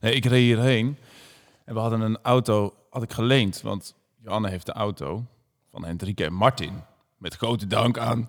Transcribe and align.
Nee, 0.00 0.14
ik 0.14 0.24
reed 0.24 0.42
hierheen 0.42 0.96
en 1.64 1.74
we 1.74 1.80
hadden 1.80 2.00
een 2.00 2.18
auto, 2.22 2.74
had 2.90 3.02
ik 3.02 3.12
geleend, 3.12 3.60
want 3.60 3.94
Johanne 4.22 4.48
heeft 4.48 4.66
de 4.66 4.72
auto 4.72 5.24
van 5.70 5.84
Hendrike 5.84 6.24
en 6.24 6.32
Martin. 6.32 6.72
Met 7.16 7.34
grote 7.34 7.66
dank 7.66 7.98
aan 7.98 8.26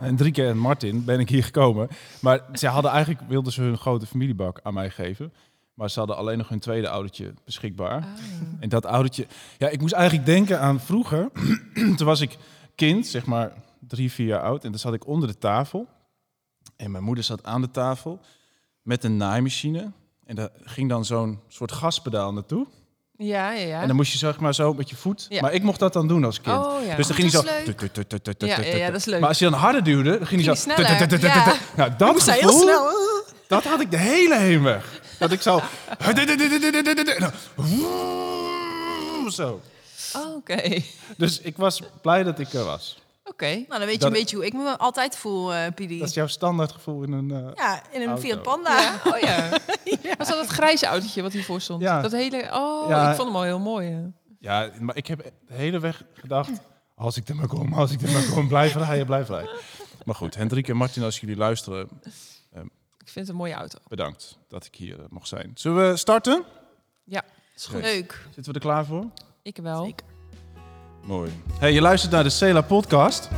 Hendrike 0.00 0.46
en 0.46 0.58
Martin 0.58 1.04
ben 1.04 1.20
ik 1.20 1.28
hier 1.28 1.44
gekomen. 1.44 1.88
Maar 2.20 2.40
ze 2.52 2.66
hadden 2.66 2.90
eigenlijk, 2.90 3.28
wilden 3.28 3.52
ze 3.52 3.62
hun 3.62 3.78
grote 3.78 4.06
familiebak 4.06 4.60
aan 4.62 4.74
mij 4.74 4.90
geven. 4.90 5.32
Maar 5.74 5.90
ze 5.90 5.98
hadden 5.98 6.16
alleen 6.16 6.38
nog 6.38 6.48
hun 6.48 6.58
tweede 6.58 6.86
autootje 6.86 7.34
beschikbaar. 7.44 8.06
En 8.60 8.68
dat 8.68 8.84
autootje, 8.84 9.26
ja, 9.58 9.68
ik 9.68 9.80
moest 9.80 9.92
eigenlijk 9.92 10.26
denken 10.26 10.60
aan 10.60 10.80
vroeger. 10.80 11.30
Toen 11.96 12.06
was 12.06 12.20
ik 12.20 12.36
kind, 12.74 13.06
zeg 13.06 13.26
maar 13.26 13.52
drie, 13.78 14.12
vier 14.12 14.26
jaar 14.26 14.42
oud. 14.42 14.64
En 14.64 14.70
dan 14.70 14.80
zat 14.80 14.94
ik 14.94 15.06
onder 15.06 15.28
de 15.28 15.38
tafel. 15.38 15.88
En 16.76 16.90
mijn 16.90 17.04
moeder 17.04 17.24
zat 17.24 17.44
aan 17.44 17.60
de 17.60 17.70
tafel 17.70 18.20
met 18.82 19.04
een 19.04 19.16
naaimachine. 19.16 19.92
En 20.26 20.34
daar 20.34 20.50
ging 20.64 20.88
dan 20.88 21.04
zo'n 21.04 21.40
soort 21.48 21.72
gaspedaal 21.72 22.32
naartoe. 22.32 22.66
Ja, 23.16 23.52
ja, 23.52 23.66
ja. 23.66 23.80
En 23.80 23.86
dan 23.86 23.96
moest 23.96 24.12
je 24.12 24.18
zeg 24.18 24.38
maar 24.40 24.54
zo 24.54 24.74
met 24.74 24.90
je 24.90 24.96
voet. 24.96 25.26
Ja. 25.28 25.40
Maar 25.40 25.52
ik 25.52 25.62
mocht 25.62 25.78
dat 25.78 25.92
dan 25.92 26.08
doen 26.08 26.24
als 26.24 26.40
kind. 26.40 26.56
Oh, 26.58 26.84
ja. 26.86 26.96
Dus 26.96 27.06
dan 27.06 27.16
ging 27.16 27.32
hij 27.32 27.40
zo. 27.40 27.48
Ja, 28.76 28.86
dat 28.90 28.96
is 28.96 29.04
leuk. 29.04 29.20
Maar 29.20 29.28
als 29.28 29.38
je 29.38 29.44
dan 29.44 29.58
harder 29.58 29.84
duwde, 29.84 30.18
dan 30.18 30.26
ging 30.26 30.44
hij 30.44 30.54
zo. 30.54 30.70
Nou, 31.76 31.90
dat 31.98 32.12
Moest 32.12 32.30
heel 32.30 32.40
gevoel, 32.48 32.60
snel. 32.60 32.90
dat 33.46 33.64
had 33.64 33.80
ik 33.80 33.90
de 33.90 33.96
hele 33.96 34.38
heenweg. 34.38 35.00
Dat 35.18 35.32
ik 35.32 35.42
zo. 35.42 35.60
Zo. 39.30 39.60
Oh, 40.16 40.34
Oké. 40.36 40.82
Dus 41.16 41.40
ik 41.40 41.56
was 41.56 41.82
blij 42.02 42.22
dat 42.22 42.38
ik 42.38 42.52
er 42.52 42.64
was. 42.64 43.01
Oké. 43.32 43.46
Nou, 43.54 43.66
dan 43.68 43.78
weet 43.80 43.92
je 43.92 43.98
Dat- 43.98 44.08
een 44.08 44.14
beetje 44.18 44.36
hoe 44.36 44.46
ik 44.46 44.52
me 44.52 44.78
altijd 44.78 45.16
voel, 45.16 45.54
eh 45.54 45.72
Pidi. 45.74 45.98
Dat 45.98 46.08
is 46.08 46.14
jouw 46.14 46.26
standaardgevoel 46.26 47.02
in 47.02 47.12
een. 47.12 47.30
eh, 47.30 47.50
Ja, 47.54 47.82
in 47.92 48.00
een 48.00 48.06
Auto. 48.08 48.22
Fiat 48.22 48.42
Panda. 48.42 48.80
Ja, 48.80 49.00
oh 49.12 49.18
ja. 49.18 49.48
Was 50.18 50.28
dat 50.28 50.38
het 50.38 50.48
grijze 50.48 50.86
autootje 50.86 51.22
wat 51.22 51.32
hiervoor 51.32 51.60
stond? 51.60 51.82
Ja. 51.82 52.00
Dat 52.02 52.12
hele... 52.12 52.48
Oh, 52.52 52.88
Ja. 52.88 53.10
ik 53.10 53.16
vond 53.16 53.28
hem 53.28 53.36
al 53.36 53.42
heel 53.42 53.58
mooi. 53.58 53.90
hè. 53.90 54.02
Ja, 54.38 54.70
maar 54.80 54.96
ik 54.96 55.06
heb 55.06 55.18
de 55.46 55.54
hele 55.54 55.78
weg 55.80 56.02
gedacht. 56.14 56.50
Als 56.94 57.16
ik 57.16 57.28
er 57.28 57.36
maar 57.36 57.46
kom, 57.48 57.72
als 57.74 57.90
ik 57.90 58.02
er 58.02 58.10
maar 58.12 58.24
kom, 58.34 58.48
blijf 58.48 58.74
rijden, 58.74 59.06
blijf 59.06 59.28
rijden. 59.28 59.50
Maar 60.04 60.14
goed, 60.14 60.34
Hendrik 60.34 60.68
en 60.68 60.76
Martin, 60.76 61.02
als 61.02 61.20
jullie 61.20 61.36
luisteren, 61.36 61.88
Ik 62.98 63.08
vind 63.08 63.14
het 63.14 63.28
een 63.28 63.34
mooie 63.42 63.54
auto. 63.54 63.78
bedankt 63.88 64.38
dat 64.48 64.64
ik 64.64 64.74
hier 64.74 64.98
eh, 64.98 65.04
mocht 65.10 65.28
zijn. 65.28 65.50
Zullen 65.54 65.90
we 65.90 65.96
starten? 65.96 66.44
Ja, 67.04 67.22
is 67.54 67.66
goed. 67.66 67.80
Leuk. 67.82 68.20
Zitten 68.34 68.52
we 68.52 68.58
er 68.58 68.64
klaar 68.64 68.84
voor? 68.84 69.04
Ik 69.42 69.56
wel. 69.56 69.84
Zeker. 69.84 70.06
Mooi. 71.04 71.30
Hey, 71.58 71.72
je 71.72 71.80
luistert 71.80 72.12
naar 72.12 72.22
de 72.22 72.30
Cela 72.30 72.60
podcast. 72.60 73.28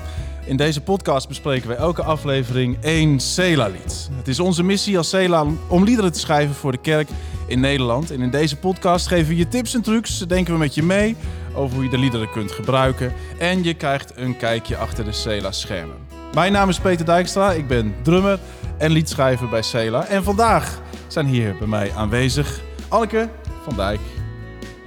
In 0.45 0.57
deze 0.57 0.81
podcast 0.81 1.29
bespreken 1.29 1.69
wij 1.69 1.77
elke 1.77 2.03
aflevering 2.03 2.77
één 2.81 3.20
Cela-lied. 3.20 4.09
Het 4.12 4.29
is 4.29 4.41
onze 4.41 4.62
missie 4.62 4.97
als 4.97 5.09
Cela 5.09 5.47
om 5.69 5.85
liederen 5.85 6.12
te 6.12 6.19
schrijven 6.19 6.55
voor 6.55 6.73
de 6.73 6.79
kerk 6.79 7.09
in 7.47 7.61
Nederland. 7.61 8.11
En 8.11 8.20
in 8.20 8.31
deze 8.31 8.57
podcast 8.57 9.07
geven 9.07 9.29
we 9.29 9.37
je 9.37 9.48
tips 9.48 9.75
en 9.75 9.83
trucs, 9.83 10.19
denken 10.19 10.53
we 10.53 10.59
met 10.59 10.75
je 10.75 10.83
mee 10.83 11.17
over 11.55 11.75
hoe 11.75 11.85
je 11.85 11.91
de 11.91 11.98
liederen 11.98 12.31
kunt 12.31 12.53
gebruiken. 12.53 13.12
En 13.39 13.62
je 13.62 13.75
krijgt 13.75 14.12
een 14.17 14.37
kijkje 14.37 14.77
achter 14.77 15.05
de 15.05 15.12
Cela-schermen. 15.12 15.97
Mijn 16.35 16.53
naam 16.53 16.69
is 16.69 16.79
Peter 16.79 17.07
Dijkstra, 17.07 17.53
ik 17.53 17.69
ben 17.69 17.95
drummer 18.03 18.39
en 18.79 18.91
liedschrijver 18.91 19.48
bij 19.48 19.62
Cela. 19.62 20.07
En 20.07 20.25
vandaag 20.25 20.81
zijn 21.07 21.27
hier 21.27 21.57
bij 21.59 21.69
mij 21.69 21.92
aanwezig 21.97 22.61
Anneke 22.89 23.29
van 23.62 23.77
Dijk. 23.77 24.01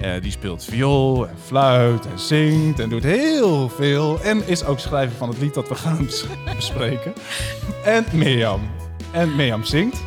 Eh, 0.00 0.10
die 0.22 0.30
speelt 0.30 0.64
viool 0.64 1.28
en 1.28 1.34
fluit 1.46 2.06
en 2.06 2.18
zingt 2.18 2.80
en 2.80 2.88
doet 2.88 3.02
heel 3.02 3.68
veel. 3.68 4.20
En 4.22 4.48
is 4.48 4.64
ook 4.64 4.78
schrijver 4.78 5.16
van 5.16 5.28
het 5.28 5.38
lied 5.38 5.54
dat 5.54 5.68
we 5.68 5.74
gaan 5.74 5.96
bes- 6.04 6.24
bespreken. 6.56 7.12
En 7.84 8.04
Mirjam. 8.12 8.60
En 9.10 9.36
Mirjam 9.36 9.64
zingt. 9.64 10.00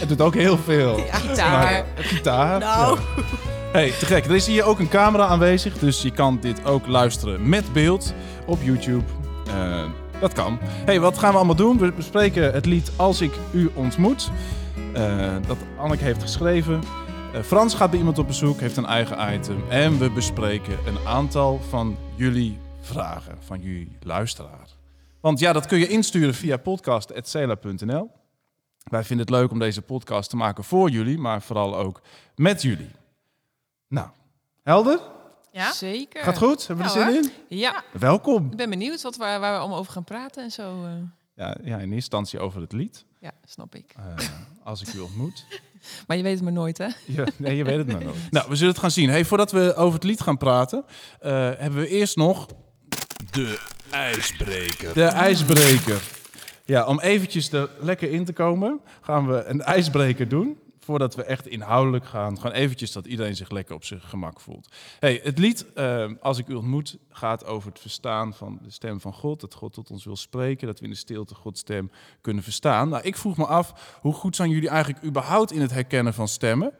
En 0.00 0.08
doet 0.08 0.20
ook 0.20 0.34
heel 0.34 0.58
veel. 0.58 0.98
Gitaar. 1.10 1.72
Eh, 1.74 1.82
gitaar. 1.96 2.58
Nou. 2.58 2.98
ja. 3.16 3.22
Hey, 3.72 3.90
te 3.98 4.06
gek. 4.06 4.24
Er 4.24 4.34
is 4.34 4.46
hier 4.46 4.64
ook 4.64 4.78
een 4.78 4.88
camera 4.88 5.26
aanwezig. 5.26 5.78
Dus 5.78 6.02
je 6.02 6.10
kan 6.10 6.38
dit 6.40 6.64
ook 6.64 6.86
luisteren 6.86 7.48
met 7.48 7.72
beeld 7.72 8.14
op 8.46 8.58
YouTube. 8.62 9.04
Eh, 9.46 9.82
dat 10.20 10.32
kan. 10.32 10.58
Hey, 10.84 11.00
wat 11.00 11.18
gaan 11.18 11.30
we 11.30 11.36
allemaal 11.36 11.54
doen? 11.54 11.78
We 11.78 11.92
bespreken 11.92 12.52
het 12.52 12.66
lied 12.66 12.90
Als 12.96 13.20
ik 13.20 13.32
u 13.52 13.70
ontmoet. 13.74 14.30
dat 15.46 15.56
Anneke 15.78 16.04
heeft 16.04 16.22
geschreven. 16.22 16.80
Eh, 17.34 17.42
Frans 17.42 17.74
gaat 17.74 17.90
bij 17.90 17.98
iemand 17.98 18.18
op 18.18 18.26
bezoek, 18.26 18.60
heeft 18.60 18.76
een 18.76 18.86
eigen 18.86 19.34
item. 19.34 19.70
En 19.70 19.98
we 19.98 20.10
bespreken 20.10 20.78
een 20.86 20.98
aantal 21.06 21.60
van 21.60 21.96
jullie 22.16 22.58
vragen, 22.80 23.36
van 23.42 23.60
jullie 23.60 23.96
luisteraar. 24.02 24.68
Want 25.20 25.38
ja, 25.38 25.52
dat 25.52 25.66
kun 25.66 25.78
je 25.78 25.88
insturen 25.88 26.34
via 26.34 26.56
podcast.cela.nl. 26.56 28.10
Wij 28.84 29.04
vinden 29.04 29.26
het 29.26 29.34
leuk 29.34 29.50
om 29.50 29.58
deze 29.58 29.82
podcast 29.82 30.30
te 30.30 30.36
maken 30.36 30.64
voor 30.64 30.90
jullie, 30.90 31.18
maar 31.18 31.42
vooral 31.42 31.76
ook 31.76 32.00
met 32.36 32.62
jullie. 32.62 32.90
Nou, 33.88 34.08
helder? 34.62 35.00
Ja? 35.52 35.72
Zeker. 35.72 36.22
Gaat 36.22 36.38
goed? 36.38 36.66
Hebben 36.66 36.86
we 36.86 36.92
er 36.92 36.98
Ja, 36.98 37.12
zin 37.12 37.22
in? 37.48 37.58
Ja, 37.58 37.82
Welkom. 37.92 38.50
ik 38.50 38.56
ben 38.56 38.70
benieuwd 38.70 39.02
wat, 39.02 39.16
waar, 39.16 39.40
waar 39.40 39.52
we 39.52 39.58
allemaal 39.58 39.78
over 39.78 39.92
gaan 39.92 40.04
praten 40.04 40.42
en 40.42 40.50
zo. 40.50 40.84
eh. 40.84 40.90
Ja, 41.36 41.56
ja, 41.62 41.74
in 41.74 41.78
eerste 41.80 41.94
instantie 41.94 42.40
over 42.40 42.60
het 42.60 42.72
lied. 42.72 43.04
Ja, 43.24 43.32
snap 43.44 43.74
ik. 43.74 43.94
Eh, 43.96 44.26
als 44.64 44.82
ik 44.82 44.94
u 44.94 44.98
ontmoet. 44.98 45.44
Maar 46.06 46.16
je 46.16 46.22
weet 46.22 46.34
het 46.34 46.42
maar 46.42 46.52
nooit, 46.52 46.78
hè? 46.78 46.88
Ja, 47.04 47.24
nee, 47.36 47.56
je 47.56 47.64
weet 47.64 47.76
het 47.76 47.86
maar 47.86 48.04
nooit. 48.04 48.16
Nou, 48.30 48.48
we 48.48 48.56
zullen 48.56 48.72
het 48.72 48.82
gaan 48.82 48.90
zien. 48.90 49.08
Hey, 49.08 49.24
voordat 49.24 49.52
we 49.52 49.74
over 49.74 49.94
het 49.94 50.04
lied 50.04 50.20
gaan 50.20 50.36
praten, 50.38 50.84
eh, 51.20 51.32
hebben 51.32 51.80
we 51.80 51.88
eerst 51.88 52.16
nog 52.16 52.46
de 53.30 53.60
ijsbreker. 53.90 54.94
De 54.94 55.04
ijsbreker. 55.04 56.02
Ja, 56.64 56.86
om 56.86 57.00
eventjes 57.00 57.52
er 57.52 57.70
lekker 57.80 58.10
in 58.10 58.24
te 58.24 58.32
komen, 58.32 58.80
gaan 59.00 59.28
we 59.28 59.44
een 59.44 59.62
ijsbreker 59.62 60.28
doen. 60.28 60.58
Voordat 60.84 61.14
we 61.14 61.24
echt 61.24 61.46
inhoudelijk 61.46 62.04
gaan. 62.04 62.36
Gewoon 62.36 62.52
eventjes 62.56 62.92
dat 62.92 63.06
iedereen 63.06 63.36
zich 63.36 63.50
lekker 63.50 63.74
op 63.74 63.84
zijn 63.84 64.00
gemak 64.00 64.40
voelt. 64.40 64.68
Hey, 65.00 65.20
het 65.22 65.38
lied, 65.38 65.72
eh, 65.74 66.10
Als 66.20 66.38
ik 66.38 66.48
u 66.48 66.54
ontmoet, 66.54 66.96
gaat 67.10 67.44
over 67.46 67.68
het 67.68 67.80
verstaan 67.80 68.34
van 68.34 68.58
de 68.62 68.70
stem 68.70 69.00
van 69.00 69.12
God. 69.12 69.40
Dat 69.40 69.54
God 69.54 69.72
tot 69.72 69.90
ons 69.90 70.04
wil 70.04 70.16
spreken. 70.16 70.66
Dat 70.66 70.78
we 70.78 70.84
in 70.84 70.90
de 70.90 70.96
stilte 70.96 71.34
Gods 71.34 71.60
stem 71.60 71.90
kunnen 72.20 72.42
verstaan. 72.42 72.88
Nou, 72.88 73.02
ik 73.02 73.16
vroeg 73.16 73.36
me 73.36 73.46
af, 73.46 73.98
hoe 74.00 74.12
goed 74.14 74.36
zijn 74.36 74.50
jullie 74.50 74.68
eigenlijk 74.68 75.04
überhaupt 75.04 75.52
in 75.52 75.60
het 75.60 75.70
herkennen 75.70 76.14
van 76.14 76.28
stemmen? 76.28 76.72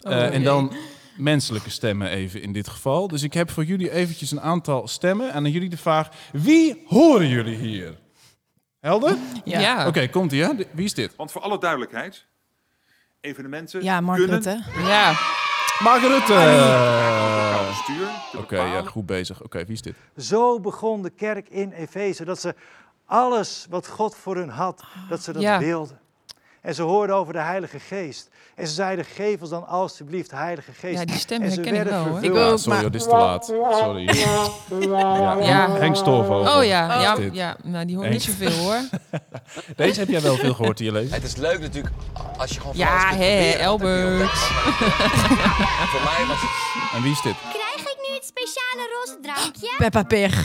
Oh, 0.00 0.12
Eh, 0.12 0.34
en 0.34 0.42
dan 0.42 0.72
menselijke 1.16 1.70
stemmen 1.70 2.08
even 2.08 2.42
in 2.42 2.52
dit 2.52 2.68
geval. 2.68 3.08
Dus 3.08 3.22
ik 3.22 3.32
heb 3.32 3.50
voor 3.50 3.64
jullie 3.64 3.90
eventjes 3.90 4.30
een 4.30 4.40
aantal 4.40 4.88
stemmen. 4.88 5.28
En 5.28 5.34
aan 5.34 5.50
jullie 5.50 5.68
de 5.68 5.76
vraag, 5.76 6.08
wie 6.32 6.82
horen 6.86 7.28
jullie 7.28 7.56
hier? 7.56 7.98
Helder? 8.80 9.16
Ja. 9.44 9.86
Oké, 9.86 10.08
komt 10.08 10.32
ie, 10.32 10.42
hè? 10.42 10.50
Wie 10.72 10.84
is 10.84 10.94
dit? 10.94 11.16
Want 11.16 11.32
voor 11.32 11.40
alle 11.40 11.58
duidelijkheid, 11.58 12.26
evenementen 13.26 13.82
Ja, 13.82 14.00
Mark 14.00 14.18
kunnen 14.18 14.42
Rutte. 14.42 14.62
Ja. 14.88 15.12
Mark 15.82 16.02
Rutte! 16.02 16.34
bestuur 17.68 18.08
Oké, 18.36 18.62
ja, 18.62 18.82
goed 18.82 19.06
bezig. 19.06 19.42
Oké, 19.42 19.64
wie 19.64 19.74
is 19.74 19.82
dit? 19.82 19.94
Zo 20.16 20.60
begon 20.60 21.02
de 21.02 21.10
kerk 21.10 21.48
in 21.48 21.70
Efeze, 21.72 22.24
dat 22.24 22.40
ze 22.40 22.54
alles 23.06 23.66
wat 23.70 23.88
God 23.88 24.16
voor 24.16 24.36
hun 24.36 24.48
had, 24.48 24.82
dat 25.08 25.22
ze 25.22 25.32
dat 25.32 25.42
Ja. 25.42 25.58
wilden. 25.58 25.98
En 26.60 26.74
ze 26.74 26.82
hoorden 26.82 27.16
over 27.16 27.32
de 27.32 27.38
Heilige 27.38 27.78
Geest. 27.80 28.30
En 28.56 28.66
ze 28.66 28.74
zeiden, 28.74 29.04
geef 29.04 29.40
ons 29.40 29.50
dan 29.50 29.66
alsjeblieft 29.66 30.30
de 30.30 30.36
Heilige 30.36 30.72
Geest. 30.72 30.98
Ja, 30.98 31.04
die 31.04 31.16
stem 31.18 31.42
en 31.42 31.50
ze 31.50 31.54
herken 31.54 31.74
ik 31.76 31.82
werden 31.82 32.04
wel. 32.12 32.16
Ik 32.22 32.30
wil- 32.32 32.50
Ja, 32.50 32.56
sorry, 32.56 32.80
maar- 32.80 32.90
dit 32.90 33.00
is 33.00 33.06
te 33.06 33.14
laat. 33.16 33.44
Sorry. 33.70 34.02
Ja, 34.14 35.36
Ja. 35.40 35.70
Henk 35.70 35.96
Storvogel. 35.96 36.56
Oh 36.58 36.64
ja, 36.64 37.00
ja, 37.02 37.16
ja. 37.32 37.56
Nou, 37.62 37.84
die 37.86 37.96
hoor 37.96 38.04
Eens. 38.04 38.26
niet 38.26 38.36
zoveel 38.36 38.58
hoor. 38.64 38.76
Deze 39.76 40.00
heb 40.00 40.08
jij 40.08 40.20
wel 40.20 40.36
veel 40.36 40.54
gehoord 40.54 40.80
in 40.80 40.86
je 40.86 40.92
leven. 40.92 41.14
Het 41.14 41.24
is 41.24 41.36
leuk 41.36 41.60
natuurlijk 41.60 41.94
als 42.38 42.50
je 42.50 42.60
gewoon 42.60 42.76
Ja, 42.76 43.14
hè. 43.14 43.50
En 43.50 43.68
Voor 45.90 46.02
mij 46.04 46.24
was 46.28 46.40
het 46.40 46.50
En 46.96 47.02
wie 47.02 47.12
is 47.12 47.22
dit? 47.22 47.34
Nu 48.16 48.22
het 48.22 48.32
speciale 48.36 48.88
roze 48.94 49.18
drankje? 49.22 49.74
Peppa 49.78 50.02
Pig. 50.02 50.44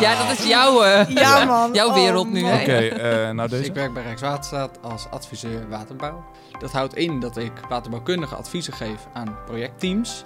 Ja, 0.00 0.26
dat 0.26 0.38
is 0.38 0.46
jouw, 0.46 0.82
eh, 0.82 1.08
Ja, 1.08 1.44
man. 1.44 1.70
jouw 1.72 1.88
Oh, 1.88 1.94
wereld 1.94 2.32
nu. 2.32 2.42
man. 2.42 2.50
hè? 2.50 2.60
Oké, 2.60 2.72
eh, 2.86 3.30
nou 3.30 3.48
Dus 3.48 3.50
deze. 3.58 3.64
ik 3.70 3.74
werk 3.74 3.92
bij 3.94 4.02
Rijkswaterstaat 4.02 4.78
als 4.82 5.06
adviseur 5.10 5.68
waterbouw. 5.68 6.24
Dat 6.58 6.72
houdt 6.72 6.94
in 6.94 7.20
dat 7.20 7.36
ik 7.36 7.52
waterbouwkundige 7.68 8.34
adviezen 8.34 8.72
geef 8.72 9.00
aan 9.12 9.36
projectteams. 9.46 10.24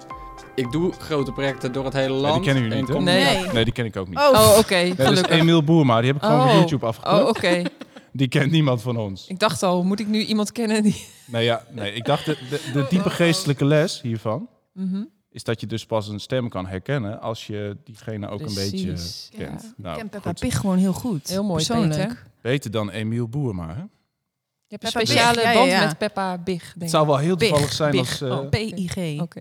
Ik 0.55 0.71
doe 0.73 0.93
grote 0.99 1.33
projecten 1.33 1.73
door 1.73 1.85
het 1.85 1.93
hele 1.95 2.15
land. 2.15 2.35
die 2.35 2.45
kennen 2.45 2.63
jullie 2.63 2.79
En 2.79 2.81
niet, 2.85 2.89
hè? 2.89 2.95
kom- 2.95 3.05
Nee. 3.05 3.53
Nee. 3.53 3.65
Die 3.65 3.73
ken 3.73 3.85
ik 3.85 3.97
ook 3.97 4.09
niet. 4.09 4.19
Oh, 4.19 4.29
Oh, 4.31 4.59
oké. 4.59 4.75
Nee, 4.75 4.89
dat 4.95 4.99
is 4.99 5.06
Gelukkig. 5.06 5.39
Emiel 5.39 5.65
Boerma. 5.65 5.99
Die 6.01 6.06
heb 6.06 6.17
ik 6.17 6.23
gewoon 6.23 6.41
Oh. 6.41 6.47
van 6.47 6.56
YouTube 6.59 6.87
afgeknipt. 6.87 7.21
Oh, 7.23 7.29
oké. 7.29 7.63
Die 8.12 8.29
kent 8.29 8.51
niemand 8.51 8.83
van 8.83 8.97
ons. 8.97 9.27
Ik 9.27 9.39
dacht 9.39 9.62
al, 9.62 9.85
moet 9.85 10.01
ik 10.01 10.07
nu 10.07 10.25
iemand 10.25 10.53
kennen 10.53 10.83
die... 10.83 11.07
Nee, 11.27 11.45
ja, 11.45 11.65
nee 11.71 11.93
ik 11.93 12.05
dacht, 12.05 12.25
de, 12.25 12.39
de, 12.51 12.71
de 12.73 12.87
diepe 12.89 13.11
geestelijke 13.11 13.65
les 13.65 14.01
hiervan... 14.01 14.49
Mhm. 14.73 15.05
is 15.31 15.45
dat 15.45 15.61
je 15.61 15.67
dus 15.67 15.87
pas 15.87 16.09
een 16.09 16.21
stem 16.21 16.49
kan 16.49 16.67
herkennen... 16.67 17.21
als 17.21 17.47
je 17.47 17.77
diegene 17.85 18.29
ook 18.29 18.41
een 18.41 18.55
beetje 18.55 18.87
kent. 18.87 19.31
ja. 19.37 19.73
Nou, 19.77 19.95
ik 19.95 20.01
ken 20.01 20.09
Peppa. 20.09 20.33
Pig 20.33 20.57
gewoon 20.57 20.79
heel 20.79 20.93
goed. 20.93 21.29
Heel 21.29 21.45
mooi, 21.45 21.65
Persoonlijk. 21.67 22.09
Peter. 22.09 22.27
Beter 22.41 22.71
dan 22.71 22.91
Emiel 22.91 23.29
Boerma, 23.29 23.67
hè? 23.75 23.83
Je 23.83 24.77
hebt 24.77 24.85
een 24.85 24.91
Peppa 24.91 25.05
speciale 25.06 25.41
Pig, 25.41 25.53
band 25.53 25.71
ja, 25.71 25.81
ja. 25.81 25.87
met 25.87 25.99
Peppa 25.99 26.39
Big, 26.39 26.59
denk 26.63 26.73
Het 26.75 26.83
ik. 26.83 26.89
zou 26.89 27.06
wel 27.06 27.17
heel 27.19 27.37
Pig, 27.37 27.49
toevallig 27.49 27.73
zijn 27.73 27.91
Pig. 27.91 28.01
als... 28.01 28.21
eh 28.21 28.39
Oh. 28.39 28.49
P-I-G. 28.49 29.21
Oké. 29.21 29.41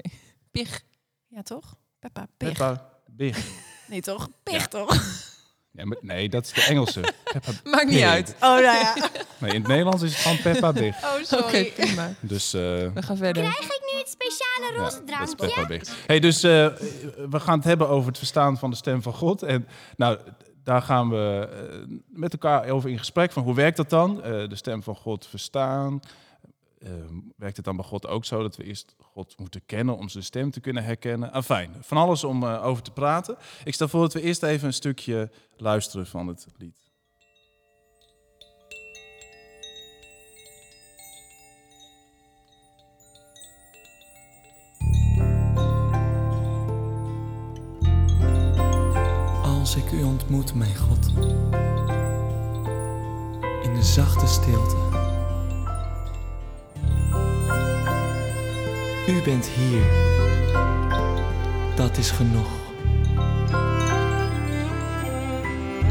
Pig. 0.52 0.82
Ja, 1.28 1.42
toch? 1.42 1.76
Peppa 2.00 2.28
Pig. 2.38 2.48
Peppa 2.50 2.90
Big. 3.08 3.46
Nee, 3.88 4.02
toch? 4.02 4.30
Pig, 4.44 4.54
Ja. 4.62 4.68
toch? 4.68 4.88
Ja, 5.72 5.86
maar- 5.86 5.98
nee, 6.02 6.30
dat 6.30 6.46
is 6.46 6.54
de 6.54 6.62
Engelse. 6.64 7.00
Peppa 7.34 7.52
Maakt 7.64 7.86
niet 7.86 7.96
Pig. 7.96 8.08
uit. 8.08 8.36
Oh, 8.36 8.42
nou 8.42 8.62
ja. 8.62 8.94
Nee, 9.38 9.52
in 9.54 9.60
het 9.60 9.68
Nederlands 9.68 10.04
is 10.04 10.12
het 10.14 10.20
gewoon 10.22 10.42
Peppa 10.42 10.72
Big. 10.84 10.96
Oh, 11.04 11.14
Oké, 11.14 11.24
sorry. 11.26 11.72
prima. 11.76 12.14
Dus 12.20 12.54
eh, 12.54 12.62
We 12.62 13.02
gaan 13.02 13.18
verder. 13.18 13.44
Krijg 13.44 13.60
ik 13.64 13.92
nu 13.94 14.00
het 14.00 14.10
speciale 14.10 14.74
ja, 14.74 14.80
roze 14.80 15.04
dat 15.04 15.28
is 15.28 15.36
drankje? 15.36 15.36
Peppa 15.36 15.68
Big. 15.68 16.06
Hey, 16.08 16.20
dus 16.20 16.44
eh, 16.44 16.68
we 17.30 17.40
gaan 17.40 17.56
het 17.58 17.68
hebben 17.68 17.90
over 17.90 18.08
het 18.08 18.18
verstaan 18.18 18.58
van 18.58 18.70
de 18.70 18.76
stem 18.76 19.02
van 19.02 19.14
God. 19.14 19.44
En 19.44 19.68
nou, 19.98 20.18
daar 20.64 20.82
gaan 20.82 21.10
we 21.10 21.50
eh, 21.52 21.98
met 22.10 22.32
elkaar 22.34 22.70
over 22.70 22.90
in 22.90 22.98
gesprek. 23.00 23.32
Van 23.32 23.44
hoe 23.44 23.56
werkt 23.56 23.78
dat 23.78 23.90
dan? 23.90 24.24
Eh, 24.24 24.32
de 24.32 24.56
stem 24.56 24.84
van 24.84 24.96
God 24.96 25.28
verstaan. 25.28 26.00
Eh, 26.80 26.92
werkt 27.36 27.56
het 27.56 27.66
dan 27.66 27.76
bij 27.76 27.86
God 27.86 28.08
ook 28.08 28.26
zo 28.26 28.42
dat 28.42 28.56
we 28.56 28.64
eerst 28.64 28.96
God 29.00 29.38
moeten 29.38 29.66
kennen 29.66 29.98
om 29.98 30.10
zijn 30.10 30.24
stem 30.24 30.52
te 30.52 30.60
kunnen 30.60 30.84
herkennen? 30.84 31.32
Ah, 31.32 31.44
fijn, 31.44 31.76
van 31.82 31.98
alles 31.98 32.24
om 32.24 32.44
eh, 32.44 32.66
over 32.66 32.84
te 32.84 32.92
praten. 32.92 33.38
Ik 33.64 33.74
stel 33.74 33.88
voor 33.88 34.02
dat 34.02 34.14
we 34.14 34.22
eerst 34.22 34.44
even 34.44 34.68
een 34.68 34.74
stukje 34.74 35.32
luisteren 35.58 36.08
van 36.08 36.28
het 36.28 36.48
lied. 36.58 36.78
Als 49.44 49.76
ik 49.76 49.92
u 49.92 50.04
ontmoet, 50.04 50.54
mijn 50.54 50.76
God, 50.76 51.08
in 53.64 53.74
de 53.76 53.84
zachte 53.84 54.28
stilte. 54.28 54.99
U 59.10 59.22
bent 59.22 59.46
hier, 59.46 59.84
dat 61.76 61.98
is 61.98 62.12
genoeg. 62.12 62.50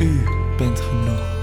U 0.01 0.23
bent 0.57 0.81
genoeg. 0.81 1.38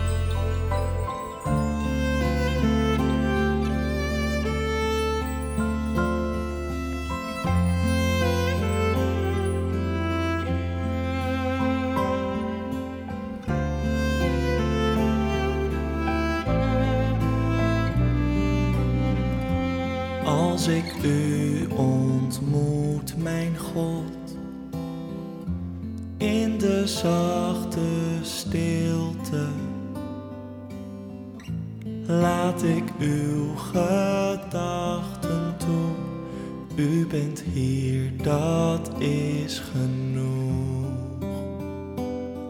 Hier, 37.54 38.24
dat 38.24 39.02
is 39.02 39.60
genoeg. 39.60 40.94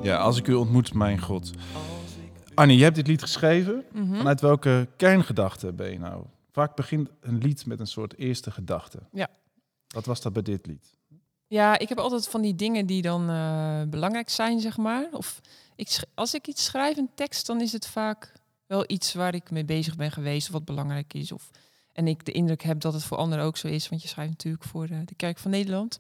Ja, 0.03 0.18
als 0.18 0.38
ik 0.38 0.47
u 0.47 0.53
ontmoet, 0.53 0.94
mijn 0.94 1.19
God. 1.21 1.51
Annie, 2.53 2.77
je 2.77 2.83
hebt 2.83 2.95
dit 2.95 3.07
lied 3.07 3.21
geschreven. 3.21 3.83
Mhm. 3.94 4.15
Vanuit 4.15 4.42
welke 4.42 4.88
kerngedachte 4.97 5.74
ben 5.74 5.92
je 5.92 6.00
nou? 6.00 6.24
Vaak 6.51 6.75
begint 6.75 7.09
een 7.21 7.38
lied 7.38 7.65
met 7.65 7.80
een 7.80 7.88
soort 7.88 8.18
eerste 8.18 8.51
gedachte. 8.51 9.00
Ja. 9.12 9.30
Wat 9.88 10.06
was 10.06 10.21
dat 10.21 10.33
bij 10.33 10.42
dit 10.42 10.65
lied? 10.65 10.97
Ja, 11.47 11.80
ik 11.80 11.89
heb 11.89 11.97
altijd 11.97 12.27
van 12.27 12.42
die 12.42 12.56
dingen 12.56 12.86
die 12.86 13.01
dan 13.01 13.30
eh, 13.30 13.81
belangrijk 13.88 14.30
zijn, 14.30 14.59
zeg 14.59 14.77
maar. 14.77 15.07
Of 15.12 15.42
ik, 15.75 15.88
sch- 15.89 16.01
als 16.13 16.33
ik 16.33 16.47
iets 16.47 16.63
schrijf, 16.65 16.97
een 16.97 17.09
tekst, 17.15 17.47
dan 17.47 17.62
is 17.62 17.71
het 17.71 17.88
vaak 17.88 18.33
wel 18.65 18.83
iets 18.88 19.13
waar 19.13 19.36
ik 19.36 19.51
mee 19.51 19.65
bezig 19.65 19.95
ben 19.95 20.12
geweest 20.12 20.47
of 20.47 20.53
wat 20.53 20.65
belangrijk 20.65 21.13
is. 21.13 21.31
Of, 21.31 21.50
en 21.95 22.07
ik 22.07 22.25
de 22.25 22.31
indruk 22.31 22.63
heb 22.63 22.80
dat 22.80 22.94
het 22.94 23.03
voor 23.03 23.18
anderen 23.18 23.45
ook 23.45 23.57
zo 23.57 23.68
is, 23.68 23.89
want 23.89 24.01
je 24.01 24.07
schrijft 24.07 24.31
natuurlijk 24.31 24.63
voor 24.63 24.88
de, 24.88 25.03
de 25.03 25.15
Kerk 25.15 25.38
van 25.38 25.51
Nederland. 25.51 26.00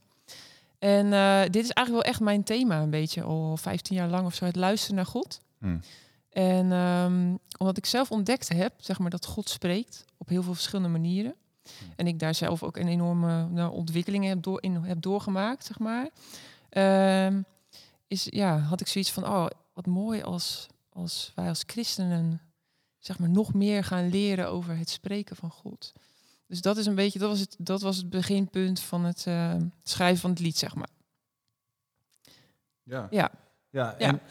En 0.79 1.13
eh, 1.13 1.41
dit 1.41 1.63
is 1.63 1.69
eigenlijk 1.69 1.89
wel 1.89 2.13
echt 2.13 2.19
mijn 2.19 2.43
thema, 2.43 2.81
een 2.81 2.89
beetje 2.89 3.23
al 3.23 3.57
15 3.57 3.95
jaar 3.95 4.09
lang 4.09 4.25
of 4.25 4.35
zo, 4.35 4.45
het 4.45 4.55
luisteren 4.55 4.95
naar 4.95 5.05
God. 5.05 5.41
Hmm. 5.57 5.79
En 6.29 6.71
ehm, 6.71 7.35
omdat 7.57 7.77
ik 7.77 7.85
zelf 7.85 8.11
ontdekt 8.11 8.49
heb, 8.49 8.73
zeg 8.77 8.99
maar, 8.99 9.09
dat 9.09 9.25
God 9.25 9.49
spreekt 9.49 10.05
op 10.17 10.29
heel 10.29 10.43
veel 10.43 10.53
verschillende 10.53 10.89
manieren. 10.89 11.35
En 11.95 12.07
ik 12.07 12.19
daar 12.19 12.35
zelf 12.35 12.63
ook 12.63 12.77
een 12.77 12.87
enorme 12.87 13.47
nou, 13.47 13.73
ontwikkeling 13.73 14.25
heb, 14.25 14.43
door, 14.43 14.63
in 14.63 14.75
heb 14.75 15.01
doorgemaakt, 15.01 15.65
zeg 15.65 15.79
maar. 15.79 16.09
Ehm, 16.69 17.41
is, 18.07 18.27
ja, 18.29 18.57
had 18.57 18.81
ik 18.81 18.87
zoiets 18.87 19.11
van, 19.11 19.27
oh, 19.27 19.45
wat 19.73 19.85
mooi 19.85 20.21
als, 20.21 20.67
als 20.89 21.31
wij 21.35 21.47
als 21.47 21.63
christenen 21.65 22.41
zeg 23.05 23.19
maar, 23.19 23.29
nog 23.29 23.53
meer 23.53 23.83
gaan 23.83 24.09
leren 24.09 24.47
over 24.49 24.77
het 24.77 24.89
spreken 24.89 25.35
van 25.35 25.49
God. 25.49 25.93
Dus 26.47 26.61
dat 26.61 26.77
is 26.77 26.85
een 26.85 26.95
beetje, 26.95 27.19
dat 27.19 27.29
was 27.29 27.39
het, 27.39 27.55
dat 27.59 27.81
was 27.81 27.97
het 27.97 28.09
beginpunt 28.09 28.79
van 28.79 29.03
het 29.05 29.23
eh, 29.27 29.53
schrijven 29.83 30.19
van 30.21 30.29
het 30.29 30.39
lied, 30.39 30.57
zeg 30.57 30.75
maar. 30.75 30.89
Ja. 32.83 33.07
Ja. 33.09 33.31
Ja, 33.69 33.95
Ja. 33.97 34.07
en, 34.07 34.21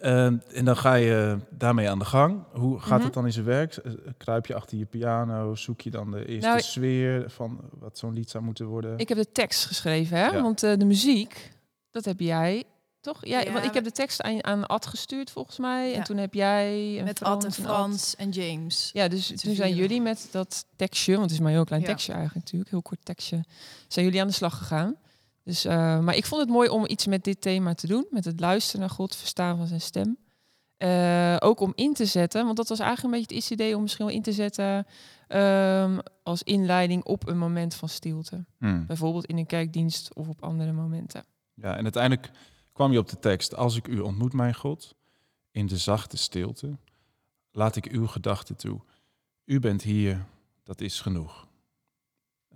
eh, 0.00 0.56
en 0.58 0.64
dan 0.64 0.76
ga 0.76 0.94
je 0.94 1.38
daarmee 1.50 1.90
aan 1.90 1.98
de 1.98 2.04
gang. 2.04 2.44
Hoe 2.52 2.80
gaat 2.80 2.96
Mhm. 2.96 3.04
het 3.04 3.12
dan 3.14 3.26
in 3.26 3.32
zijn 3.32 3.44
werk? 3.44 3.76
Eh, 3.76 3.92
Kruip 4.16 4.46
je 4.46 4.54
achter 4.54 4.78
je 4.78 4.84
piano? 4.84 5.54
Zoek 5.54 5.80
je 5.80 5.90
dan 5.90 6.10
de 6.10 6.26
eerste 6.26 6.48
Nou, 6.48 6.60
sfeer 6.60 7.30
van 7.30 7.60
wat 7.72 7.98
zo'n 7.98 8.12
lied 8.12 8.30
zou 8.30 8.44
moeten 8.44 8.66
worden? 8.66 8.98
Ik 8.98 9.08
heb 9.08 9.18
de 9.18 9.32
tekst 9.32 9.64
geschreven, 9.66 10.16
hè? 10.18 10.26
Ja. 10.26 10.42
Want 10.42 10.60
de 10.60 10.84
muziek, 10.84 11.52
dat 11.90 12.04
heb 12.04 12.20
jij, 12.20 12.64
toch? 13.04 13.26
Ja, 13.26 13.40
Ja, 13.40 13.52
want 13.52 13.64
ik 13.64 13.74
heb 13.74 13.84
de 13.84 13.90
tekst 13.92 14.22
aan, 14.22 14.44
aan 14.44 14.66
Ad 14.66 14.86
gestuurd, 14.86 15.30
volgens 15.30 15.58
mij. 15.58 15.90
Ja. 15.90 15.94
En 15.96 16.04
toen 16.04 16.16
heb 16.16 16.34
jij... 16.34 16.98
en 16.98 17.04
Met 17.04 17.22
Ad 17.22 17.44
en. 17.44 17.52
Frans 17.52 18.16
en 18.16 18.30
James. 18.30 18.90
Ja, 18.92 19.08
dus 19.08 19.26
toen 19.26 19.36
zijn 19.38 19.54
vieren. 19.54 19.76
jullie 19.76 20.00
met 20.00 20.28
dat 20.30 20.64
tekstje, 20.76 21.12
want 21.12 21.22
het 21.24 21.32
is 21.32 21.38
maar 21.38 21.48
een 21.48 21.54
heel 21.54 21.64
klein 21.64 21.82
Ja. 21.82 21.86
tekstje 21.88 22.12
eigenlijk 22.12 22.44
natuurlijk, 22.44 22.70
heel 22.70 22.82
kort 22.82 23.04
tekstje, 23.04 23.44
zijn 23.88 24.04
jullie 24.04 24.20
aan 24.20 24.26
de 24.26 24.32
slag 24.32 24.58
gegaan. 24.58 24.96
Dus, 25.44 25.64
eh, 25.64 25.98
maar 25.98 26.16
ik 26.16 26.26
vond 26.26 26.40
het 26.40 26.50
mooi 26.50 26.68
om 26.68 26.84
iets 26.86 27.06
met 27.06 27.24
dit 27.24 27.40
thema 27.40 27.74
te 27.74 27.86
doen, 27.86 28.06
met 28.10 28.24
het 28.24 28.40
luisteren 28.40 28.80
naar 28.80 28.90
God, 28.90 29.16
verstaan 29.16 29.56
van 29.56 29.66
zijn 29.66 29.80
stem. 29.80 30.16
Eh, 30.76 31.36
ook 31.38 31.60
om 31.60 31.72
in 31.74 31.94
te 31.94 32.04
zetten, 32.06 32.44
want 32.44 32.56
dat 32.56 32.68
was 32.68 32.78
eigenlijk 32.78 33.14
een 33.14 33.20
beetje 33.20 33.36
het 33.40 33.50
idee 33.50 33.76
om 33.76 33.82
misschien 33.82 34.06
wel 34.06 34.14
in 34.14 34.22
te 34.22 34.32
zetten 34.32 34.86
ehm, 35.28 35.98
als 36.22 36.42
inleiding 36.42 37.04
op 37.04 37.28
een 37.28 37.38
moment 37.38 37.74
van 37.74 37.88
stilte. 37.88 38.44
Hmm. 38.58 38.86
Bijvoorbeeld 38.86 39.26
in 39.26 39.38
een 39.38 39.46
kerkdienst 39.46 40.14
of 40.14 40.28
op 40.28 40.42
andere 40.42 40.72
momenten. 40.72 41.24
Ja, 41.54 41.76
en 41.76 41.82
uiteindelijk 41.82 42.30
kwam 42.74 42.92
je 42.92 42.98
op 42.98 43.08
de 43.08 43.18
tekst: 43.18 43.54
Als 43.54 43.76
ik 43.76 43.88
u 43.88 44.00
ontmoet, 44.00 44.32
mijn 44.32 44.54
God, 44.54 44.94
in 45.50 45.66
de 45.66 45.76
zachte 45.76 46.16
stilte, 46.16 46.76
laat 47.50 47.76
ik 47.76 47.86
uw 47.86 48.06
gedachten 48.06 48.56
toe. 48.56 48.80
U 49.44 49.60
bent 49.60 49.82
hier, 49.82 50.24
dat 50.62 50.80
is 50.80 51.00
genoeg. 51.00 51.46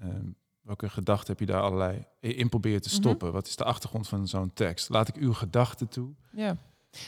Ehm, 0.00 0.30
welke 0.60 0.90
gedachten 0.90 1.26
heb 1.28 1.40
je 1.40 1.46
daar 1.46 1.62
allerlei 1.62 2.04
in 2.20 2.48
proberen 2.48 2.82
te 2.82 2.88
Mhm. 2.88 2.98
stoppen? 2.98 3.32
Wat 3.32 3.46
is 3.46 3.56
de 3.56 3.64
achtergrond 3.64 4.08
van 4.08 4.28
zo'n 4.28 4.52
tekst? 4.52 4.88
Laat 4.88 5.08
ik 5.08 5.16
uw 5.16 5.32
gedachten 5.32 5.88
toe. 5.88 6.10
Ja. 6.32 6.56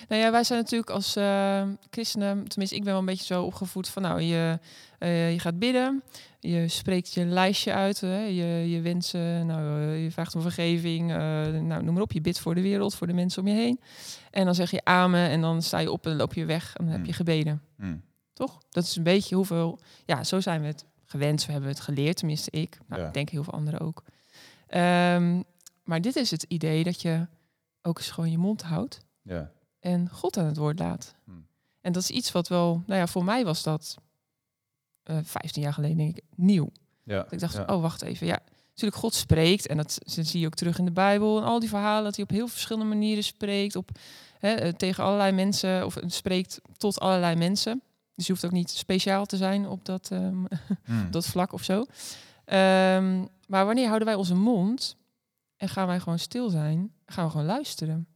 Nou 0.09 0.23
ja, 0.23 0.31
wij 0.31 0.45
zijn 0.45 0.59
natuurlijk 0.61 0.91
als 0.91 1.17
eh, 1.17 1.63
christenen, 1.91 2.49
tenminste 2.49 2.77
ik 2.77 2.83
ben 2.83 2.91
wel 2.93 3.01
een 3.01 3.07
beetje 3.07 3.25
zo 3.35 3.43
opgevoed 3.45 3.89
van 3.89 4.03
nou, 4.03 4.21
je, 4.21 4.59
eh, 4.99 5.33
je 5.33 5.39
gaat 5.39 5.59
bidden, 5.59 6.03
je 6.41 6.69
spreekt 6.69 7.13
je 7.15 7.25
lijstje 7.25 7.73
uit, 7.73 8.01
hè, 8.01 8.23
je, 8.25 8.71
je 8.71 8.81
wensen, 8.81 9.47
nou, 9.47 9.81
eh, 9.83 10.03
je 10.03 10.11
vraagt 10.11 10.35
om 10.35 10.41
vergeving, 10.43 11.11
eh, 11.11 11.17
nou, 11.49 11.83
noem 11.83 11.93
maar 11.95 12.03
op, 12.03 12.13
je 12.13 12.21
bidt 12.21 12.39
voor 12.41 12.55
de 12.55 12.61
wereld, 12.63 12.95
voor 12.95 13.07
de 13.07 13.13
mensen 13.13 13.43
om 13.43 13.49
je 13.49 13.55
heen. 13.55 13.81
En 14.31 14.45
dan 14.45 14.55
zeg 14.55 14.71
je 14.71 14.85
amen 14.85 15.29
en 15.29 15.41
dan 15.41 15.63
sta 15.63 15.79
je 15.79 15.91
op 15.93 16.07
en 16.07 16.17
loop 16.17 16.35
je 16.35 16.45
weg 16.45 16.77
en 16.77 16.85
dan 16.85 16.93
heb 16.93 17.01
je 17.01 17.07
Hmm. 17.07 17.17
gebeden. 17.17 17.63
Hmm. 17.77 18.03
Toch? 18.33 18.59
Dat 18.71 18.85
is 18.85 18.97
een 18.97 19.03
beetje 19.03 19.35
hoeveel, 19.35 19.79
ja, 20.05 20.25
zo 20.25 20.41
zijn 20.41 20.61
we 20.61 20.67
het 20.67 20.85
gewend, 21.05 21.41
zo 21.41 21.51
hebben 21.51 21.69
we 21.71 21.75
het 21.75 21.85
geleerd, 21.85 22.17
tenminste 22.17 22.51
ik. 22.51 22.79
Nou, 22.87 23.01
Ja. 23.01 23.07
ik 23.09 23.15
denk 23.15 23.29
heel 23.29 23.45
veel 23.45 23.53
anderen 23.53 23.81
ook. 23.81 24.03
Ehm, 24.67 25.43
maar 25.85 26.01
dit 26.01 26.17
is 26.17 26.31
het 26.31 26.43
idee 26.49 26.85
dat 26.85 27.03
je 27.03 27.27
ook 27.83 27.99
eens 27.99 28.11
gewoon 28.11 28.31
je 28.31 28.39
mond 28.39 28.63
houdt 28.63 29.01
Ja. 29.23 29.51
En 29.81 30.09
God 30.11 30.37
aan 30.37 30.47
het 30.47 30.57
woord 30.57 30.79
laat. 30.79 31.15
Hmm. 31.25 31.47
En 31.81 31.93
dat 31.93 32.03
is 32.03 32.11
iets 32.11 32.33
wat 32.33 32.49
wel, 32.49 32.83
nou 32.87 33.01
ja, 33.01 33.07
voor 33.07 33.25
mij 33.25 33.45
was 33.45 33.63
dat 33.63 33.97
eh 35.03 35.19
15 35.23 35.63
jaar 35.63 35.73
geleden 35.75 35.97
denk 35.97 36.17
ik 36.17 36.25
nieuw. 36.35 36.71
Ja. 37.05 37.23
Dat 37.23 37.33
ik 37.33 37.39
dacht, 37.39 37.55
ja. 37.55 37.65
oh 37.67 37.81
wacht 37.83 38.03
even, 38.03 38.27
ja, 38.27 38.39
natuurlijk 38.69 38.97
God 39.03 39.15
spreekt 39.15 39.67
en 39.67 39.77
dat 39.77 39.99
z- 40.05 40.17
zie 40.17 40.41
je 40.41 40.47
ook 40.47 40.55
terug 40.55 40.79
in 40.79 40.85
de 40.85 40.91
Bijbel 40.93 41.39
en 41.39 41.45
al 41.45 41.61
die 41.61 41.69
verhalen 41.69 42.05
dat 42.05 42.15
hij 42.15 42.25
op 42.25 42.31
heel 42.31 42.49
verschillende 42.49 42.89
manieren 42.89 43.25
spreekt, 43.25 43.77
op 43.77 43.91
hè, 44.39 44.53
eh, 44.53 44.73
tegen 44.73 45.05
allerlei 45.05 45.33
mensen 45.33 45.85
of 45.87 45.97
eh, 45.97 46.09
spreekt 46.09 46.61
tot 46.77 47.01
allerlei 47.01 47.37
mensen. 47.37 47.83
Dus 48.15 48.27
je 48.27 48.33
hoeft 48.33 48.45
ook 48.45 48.51
niet 48.51 48.71
speciaal 48.71 49.27
te 49.27 49.37
zijn 49.37 49.69
op 49.69 49.85
dat, 49.85 50.11
ehm, 50.11 50.45
Hmm. 50.85 51.11
dat 51.11 51.27
vlak 51.27 51.53
of 51.53 51.63
zo. 51.65 51.85
Ehm, 52.45 53.25
maar 53.47 53.67
wanneer 53.67 53.87
houden 53.87 54.07
wij 54.09 54.17
onze 54.17 54.35
mond 54.35 54.97
en 55.57 55.69
gaan 55.69 55.87
wij 55.87 56.01
gewoon 56.01 56.19
stil 56.19 56.49
zijn, 56.51 56.93
gaan 57.07 57.25
we 57.25 57.31
gewoon 57.31 57.47
luisteren. 57.47 58.07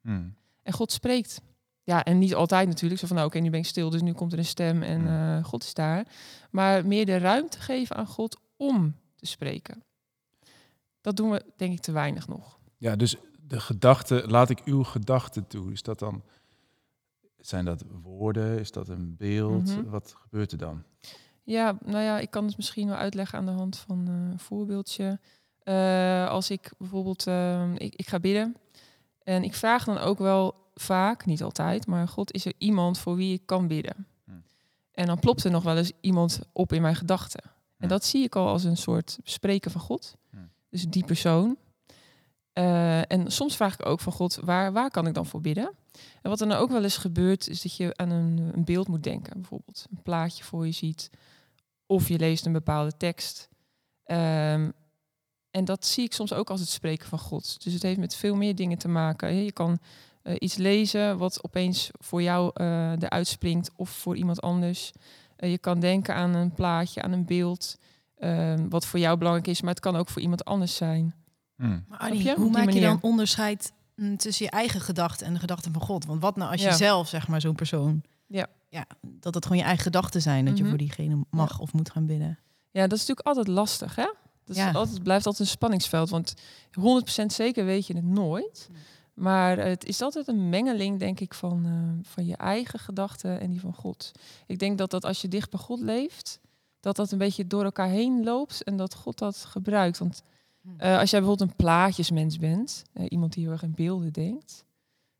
Hmm. 0.00 0.34
En 0.62 0.72
God 0.72 0.92
spreekt. 0.92 1.40
Ja, 1.84 2.04
en 2.04 2.18
niet 2.18 2.34
altijd 2.34 2.68
natuurlijk. 2.68 3.00
Zo 3.00 3.06
van, 3.06 3.16
nou, 3.16 3.28
oké, 3.28 3.38
nu 3.38 3.50
ben 3.50 3.60
ik 3.60 3.66
stil, 3.66 3.90
dus 3.90 4.02
nu 4.02 4.12
komt 4.12 4.32
er 4.32 4.38
een 4.38 4.44
stem 4.44 4.82
en 4.82 5.06
eh, 5.06 5.44
God 5.44 5.62
is 5.62 5.74
daar. 5.74 6.06
Maar 6.50 6.86
meer 6.86 7.06
de 7.06 7.18
ruimte 7.18 7.60
geven 7.60 7.96
aan 7.96 8.06
God 8.06 8.40
om 8.56 8.96
te 9.16 9.26
spreken. 9.26 9.82
Dat 11.00 11.16
doen 11.16 11.30
we 11.30 11.44
denk 11.56 11.72
ik 11.72 11.80
te 11.80 11.92
weinig 11.92 12.28
nog. 12.28 12.58
Ja, 12.78 12.96
dus 12.96 13.16
de 13.46 13.60
gedachte, 13.60 14.24
laat 14.26 14.50
ik 14.50 14.60
uw 14.64 14.82
gedachten 14.82 15.46
toe. 15.46 15.72
Is 15.72 15.82
dat 15.82 15.98
dan 15.98 16.22
Zijn 17.38 17.64
dat 17.64 17.84
woorden? 18.02 18.58
Is 18.58 18.70
dat 18.70 18.88
een 18.88 19.16
beeld? 19.16 19.76
Mhm. 19.76 19.88
Wat 19.88 20.14
gebeurt 20.20 20.52
er 20.52 20.58
dan? 20.58 20.82
Ja, 21.42 21.76
nou 21.84 22.02
ja, 22.02 22.18
ik 22.18 22.30
kan 22.30 22.46
het 22.46 22.56
misschien 22.56 22.88
wel 22.88 22.96
uitleggen 22.96 23.38
aan 23.38 23.46
de 23.46 23.52
hand 23.52 23.78
van 23.78 24.08
eh, 24.08 24.14
een 24.14 24.38
voorbeeldje. 24.38 25.20
Eh, 25.62 26.28
als 26.28 26.50
ik 26.50 26.72
bijvoorbeeld, 26.78 27.26
ehm, 27.26 27.74
ik, 27.74 27.94
ik 27.94 28.08
ga 28.08 28.20
bidden 28.20 28.56
en 29.24 29.44
ik 29.44 29.54
vraag 29.54 29.84
dan 29.84 29.98
ook 29.98 30.18
wel 30.18 30.54
vaak, 30.74 31.26
niet 31.26 31.42
altijd, 31.42 31.86
maar 31.86 32.08
God, 32.08 32.32
is 32.32 32.44
er 32.44 32.52
iemand 32.58 32.98
voor 32.98 33.16
wie 33.16 33.32
ik 33.32 33.46
kan 33.46 33.68
bidden? 33.68 34.06
Hmm. 34.24 34.42
En 34.92 35.06
dan 35.06 35.18
plopt 35.18 35.44
er 35.44 35.50
nog 35.50 35.62
wel 35.62 35.76
eens 35.76 35.92
iemand 36.00 36.40
op 36.52 36.72
in 36.72 36.82
mijn 36.82 36.96
gedachten. 36.96 37.42
En 37.42 37.50
Hmm. 37.78 37.88
dat 37.88 38.04
zie 38.04 38.24
ik 38.24 38.36
al 38.36 38.48
als 38.48 38.64
een 38.64 38.76
soort 38.76 39.18
spreken 39.22 39.70
van 39.70 39.80
God. 39.80 40.16
Hmm. 40.30 40.50
Dus 40.70 40.84
die 40.84 41.04
persoon. 41.04 41.56
Eh, 42.52 43.12
en 43.12 43.32
soms 43.32 43.56
vraag 43.56 43.74
ik 43.74 43.86
ook 43.86 44.00
van 44.00 44.12
God, 44.12 44.38
waar, 44.44 44.72
waar 44.72 44.90
kan 44.90 45.06
ik 45.06 45.14
dan 45.14 45.26
voor 45.26 45.40
bidden? 45.40 45.70
En 46.22 46.30
wat 46.30 46.40
er 46.40 46.48
dan 46.48 46.56
ook 46.56 46.70
wel 46.70 46.82
eens 46.82 46.96
gebeurt, 46.96 47.48
is 47.48 47.62
dat 47.62 47.76
je 47.76 47.96
aan 47.96 48.10
een, 48.10 48.50
een 48.54 48.64
beeld 48.64 48.88
moet 48.88 49.02
denken. 49.02 49.40
Bijvoorbeeld 49.40 49.86
een 49.90 50.02
plaatje 50.02 50.44
voor 50.44 50.66
je 50.66 50.72
ziet. 50.72 51.10
Of 51.86 52.08
je 52.08 52.18
leest 52.18 52.46
een 52.46 52.52
bepaalde 52.52 52.96
tekst. 52.96 53.48
Ehm, 54.04 54.70
en 55.52 55.64
dat 55.64 55.86
zie 55.86 56.04
ik 56.04 56.12
soms 56.12 56.32
ook 56.32 56.50
als 56.50 56.60
het 56.60 56.68
spreken 56.68 57.08
van 57.08 57.18
God. 57.18 57.64
Dus 57.64 57.72
het 57.72 57.82
heeft 57.82 57.98
met 57.98 58.14
veel 58.14 58.34
meer 58.34 58.54
dingen 58.54 58.78
te 58.78 58.88
maken. 58.88 59.34
Je 59.34 59.52
kan 59.52 59.78
eh, 60.22 60.34
iets 60.38 60.54
lezen 60.56 61.18
wat 61.18 61.44
opeens 61.44 61.90
voor 61.98 62.22
jou 62.22 62.50
eh 62.54 62.92
eruit 62.92 63.26
springt 63.26 63.70
of 63.76 63.90
voor 63.90 64.16
iemand 64.16 64.40
anders. 64.40 64.92
Eh, 65.36 65.50
je 65.50 65.58
kan 65.58 65.80
denken 65.80 66.14
aan 66.14 66.34
een 66.34 66.52
plaatje, 66.52 67.02
aan 67.02 67.12
een 67.12 67.24
beeld, 67.24 67.78
ehm, 68.18 68.68
wat 68.68 68.86
voor 68.86 68.98
jou 68.98 69.16
belangrijk 69.18 69.46
is, 69.48 69.60
maar 69.60 69.70
het 69.70 69.80
kan 69.80 69.96
ook 69.96 70.08
voor 70.08 70.22
iemand 70.22 70.44
anders 70.44 70.74
zijn. 70.76 71.14
Hmm. 71.56 71.84
Maar 71.88 72.12
hoe 72.36 72.50
maak 72.50 72.70
je 72.70 72.80
dan 72.80 72.98
onderscheid 73.02 73.72
mm, 73.96 74.16
tussen 74.16 74.44
je 74.44 74.50
eigen 74.50 74.80
gedachten 74.80 75.26
en 75.26 75.32
de 75.34 75.38
gedachten 75.40 75.72
van 75.72 75.82
God? 75.82 76.04
Want 76.06 76.20
wat 76.22 76.36
nou 76.36 76.50
als 76.52 76.60
je 76.60 76.66
Ja. 76.68 76.74
zelf, 76.76 77.08
zeg 77.08 77.28
maar, 77.28 77.40
zo'n 77.40 77.54
persoon... 77.54 78.02
Ja. 78.26 78.46
ja. 78.68 78.84
Dat 79.02 79.34
het 79.34 79.42
gewoon 79.44 79.58
je 79.58 79.64
eigen 79.64 79.82
gedachten 79.84 80.22
zijn, 80.22 80.44
dat 80.44 80.54
je 80.56 80.60
Mhm. 80.62 80.68
voor 80.70 80.78
diegene 80.78 81.24
mag 81.30 81.58
of 81.58 81.72
moet 81.72 81.90
gaan 81.90 82.06
bidden. 82.06 82.38
Ja, 82.70 82.80
dat 82.86 82.92
is 82.98 83.06
natuurlijk 83.06 83.26
altijd 83.26 83.46
lastig, 83.48 83.94
hè? 83.96 84.08
Dat 84.44 84.56
is 84.56 84.74
altijd, 84.74 85.02
blijft 85.02 85.26
altijd 85.26 85.48
een 85.48 85.54
spanningsveld, 85.54 86.10
want 86.10 86.34
100% 86.80 87.26
zeker 87.26 87.64
weet 87.64 87.86
je 87.86 87.94
het 87.94 88.04
nooit. 88.04 88.68
Maar 89.14 89.58
het 89.58 89.84
is 89.84 90.02
altijd 90.02 90.28
een 90.28 90.48
mengeling, 90.48 90.98
denk 90.98 91.20
ik, 91.20 91.34
van, 91.34 91.64
eh, 91.64 92.10
van 92.10 92.26
je 92.26 92.36
eigen 92.36 92.78
gedachten 92.78 93.40
en 93.40 93.50
die 93.50 93.60
van 93.60 93.74
God. 93.74 94.12
Ik 94.46 94.58
denk 94.58 94.78
dat 94.78 94.90
dat 94.90 95.04
als 95.04 95.20
je 95.20 95.28
dicht 95.28 95.50
bij 95.50 95.60
God 95.60 95.80
leeft, 95.80 96.40
dat 96.80 96.96
dat 96.96 97.12
een 97.12 97.18
beetje 97.18 97.46
door 97.46 97.64
elkaar 97.64 97.88
heen 97.88 98.24
loopt 98.24 98.62
en 98.62 98.76
dat 98.76 98.94
God 98.94 99.18
dat 99.18 99.36
gebruikt. 99.36 99.98
Want 99.98 100.22
eh, 100.76 100.98
als 100.98 101.10
jij 101.10 101.20
bijvoorbeeld 101.20 101.50
een 101.50 101.56
plaatjesmens 101.56 102.38
bent, 102.38 102.82
eh, 102.92 103.06
iemand 103.08 103.32
die 103.32 103.42
heel 103.42 103.52
erg 103.52 103.62
in 103.62 103.74
beelden 103.74 104.12
denkt, 104.12 104.64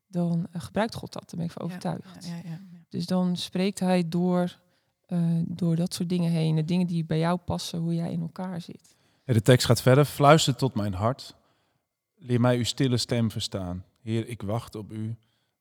dan 0.07 0.47
gebruikt 0.53 0.95
God 0.95 1.13
dat. 1.13 1.31
Daar 1.31 1.37
ben 1.37 1.45
ik 1.45 1.53
van 1.53 1.63
overtuigd. 1.63 2.27
Ja, 2.27 2.35
ja, 2.35 2.41
ja. 2.45 2.61
Dus 2.89 3.07
dan 3.07 3.37
spreekt 3.37 3.79
hij 3.79 4.09
door, 4.09 4.61
door 5.47 5.77
dat 5.77 5.95
soort 5.95 6.09
dingen 6.09 6.31
heen. 6.31 6.57
De 6.57 6.65
dingen 6.65 6.87
die 6.87 7.05
bij 7.05 7.19
jou 7.19 7.39
passen, 7.39 7.79
hoe 7.79 7.95
jij 7.95 8.13
in 8.13 8.21
elkaar 8.21 8.61
zit. 8.61 8.97
De 9.33 9.43
tekst 9.43 9.67
gaat 9.67 9.83
verder. 9.83 10.05
Fluister 10.05 10.55
tot 10.57 10.75
mijn 10.75 10.95
hart. 10.95 11.35
Leer 12.17 12.41
mij 12.41 12.57
uw 12.57 12.65
stille 12.65 12.97
stem 12.97 13.31
verstaan. 13.31 13.85
Heer, 14.03 14.29
ik 14.29 14.43
wacht 14.43 14.75
op 14.75 14.93
u. 14.93 15.17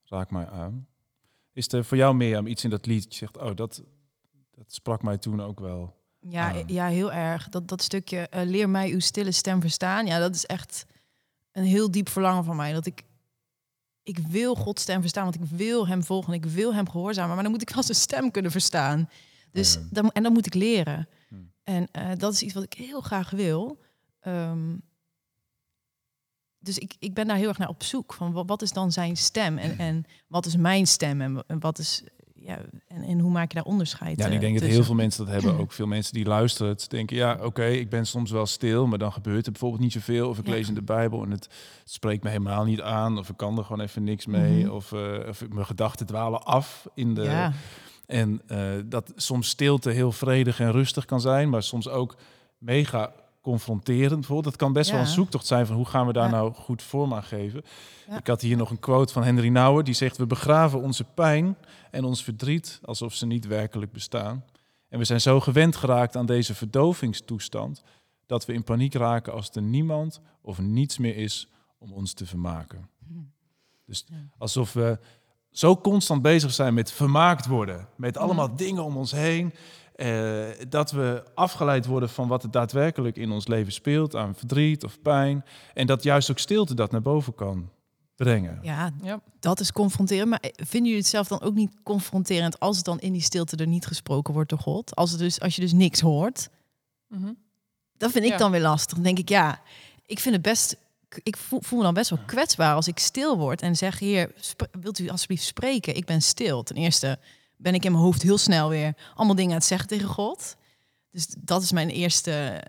Raak 0.06 0.32
mij 0.32 0.48
aan. 0.50 0.88
Is 1.54 1.72
er 1.72 1.86
voor 1.86 1.98
jou 1.98 2.16
meer 2.16 2.48
iets 2.48 2.64
in 2.64 2.70
dat 2.70 2.86
lied? 2.86 3.04
Je 3.04 3.16
zegt, 3.16 3.38
oh, 3.38 3.56
dat, 3.56 3.84
dat 4.56 4.74
sprak 4.74 5.04
mij 5.04 5.18
toen 5.18 5.42
ook 5.42 5.60
wel. 5.60 5.96
Ja, 6.20 6.54
ja, 6.68 6.88
heel 6.88 7.12
erg. 7.12 7.50
Dat, 7.50 7.68
dat 7.68 7.82
stukje 7.82 8.18
eh, 8.18 8.46
leer 8.46 8.70
mij 8.70 8.92
uw 8.92 9.00
stille 9.00 9.32
stem 9.32 9.62
verstaan. 9.62 10.06
Ja, 10.06 10.20
dat 10.20 10.36
is 10.36 10.46
echt 10.46 10.86
een 11.52 11.64
heel 11.64 11.92
diep 11.92 12.10
verlangen 12.10 12.44
van 12.44 12.56
mij. 12.56 12.74
Dat 12.74 12.86
ik, 12.86 13.04
ik 14.04 14.18
wil 14.18 14.56
Gods 14.56 14.82
stem 14.82 15.02
verstaan, 15.02 15.24
want 15.24 15.36
ik 15.36 15.50
wil 15.50 15.88
hem 15.88 16.04
volgen. 16.04 16.34
Ik 16.34 16.46
wil 16.46 16.74
hem 16.74 16.90
gehoorzamen. 16.90 17.34
Maar 17.34 17.44
dan 17.44 17.52
moet 17.52 17.62
ik 17.62 17.70
wel 17.70 17.84
zijn 17.84 17.98
stem 17.98 18.32
kunnen 18.32 18.52
verstaan. 18.52 19.10
Dus 19.52 19.78
dan, 19.90 20.12
en 20.12 20.24
dan 20.24 20.34
moet 20.34 20.46
ik 20.46 20.54
leren. 20.54 21.08
En 21.72 21.88
eh, 21.92 22.18
dat 22.18 22.34
is 22.34 22.42
iets 22.42 22.54
wat 22.54 22.64
ik 22.64 22.74
heel 22.74 23.02
graag 23.02 23.30
wil. 23.30 23.80
Ehm, 24.20 24.76
dus 26.60 26.78
ik, 26.78 26.96
ik 27.00 27.14
ben 27.14 27.28
daar 27.28 27.38
heel 27.38 27.48
erg 27.48 27.58
naar 27.58 27.70
op 27.70 27.84
zoek. 27.84 28.14
Van 28.14 28.32
wat, 28.32 28.48
wat 28.48 28.62
is 28.62 28.72
dan 28.72 28.92
zijn 28.92 29.18
stem? 29.18 29.58
En, 29.58 29.78
en 29.78 30.06
wat 30.28 30.46
is 30.46 30.56
mijn 30.56 30.88
stem? 30.88 31.22
En, 31.22 31.44
en 31.48 31.60
wat 31.60 31.80
is. 31.80 32.04
Ja, 32.36 32.60
en, 32.88 33.02
en 33.04 33.20
hoe 33.20 33.32
maak 33.32 33.48
je 33.52 33.56
daar 33.56 33.66
onderscheid? 33.66 34.20
Ja, 34.20 34.26
en 34.26 34.32
ik 34.32 34.38
eh, 34.38 34.42
denk 34.42 34.60
dat 34.60 34.70
heel 34.70 34.84
veel 34.84 34.96
mensen 34.96 35.26
dat 35.26 35.34
hebben. 35.34 35.58
Ook 35.62 35.72
veel 35.72 35.88
mensen 35.88 36.14
die 36.14 36.26
luisteren. 36.26 36.72
Het 36.72 36.90
denken, 36.90 37.16
ja, 37.18 37.40
oké, 37.42 37.66
ik 37.66 37.90
ben 37.90 38.06
soms 38.08 38.32
wel 38.32 38.46
stil, 38.46 38.88
maar 38.88 38.98
dan 39.00 39.14
gebeurt 39.14 39.46
er 39.46 39.52
bijvoorbeeld 39.52 39.82
niet 39.82 39.92
zoveel. 39.92 40.30
Of 40.30 40.38
ik 40.40 40.46
Ja. 40.46 40.52
lees 40.52 40.68
in 40.68 40.74
de 40.74 40.82
Bijbel 40.82 41.24
en 41.24 41.32
het, 41.32 41.44
het 41.80 41.92
spreekt 41.92 42.24
me 42.24 42.30
helemaal 42.30 42.64
niet 42.64 42.82
aan. 42.82 43.18
Of 43.18 43.30
ik 43.30 43.38
kan 43.38 43.58
er 43.58 43.64
gewoon 43.64 43.82
even 43.82 44.04
niks 44.04 44.26
mee. 44.26 44.64
Mhm. 44.64 44.74
Of, 44.74 44.92
eh, 44.92 45.28
of 45.28 45.50
mijn 45.50 45.66
gedachten 45.66 46.06
dwalen 46.06 46.44
af 46.44 46.88
in 46.94 47.14
de, 47.14 47.22
Ja. 47.24 47.54
En 48.12 48.42
eh, 48.48 48.72
dat 48.86 49.14
soms 49.16 49.50
stilte 49.50 49.90
heel 49.90 50.12
vredig 50.12 50.60
en 50.60 50.72
rustig 50.72 51.06
kan 51.06 51.22
zijn, 51.22 51.50
maar 51.50 51.64
soms 51.64 51.88
ook 51.90 52.16
mega 52.58 53.14
confronterend. 53.42 54.10
Bijvoorbeeld. 54.20 54.44
Dat 54.44 54.56
kan 54.56 54.74
best 54.74 54.92
wel 54.92 55.00
een 55.00 55.08
zoektocht 55.08 55.46
zijn 55.46 55.66
van 55.66 55.76
hoe 55.76 55.86
gaan 55.86 56.08
we 56.08 56.14
daar 56.14 56.26
Ja. 56.30 56.32
nou 56.32 56.54
goed 56.54 56.82
vorm 56.84 57.14
aan 57.14 57.24
geven. 57.24 57.64
Ja. 58.08 58.18
Ik 58.18 58.28
had 58.28 58.42
hier 58.42 58.58
nog 58.58 58.70
een 58.70 58.80
quote 58.80 59.14
van 59.14 59.24
Henry 59.24 59.48
Nouwen, 59.48 59.86
die 59.86 59.94
zegt: 59.94 60.18
We 60.18 60.26
begraven 60.26 60.82
onze 60.82 61.04
pijn 61.04 61.58
en 61.92 62.04
ons 62.04 62.24
verdriet 62.24 62.80
alsof 62.86 63.14
ze 63.14 63.26
niet 63.26 63.48
werkelijk 63.48 63.92
bestaan. 63.92 64.44
En 64.90 65.00
we 65.00 65.06
zijn 65.06 65.22
zo 65.22 65.40
gewend 65.40 65.76
geraakt 65.76 66.16
aan 66.16 66.26
deze 66.26 66.56
verdovingstoestand 66.56 67.84
dat 68.26 68.46
we 68.46 68.54
in 68.54 68.64
paniek 68.64 68.94
raken 68.94 69.34
als 69.34 69.50
er 69.54 69.62
niemand 69.62 70.22
of 70.42 70.60
niets 70.60 70.98
meer 70.98 71.16
is 71.18 71.48
om 71.78 71.92
ons 71.94 72.14
te 72.14 72.26
vermaken. 72.26 72.90
Dus 73.86 74.06
Ja. 74.08 74.16
alsof 74.38 74.74
we 74.74 75.00
zo 75.52 75.78
constant 75.78 76.22
bezig 76.22 76.52
zijn 76.54 76.74
met 76.74 76.92
vermaakt 76.92 77.46
worden, 77.48 77.88
met 77.96 78.18
allemaal 78.18 78.56
dingen 78.56 78.84
om 78.84 78.98
ons 78.98 79.12
heen, 79.12 79.54
eh, 79.96 80.44
dat 80.70 80.92
we 80.92 81.24
afgeleid 81.36 81.86
worden 81.86 82.10
van 82.10 82.28
wat 82.28 82.44
er 82.44 82.52
daadwerkelijk 82.52 83.16
in 83.18 83.32
ons 83.32 83.48
leven 83.48 83.74
speelt, 83.74 84.16
aan 84.16 84.36
verdriet 84.36 84.84
of 84.84 85.02
pijn, 85.02 85.46
en 85.74 85.88
dat 85.88 86.04
juist 86.04 86.32
ook 86.32 86.40
stilte 86.40 86.74
dat 86.74 86.92
naar 86.92 87.02
boven 87.02 87.36
kan 87.36 87.70
brengen. 88.16 88.60
Ja, 88.62 88.92
Ja. 89.04 89.22
dat 89.40 89.60
is 89.60 89.72
confronterend. 89.72 90.30
Maar 90.30 90.40
eh, 90.40 90.50
vinden 90.56 90.84
jullie 90.90 90.98
het 90.98 91.08
zelf 91.08 91.28
dan 91.28 91.42
ook 91.42 91.54
niet 91.54 91.72
confronterend 91.84 92.60
als 92.60 92.76
het 92.76 92.86
dan 92.86 93.00
in 93.00 93.12
die 93.14 93.22
stilte 93.22 93.56
er 93.56 93.68
niet 93.68 93.86
gesproken 93.86 94.34
wordt 94.34 94.50
door 94.50 94.60
God? 94.60 94.96
Als, 94.96 95.12
het 95.12 95.20
dus, 95.20 95.40
als 95.40 95.56
je 95.56 95.62
dus 95.62 95.74
niks 95.74 96.00
hoort, 96.00 96.50
Mhm. 97.08 97.32
dat 97.98 98.12
vind 98.12 98.26
ik 98.26 98.32
Ja. 98.32 98.38
dan 98.38 98.52
weer 98.52 98.62
lastig. 98.62 98.94
Dan 98.94 99.04
denk 99.04 99.20
ik, 99.20 99.30
ja, 99.30 99.62
ik 100.06 100.20
vind 100.20 100.36
het 100.36 100.44
best. 100.44 100.78
Ik 101.24 101.38
voel, 101.38 101.62
voel 101.62 101.78
me 101.78 101.86
dan 101.86 101.94
best 101.94 102.10
wel 102.10 102.20
kwetsbaar 102.26 102.76
als 102.76 102.88
ik 102.88 103.00
stil 103.00 103.38
word 103.38 103.62
en 103.62 103.76
zeg: 103.76 104.00
Heer, 104.00 104.32
wilt 104.72 105.00
u 105.00 105.10
alsjeblieft 105.10 105.44
spreken? 105.44 105.96
Ik 105.96 106.06
ben 106.06 106.22
stil. 106.22 106.64
Ten 106.64 106.76
eerste 106.76 107.20
ben 107.58 107.74
ik 107.74 107.86
in 107.86 107.92
mijn 107.92 108.04
hoofd 108.04 108.22
heel 108.22 108.38
snel 108.38 108.70
weer 108.70 108.94
allemaal 109.16 109.36
dingen 109.36 109.52
aan 109.52 109.58
het 109.58 109.68
zeggen 109.68 109.88
tegen 109.88 110.08
God. 110.08 110.56
Dus 111.12 111.28
dat 111.38 111.62
is 111.62 111.72
mijn 111.72 111.90
eerste 111.90 112.64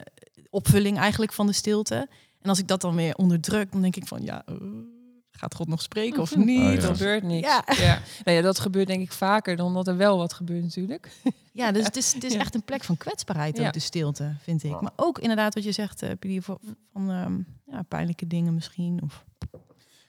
opvulling 0.51 0.99
eigenlijk 0.99 1.33
van 1.33 1.47
de 1.47 1.53
stilte. 1.53 2.09
En 2.41 2.49
als 2.49 2.59
ik 2.59 2.69
dat 2.69 2.81
dan 2.81 2.95
weer 2.95 3.15
onderdruk, 3.15 3.73
dan 3.73 3.83
denk 3.83 3.97
ik 3.97 4.07
van 4.07 4.23
ja, 4.23 4.43
eh, 4.47 4.55
gaat 5.43 5.55
God 5.55 5.69
nog 5.69 5.83
spreken 5.83 6.21
of 6.23 6.37
niet? 6.37 6.59
Oh, 6.61 6.65
ja. 6.65 6.71
Er 6.71 6.91
Of- 6.91 6.97
gebeurt 6.97 7.23
niks. 7.23 7.47
Ja. 7.49 7.65
Ja. 7.81 7.99
Nou 8.25 8.37
ja, 8.37 8.43
dat 8.43 8.59
gebeurt 8.59 8.87
denk 8.87 9.03
ik 9.03 9.13
vaker 9.13 9.57
dan 9.57 9.75
dat 9.75 9.89
er 9.89 9.97
wel 9.97 10.19
wat 10.19 10.33
gebeurt 10.33 10.63
natuurlijk. 10.63 11.11
Ja, 11.55 11.73
dus 11.73 11.85
het 11.85 11.97
is, 11.97 12.13
het 12.15 12.25
is 12.25 12.33
Ja. 12.33 12.39
echt 12.39 12.55
een 12.55 12.63
plek 12.63 12.85
van 12.85 12.97
kwetsbaarheid, 12.97 13.59
ook 13.59 13.65
Ja. 13.65 13.71
de 13.71 13.79
stilte, 13.79 14.35
vind 14.41 14.63
ik. 14.63 14.81
Maar 14.81 14.93
ook 14.97 15.19
inderdaad 15.19 15.55
wat 15.55 15.65
je 15.65 15.73
zegt, 15.73 16.03
uh, 16.03 16.41
van, 16.41 16.59
van 16.93 17.11
ehm, 17.11 17.39
ja, 17.67 17.83
pijnlijke 17.83 18.27
dingen 18.27 18.55
misschien. 18.55 19.01
Of... 19.03 19.25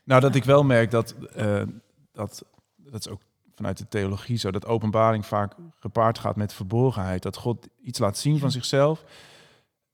Nou, 0.04 0.22
dat 0.22 0.36
ik 0.36 0.44
wel 0.44 0.64
merk 0.64 0.92
dat, 0.92 1.16
eh, 1.36 1.62
dat, 2.12 2.44
dat 2.76 3.00
is 3.00 3.08
ook 3.08 3.22
vanuit 3.56 3.78
de 3.78 3.88
theologie 3.88 4.38
zo, 4.38 4.52
dat 4.52 4.66
openbaring 4.66 5.26
vaak 5.26 5.54
gepaard 5.80 6.20
gaat 6.20 6.36
met 6.36 6.54
verborgenheid. 6.54 7.22
Dat 7.24 7.38
God 7.38 7.68
iets 7.84 8.00
laat 8.00 8.18
zien 8.18 8.40
van 8.40 8.52
zichzelf, 8.52 9.04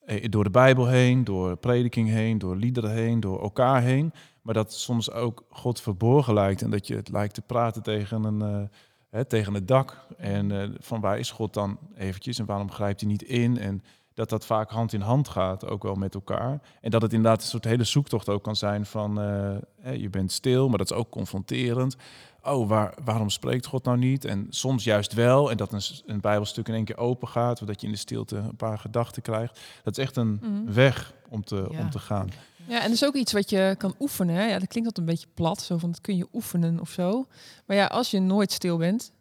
eh, 0.06 0.30
door 0.30 0.44
de 0.44 0.50
Bijbel 0.50 0.88
heen, 0.88 1.24
door 1.24 1.58
prediking 1.58 2.10
heen, 2.10 2.38
door 2.38 2.56
liederen 2.56 2.92
heen, 2.94 3.20
door 3.20 3.42
elkaar 3.42 3.82
heen. 3.82 4.14
Maar 4.50 4.58
dat 4.58 4.74
soms 4.74 5.12
ook 5.12 5.44
God 5.50 5.82
verborgen 5.82 6.34
lijkt 6.34 6.62
en 6.62 6.70
dat 6.70 6.88
je 6.88 6.96
het 6.96 7.10
lijkt 7.10 7.34
te 7.34 7.42
praten 7.42 7.84
tegen 7.84 8.24
een... 8.24 8.42
eh, 8.42 8.68
hè, 9.10 9.26
tegen 9.26 9.54
het 9.54 9.68
dak. 9.68 9.98
En 10.18 10.52
eh, 10.52 10.70
van 10.80 11.02
waar 11.02 11.20
is 11.20 11.32
God 11.32 11.54
dan 11.54 11.80
eventjes 11.96 12.40
en 12.40 12.46
waarom 12.46 12.72
grijpt 12.72 13.02
hij 13.02 13.10
niet 13.10 13.22
in? 13.22 13.58
En 13.58 13.84
dat 14.20 14.30
dat 14.30 14.46
vaak 14.46 14.70
hand 14.72 14.94
in 14.94 15.02
hand 15.02 15.28
gaat, 15.28 15.66
ook 15.68 15.84
wel 15.84 15.96
met 15.96 16.14
elkaar. 16.14 16.62
En 16.82 16.92
dat 16.92 17.02
het 17.02 17.14
inderdaad 17.14 17.42
een 17.42 17.48
soort 17.48 17.64
hele 17.64 17.84
zoektocht 17.84 18.30
ook 18.30 18.44
kan 18.44 18.56
zijn 18.56 18.86
van... 18.86 19.22
eh, 19.22 19.96
je 19.96 20.10
bent 20.10 20.32
stil, 20.32 20.70
maar 20.70 20.78
dat 20.78 20.92
is 20.92 20.98
ook 20.98 21.10
confronterend. 21.10 21.96
Oh, 22.44 22.68
waar, 22.68 22.94
waarom 23.04 23.30
spreekt 23.30 23.66
God 23.66 23.84
nou 23.84 23.98
niet? 23.98 24.26
En 24.26 24.48
soms 24.50 24.84
juist 24.84 25.14
wel. 25.14 25.52
En 25.52 25.58
dat 25.58 25.74
een, 25.74 25.82
een 26.06 26.20
bijbelstuk 26.22 26.68
in 26.68 26.74
één 26.74 26.84
keer 26.86 26.98
open 26.98 27.28
gaat... 27.28 27.58
zodat 27.58 27.82
je 27.82 27.88
in 27.88 27.94
de 27.94 28.00
stilte 28.00 28.36
een 28.36 28.56
paar 28.56 28.80
gedachten 28.80 29.22
krijgt. 29.22 29.60
Dat 29.84 29.98
is 29.98 30.04
echt 30.04 30.16
een 30.16 30.40
Mhm. 30.42 30.74
weg 30.74 31.14
om 31.30 31.44
te, 31.44 31.68
Ja. 31.72 31.80
om 31.80 31.90
te 31.90 32.00
gaan. 32.00 32.30
Ja, 32.68 32.76
en 32.78 32.84
dat 32.84 32.92
is 32.92 33.06
ook 33.06 33.16
iets 33.16 33.32
wat 33.34 33.50
je 33.50 33.76
kan 33.78 33.96
oefenen. 34.00 34.36
Hè? 34.36 34.44
Ja, 34.46 34.60
dat 34.60 34.68
klinkt 34.68 34.90
altijd 34.90 34.98
een 34.98 35.14
beetje 35.14 35.28
plat, 35.34 35.62
zo 35.62 35.78
van 35.78 35.92
dat 35.92 36.02
kun 36.02 36.16
je 36.18 36.28
oefenen 36.34 36.80
of 36.80 36.90
zo. 36.90 37.26
Maar 37.66 37.78
ja, 37.78 37.86
als 37.86 38.12
je 38.12 38.20
nooit 38.20 38.52
stil 38.52 38.78
bent, 38.78 39.12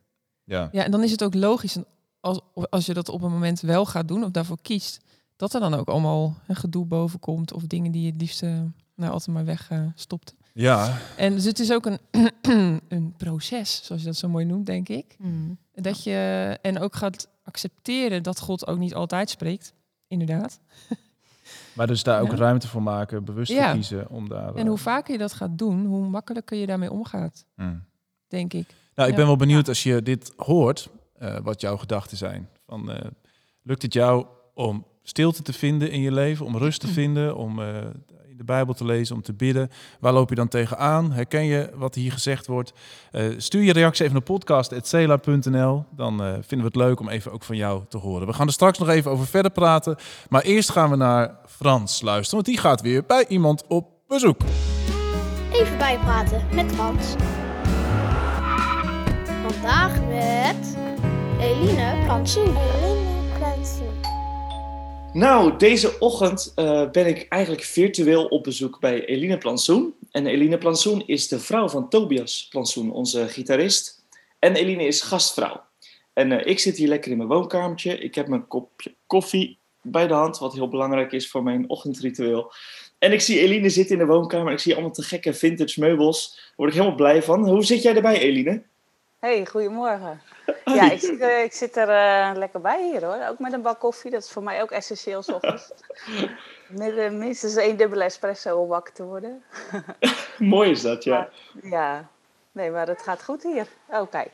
Ja. 0.44 0.68
ja, 0.72 0.84
en 0.84 0.90
dan 0.90 1.02
is 1.02 1.10
het 1.10 1.22
ook 1.24 1.34
logisch 1.34 1.76
als, 2.28 2.68
als 2.70 2.86
je 2.86 2.94
dat 2.94 3.08
op 3.08 3.22
een 3.22 3.30
moment 3.30 3.60
wel 3.60 3.86
gaat 3.86 4.08
doen 4.08 4.24
of 4.24 4.30
daarvoor 4.30 4.58
kiest, 4.62 5.00
dat 5.36 5.54
er 5.54 5.60
dan 5.60 5.74
ook 5.74 5.88
allemaal 5.88 6.34
een 6.46 6.56
gedoe 6.56 6.84
boven 6.86 7.18
komt 7.18 7.52
of 7.52 7.62
dingen 7.62 7.92
die 7.92 8.02
je 8.02 8.10
het 8.10 8.20
liefst 8.20 8.42
eh, 8.42 8.60
nou, 8.94 9.12
altijd 9.12 9.36
maar 9.36 9.44
weg 9.44 9.70
eh, 9.70 9.82
stopt. 9.94 10.34
Ja, 10.52 10.98
En 11.16 11.34
dus 11.34 11.44
het 11.44 11.58
is 11.58 11.72
ook 11.72 11.86
een, 11.86 11.98
een 12.88 13.14
proces, 13.16 13.80
zoals 13.84 14.02
je 14.02 14.08
dat 14.08 14.16
zo 14.16 14.28
mooi 14.28 14.44
noemt, 14.44 14.66
denk 14.66 14.88
ik. 14.88 15.16
Mm. 15.18 15.58
Dat 15.74 16.02
je 16.04 16.58
en 16.62 16.78
ook 16.78 16.96
gaat 16.96 17.28
accepteren 17.42 18.22
dat 18.22 18.40
God 18.40 18.66
ook 18.66 18.78
niet 18.78 18.94
altijd 18.94 19.30
spreekt. 19.30 19.72
Inderdaad. 20.08 20.60
maar 21.76 21.86
dus 21.86 22.02
daar 22.02 22.20
ook 22.20 22.30
Ja. 22.30 22.36
ruimte 22.36 22.68
voor 22.68 22.82
maken, 22.82 23.24
bewust 23.24 23.52
Ja. 23.52 23.72
kiezen 23.72 24.08
om 24.10 24.28
daar... 24.28 24.54
En 24.54 24.62
eh, 24.62 24.68
hoe 24.68 24.78
vaker 24.78 25.12
je 25.12 25.18
dat 25.18 25.32
gaat 25.32 25.58
doen, 25.58 25.84
hoe 25.86 26.08
makkelijker 26.08 26.58
je 26.58 26.66
daarmee 26.66 26.90
omgaat, 26.92 27.44
hmm. 27.54 27.84
denk 28.28 28.52
ik. 28.52 28.66
Nou, 28.94 29.08
ik 29.08 29.14
Ja. 29.14 29.20
ben 29.20 29.26
wel 29.26 29.36
benieuwd 29.36 29.68
als 29.68 29.82
je 29.82 30.02
dit 30.02 30.32
hoort, 30.36 30.88
eh, 31.18 31.36
wat 31.42 31.60
jouw 31.60 31.76
gedachten 31.76 32.16
zijn. 32.16 32.48
Van, 32.66 32.90
eh, 32.90 33.06
lukt 33.62 33.82
het 33.82 33.92
jou 33.92 34.26
om 34.54 34.84
stilte 35.08 35.42
te 35.42 35.52
vinden 35.52 35.90
in 35.90 36.00
je 36.00 36.12
leven, 36.12 36.46
om 36.46 36.56
rust 36.56 36.80
te 36.80 36.88
vinden, 36.88 37.36
om 37.36 37.60
eh, 37.62 37.66
in 38.28 38.36
de 38.36 38.44
Bijbel 38.44 38.74
te 38.74 38.84
lezen, 38.84 39.14
om 39.14 39.22
te 39.22 39.32
bidden? 39.32 39.70
Waar 40.00 40.12
loop 40.12 40.28
je 40.28 40.34
dan 40.34 40.48
tegenaan? 40.48 41.12
Herken 41.12 41.44
je 41.44 41.70
wat 41.74 41.94
hier 41.94 42.12
gezegd 42.12 42.46
wordt? 42.46 42.72
Eh, 43.10 43.24
stuur 43.36 43.62
je 43.62 43.72
reactie 43.72 44.02
even 44.02 44.16
naar 44.16 44.24
podcast.cela.nl. 44.24 45.84
Dan 45.90 46.22
eh, 46.22 46.32
vinden 46.32 46.58
we 46.58 46.64
het 46.64 46.76
leuk 46.76 47.00
om 47.00 47.08
even 47.08 47.32
ook 47.32 47.44
van 47.44 47.56
jou 47.56 47.82
te 47.88 47.98
horen. 47.98 48.26
We 48.26 48.32
gaan 48.32 48.46
er 48.46 48.52
straks 48.52 48.78
nog 48.78 48.88
even 48.88 49.10
over 49.10 49.26
verder 49.26 49.50
praten. 49.50 49.96
Maar 50.28 50.42
eerst 50.42 50.70
gaan 50.70 50.90
we 50.90 50.96
naar 50.96 51.38
Frans 51.46 52.00
luisteren, 52.00 52.44
want 52.44 52.46
die 52.46 52.58
gaat 52.58 52.80
weer 52.80 53.04
bij 53.06 53.24
iemand 53.28 53.66
op 53.66 53.88
bezoek. 54.06 54.40
Even 55.52 55.78
bijpraten 55.78 56.46
met 56.54 56.72
Frans. 56.72 57.14
Vandaag 59.46 60.00
met 60.06 60.76
Eline 61.40 62.04
Plantsoen. 62.04 62.56
Eline 62.56 63.38
Plantsoen. 63.38 64.00
Nou, 65.12 65.56
deze 65.58 65.98
ochtend 65.98 66.52
eh, 66.54 66.90
ben 66.90 67.06
ik 67.06 67.26
eigenlijk 67.28 67.62
virtueel 67.62 68.26
op 68.26 68.44
bezoek 68.44 68.80
bij 68.80 69.04
Eline 69.04 69.38
Plantsoen. 69.38 69.94
En 70.10 70.26
Eline 70.26 70.58
Plantsoen 70.58 71.02
is 71.06 71.28
de 71.28 71.38
vrouw 71.40 71.68
van 71.68 71.88
Tobias 71.88 72.46
Plantsoen, 72.50 72.90
onze 72.90 73.28
gitarist. 73.28 74.04
En 74.38 74.54
Eline 74.54 74.86
is 74.86 75.00
gastvrouw. 75.00 75.64
En 76.12 76.32
eh, 76.32 76.50
ik 76.50 76.58
zit 76.58 76.76
hier 76.76 76.88
lekker 76.88 77.10
in 77.10 77.16
mijn 77.16 77.28
woonkamertje. 77.28 77.98
Ik 77.98 78.14
heb 78.14 78.28
mijn 78.28 78.46
kopje 78.46 78.94
koffie 79.06 79.58
bij 79.82 80.06
de 80.06 80.14
hand, 80.14 80.38
wat 80.38 80.54
heel 80.54 80.68
belangrijk 80.68 81.12
is 81.12 81.30
voor 81.30 81.42
mijn 81.42 81.68
ochtendritueel. 81.68 82.52
En 82.98 83.12
ik 83.12 83.20
zie 83.20 83.40
Eline 83.40 83.70
zitten 83.70 83.98
in 83.98 84.06
de 84.06 84.12
woonkamer. 84.12 84.52
Ik 84.52 84.58
zie 84.58 84.72
allemaal 84.72 84.92
te 84.92 85.02
gekke 85.02 85.34
vintage 85.34 85.80
meubels. 85.80 86.34
Daar 86.34 86.52
word 86.56 86.70
ik 86.70 86.76
helemaal 86.76 86.96
blij 86.96 87.22
van. 87.22 87.48
Hoe 87.48 87.64
zit 87.64 87.82
jij 87.82 87.94
erbij, 87.94 88.18
Eline? 88.18 88.62
Hey, 89.18 89.46
goedemorgen. 89.46 90.22
Ja, 90.64 90.90
ik 90.90 91.00
zit, 91.00 91.20
er- 91.20 91.42
ik 91.44 91.52
zit 91.52 91.76
er 91.76 91.88
eh, 91.88 92.36
lekker 92.36 92.60
bij 92.60 92.82
hier 92.90 93.04
hoor. 93.04 93.26
Ook 93.28 93.38
met 93.38 93.52
een 93.52 93.62
bak 93.62 93.78
koffie. 93.80 94.10
Dat 94.10 94.22
is 94.22 94.30
voor 94.30 94.42
mij 94.42 94.62
ook 94.62 94.70
essentieel 94.70 95.22
's 95.22 95.28
ochtends. 95.28 95.70
Met, 96.68 96.96
eh, 96.96 97.10
minstens 97.10 97.56
één 97.56 97.76
dubbele 97.76 98.04
espresso 98.04 98.56
om 98.60 98.68
wakker 98.68 98.94
te 98.94 99.02
worden. 99.04 99.44
Mooi 100.38 100.70
is 100.70 100.82
dat, 100.82 101.04
ja. 101.04 101.28
Ja, 101.62 102.08
nee, 102.52 102.70
maar 102.70 102.86
het 102.86 103.02
gaat 103.02 103.24
goed 103.24 103.42
hier. 103.42 103.66
Oh, 103.86 104.10
kijk. 104.10 104.30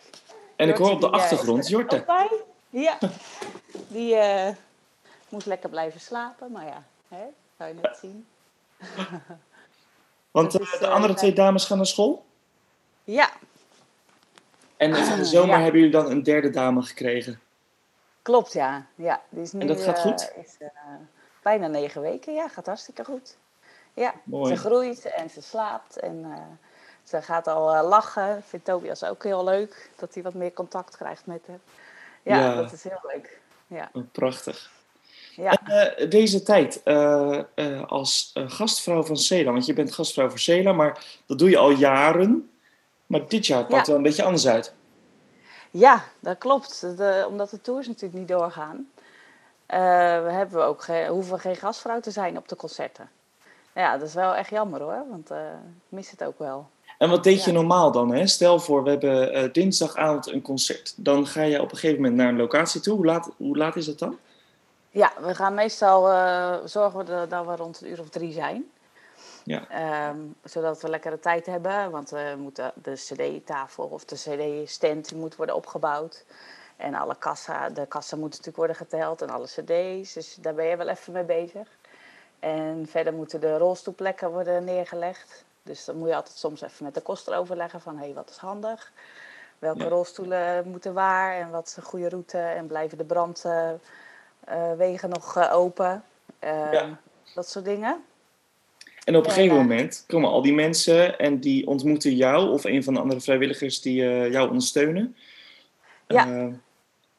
En 0.56 0.68
ik 0.68 0.76
hoor 0.76 0.90
op 0.90 1.00
de 1.00 1.06
die, 1.06 1.16
eh, 1.16 1.22
achtergrond 1.22 1.64
er 1.64 1.70
Jorte. 1.70 2.02
bij. 2.06 2.30
Ja, 2.70 2.98
die 3.88 4.14
eh, 4.16 4.54
moet 5.28 5.46
lekker 5.46 5.68
blijven 5.68 6.00
slapen. 6.00 6.52
Maar 6.52 6.64
ja, 6.66 6.82
hè, 7.08 7.24
zou 7.58 7.68
je 7.68 7.74
net 7.82 7.98
zien. 8.00 8.26
Want 10.30 10.54
eh, 10.54 10.60
is, 10.72 10.78
de 10.78 10.86
eh, 10.86 10.92
andere 10.92 11.14
twee 11.14 11.32
dames 11.32 11.64
gaan 11.64 11.76
naar 11.76 11.86
school. 11.86 12.24
Ja, 13.04 13.30
En 14.76 14.96
van 14.96 15.18
de 15.18 15.24
zomer 15.24 15.56
Ja. 15.56 15.62
hebben 15.62 15.80
jullie 15.80 15.94
dan 15.96 16.10
een 16.10 16.22
derde 16.22 16.50
dame 16.50 16.82
gekregen. 16.82 17.40
klopt 18.22 18.52
ja. 18.52 18.86
ja 18.94 19.22
die 19.28 19.42
is 19.42 19.52
nu, 19.52 19.60
En 19.60 19.66
dat 19.66 19.82
gaat 19.82 19.96
eh, 19.96 20.02
goed? 20.02 20.32
is, 20.44 20.56
eh, 20.58 20.68
bijna 21.42 21.66
negen 21.66 22.00
weken. 22.00 22.34
Ja, 22.34 22.48
gaat 22.48 22.66
hartstikke 22.66 23.04
goed. 23.04 23.36
Ja, 23.94 24.14
Mooi. 24.24 24.54
ze 24.56 24.60
groeit 24.60 25.04
en 25.04 25.30
ze 25.30 25.42
slaapt 25.42 25.96
en 25.98 26.24
eh, 26.24 26.38
ze 27.02 27.22
gaat 27.22 27.46
al 27.46 27.86
lachen. 27.88 28.42
Vindt 28.46 28.64
Tobias 28.64 29.04
ook 29.04 29.22
heel 29.24 29.44
leuk 29.44 29.90
dat 29.96 30.14
hij 30.14 30.22
wat 30.22 30.34
meer 30.34 30.52
contact 30.52 30.96
krijgt 30.96 31.26
met 31.26 31.40
haar. 31.46 31.58
Ja, 32.22 32.36
Ja. 32.36 32.54
dat 32.54 32.72
is 32.72 32.82
heel 32.82 33.00
leuk. 33.14 33.40
Ja, 33.66 33.90
Oh, 33.92 34.02
prachtig. 34.12 34.70
ja. 35.36 35.58
En, 35.64 36.08
deze 36.10 36.42
tijd 36.42 36.84
als 37.86 38.30
gastvrouw 38.34 39.02
van 39.02 39.16
Cela, 39.16 39.52
want 39.52 39.66
je 39.66 39.72
bent 39.72 39.92
gastvrouw 39.94 40.28
voor 40.28 40.38
Cela, 40.38 40.72
maar 40.72 41.04
dat 41.26 41.38
doe 41.38 41.50
je 41.50 41.56
al 41.58 41.70
jaren. 41.70 42.48
Maar 43.06 43.28
dit 43.28 43.46
jaar 43.46 43.64
pakt 43.64 43.86
Ja. 43.86 43.86
wel 43.86 43.96
een 43.96 44.02
beetje 44.02 44.22
anders 44.24 44.46
uit. 44.46 44.72
ja 45.70 46.02
dat 46.20 46.38
klopt. 46.38 46.80
De, 46.96 47.24
omdat 47.28 47.50
de 47.50 47.60
tours 47.60 47.86
natuurlijk 47.86 48.18
niet 48.18 48.28
doorgaan, 48.28 48.88
eh, 49.66 49.78
we 50.24 50.30
hebben 50.30 50.64
ook 50.64 50.82
ge- 50.82 51.06
hoeven 51.10 51.40
geen 51.40 51.56
gastvrouw 51.56 52.00
te 52.00 52.10
zijn 52.10 52.36
op 52.36 52.48
de 52.48 52.56
concerten. 52.56 53.08
Ja, 53.74 53.96
dat 53.98 54.08
is 54.08 54.14
wel 54.14 54.34
echt 54.34 54.50
jammer 54.50 54.80
hoor, 54.80 55.04
want 55.10 55.30
eh, 55.30 55.38
ik 55.38 55.88
mis 55.88 56.10
het 56.10 56.24
ook 56.24 56.38
wel. 56.38 56.66
En 56.98 57.10
wat 57.10 57.24
deed 57.24 57.44
je 57.44 57.50
Ja. 57.50 57.56
normaal 57.56 57.92
dan? 57.92 58.12
Hè? 58.14 58.26
Stel 58.26 58.60
voor, 58.60 58.82
we 58.82 58.90
hebben 58.90 59.32
eh, 59.32 59.52
dinsdagavond 59.52 60.26
een 60.32 60.42
concert. 60.42 60.94
Dan 60.96 61.26
ga 61.26 61.42
je 61.42 61.60
op 61.62 61.70
een 61.70 61.76
gegeven 61.78 62.02
moment 62.02 62.16
naar 62.20 62.28
een 62.28 62.36
locatie 62.36 62.80
toe. 62.80 62.94
Hoe 62.96 63.04
laat, 63.04 63.30
hoe 63.36 63.56
laat 63.56 63.76
is 63.76 63.86
het 63.86 63.98
dan? 63.98 64.18
Ja, 64.90 65.12
we 65.20 65.34
gaan 65.34 65.54
meestal 65.54 66.02
zorgen 66.68 66.98
we 66.98 67.26
dat 67.28 67.46
we 67.46 67.56
rond 67.56 67.80
een 67.80 67.90
uur 67.90 68.00
of 68.00 68.08
drie 68.08 68.32
zijn. 68.32 68.64
Ja. 69.44 69.68
Ehm, 69.68 70.18
zodat 70.44 70.82
we 70.82 70.88
lekkere 70.88 71.18
tijd 71.20 71.46
hebben, 71.46 71.90
want 71.90 72.10
we 72.10 72.34
moeten 72.38 72.72
de 72.74 72.92
cd-tafel 72.92 73.84
of 73.84 74.04
de 74.04 74.14
cd-stand 74.16 75.12
moet 75.14 75.36
worden 75.36 75.54
opgebouwd. 75.54 76.24
En 76.76 76.94
alle 76.94 77.16
kassa, 77.18 77.68
de 77.68 77.86
kassa 77.86 78.16
moet 78.16 78.28
natuurlijk 78.30 78.56
worden 78.56 78.76
geteld 78.76 79.22
en 79.22 79.30
alle 79.30 79.46
cd's, 79.46 80.12
dus 80.12 80.34
daar 80.40 80.54
ben 80.54 80.64
je 80.66 80.76
wel 80.76 80.88
even 80.88 81.12
mee 81.12 81.24
bezig. 81.24 81.68
En 82.38 82.86
verder 82.88 83.12
moeten 83.12 83.40
de 83.40 83.56
rolstoelplekken 83.58 84.30
worden 84.30 84.64
neergelegd. 84.64 85.44
Dus 85.62 85.84
dan 85.84 85.96
moet 85.96 86.08
je 86.08 86.14
altijd 86.14 86.36
soms 86.36 86.60
even 86.62 86.84
met 86.84 86.94
de 86.94 87.00
koster 87.00 87.36
overleggen 87.36 87.80
van, 87.80 87.96
hé, 87.96 88.04
hey, 88.04 88.14
wat 88.14 88.30
is 88.30 88.36
handig? 88.36 88.92
Welke 89.58 89.82
Ja. 89.82 89.88
rolstoelen 89.88 90.68
moeten 90.68 90.94
waar 90.94 91.34
en 91.34 91.50
wat 91.50 91.66
is 91.66 91.76
een 91.76 91.82
goede 91.82 92.08
route? 92.08 92.38
En 92.38 92.66
blijven 92.66 92.98
de 92.98 93.04
brandwegen 93.04 93.80
nog 95.08 95.36
eh, 95.36 95.52
open? 95.54 96.04
Ehm, 96.38 96.72
Ja. 96.72 96.98
Dat 97.34 97.48
soort 97.48 97.64
dingen. 97.64 98.04
En 99.04 99.16
op 99.16 99.22
een 99.24 99.28
En, 99.30 99.34
gegeven 99.36 99.56
moment 99.56 100.04
komen 100.06 100.30
al 100.30 100.42
die 100.42 100.54
mensen 100.54 101.18
en 101.18 101.40
die 101.40 101.66
ontmoeten 101.66 102.14
jou 102.16 102.50
of 102.50 102.64
een 102.64 102.84
van 102.84 102.94
de 102.94 103.00
andere 103.00 103.20
vrijwilligers 103.20 103.80
die 103.80 104.02
eh, 104.02 104.32
jou 104.32 104.48
ondersteunen. 104.48 105.16
Ja. 106.06 106.26
Eh, 106.26 106.32
en 106.32 106.60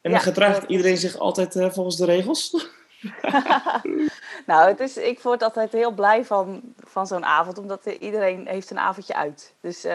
Ja, 0.00 0.10
dan 0.10 0.20
gedraagt 0.20 0.64
iedereen 0.70 0.96
zich 0.96 1.18
altijd 1.18 1.56
eh, 1.56 1.70
volgens 1.70 1.96
de 1.96 2.04
regels. 2.04 2.50
Nou, 4.46 4.68
het 4.68 4.80
is, 4.80 4.96
ik 4.96 5.20
word 5.20 5.42
altijd 5.42 5.72
heel 5.72 5.90
blij 5.90 6.24
van, 6.24 6.60
van 6.78 7.06
zo'n 7.06 7.24
avond, 7.24 7.58
omdat 7.58 7.86
er- 7.86 8.00
iedereen 8.00 8.46
heeft 8.46 8.70
een 8.70 8.78
avondje 8.78 9.14
uit. 9.14 9.54
Dus 9.60 9.86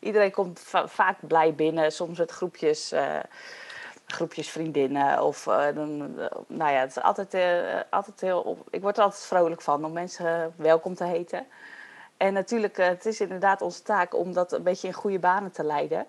iedereen 0.00 0.30
komt 0.30 0.60
va- 0.60 0.88
vaak 0.88 1.16
blij 1.20 1.54
binnen, 1.54 1.92
soms 1.92 2.18
met 2.18 2.30
groepjes, 2.30 2.92
groepjes 4.06 4.50
vriendinnen. 4.50 5.22
Of, 5.22 5.46
eh, 5.46 5.74
dan, 5.74 6.18
eh, 6.18 6.26
nou 6.46 6.72
ja, 6.72 6.80
het 6.80 6.90
is 6.90 7.02
altijd, 7.02 7.34
eh, 7.34 7.80
altijd 7.90 8.20
heel, 8.20 8.40
op- 8.40 8.68
ik 8.70 8.82
word 8.82 8.96
er 8.96 9.02
altijd 9.02 9.24
vrolijk 9.24 9.62
van 9.62 9.84
om 9.84 9.92
mensen 9.92 10.54
welkom 10.56 10.94
te 10.94 11.04
heten. 11.04 11.46
En 12.16 12.32
natuurlijk, 12.32 12.76
het 12.76 13.06
is 13.06 13.20
inderdaad 13.20 13.62
onze 13.62 13.82
taak 13.82 14.14
om 14.14 14.32
dat 14.32 14.52
een 14.52 14.62
beetje 14.62 14.86
in 14.86 14.94
goede 14.94 15.18
banen 15.18 15.50
te 15.52 15.64
leiden. 15.64 16.06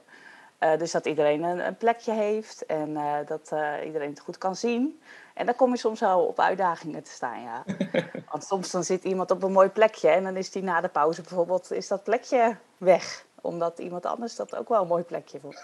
Dus 0.77 0.91
dat 0.91 1.05
iedereen 1.05 1.43
een, 1.43 1.65
een 1.67 1.77
plekje 1.77 2.11
heeft 2.11 2.65
en 2.65 2.97
dat 3.25 3.51
iedereen 3.85 4.09
het 4.09 4.19
goed 4.19 4.37
kan 4.37 4.55
zien. 4.55 5.01
En 5.33 5.45
dan 5.45 5.55
kom 5.55 5.71
je 5.71 5.77
soms 5.77 5.99
wel 5.99 6.25
op 6.25 6.39
uitdagingen 6.39 7.03
te 7.03 7.11
staan, 7.11 7.41
ja. 7.41 7.63
Want 8.31 8.43
soms 8.43 8.71
dan 8.71 8.83
zit 8.83 9.03
iemand 9.03 9.31
op 9.31 9.43
een 9.43 9.51
mooi 9.51 9.69
plekje 9.69 10.09
en 10.09 10.23
dan 10.23 10.35
is 10.35 10.51
die 10.51 10.63
na 10.63 10.81
de 10.81 10.87
pauze 10.87 11.21
bijvoorbeeld 11.21 11.71
is 11.71 11.87
dat 11.87 12.03
plekje 12.03 12.55
weg. 12.77 13.25
Omdat 13.47 13.79
iemand 13.79 14.05
anders 14.05 14.35
dat 14.35 14.55
ook 14.55 14.69
wel 14.69 14.81
een 14.81 14.87
mooi 14.87 15.03
plekje 15.03 15.39
vond. 15.39 15.63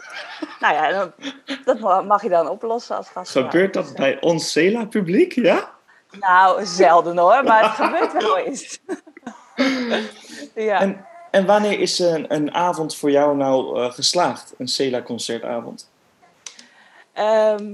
nou 0.60 0.74
ja, 0.74 0.92
dan- 0.92 1.14
dat 1.66 1.80
ma- 1.80 2.02
mag 2.02 2.22
je 2.24 2.30
dan 2.30 2.50
oplossen 2.50 2.96
als 2.96 3.10
gastvrouw. 3.10 3.44
Gebeurt 3.44 3.74
dat 3.74 3.94
bij 3.96 4.22
ons 4.22 4.52
Cela-publiek, 4.52 5.34
ja? 5.34 5.72
Nou, 6.20 6.66
zelden 6.66 7.18
hoor, 7.18 7.44
maar 7.44 7.64
het 7.64 7.72
gebeurt 7.72 8.14
wel 8.14 8.38
eens. 8.38 8.80
ja. 10.56 10.80
En, 10.80 11.06
en 11.32 11.46
wanneer 11.46 11.80
is 11.80 12.00
een, 12.00 12.34
een 12.34 12.54
avond 12.54 12.96
voor 12.96 13.12
jou 13.12 13.36
nou 13.38 13.80
eh, 13.84 13.92
geslaagd? 13.92 14.54
Een 14.58 14.68
Cela-concertavond? 14.68 15.90
Ehm 17.14 17.72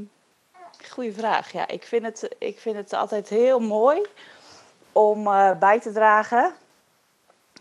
goeie 0.89 1.13
vraag. 1.13 1.51
Ja, 1.51 1.67
ik 1.67 1.83
vind 1.83 2.05
het, 2.05 2.35
ik 2.39 2.59
vind 2.59 2.75
het 2.75 2.93
altijd 2.93 3.29
heel 3.29 3.59
mooi 3.59 4.01
om 4.91 5.27
eh, 5.27 5.51
bij 5.59 5.79
te 5.79 5.91
dragen 5.91 6.53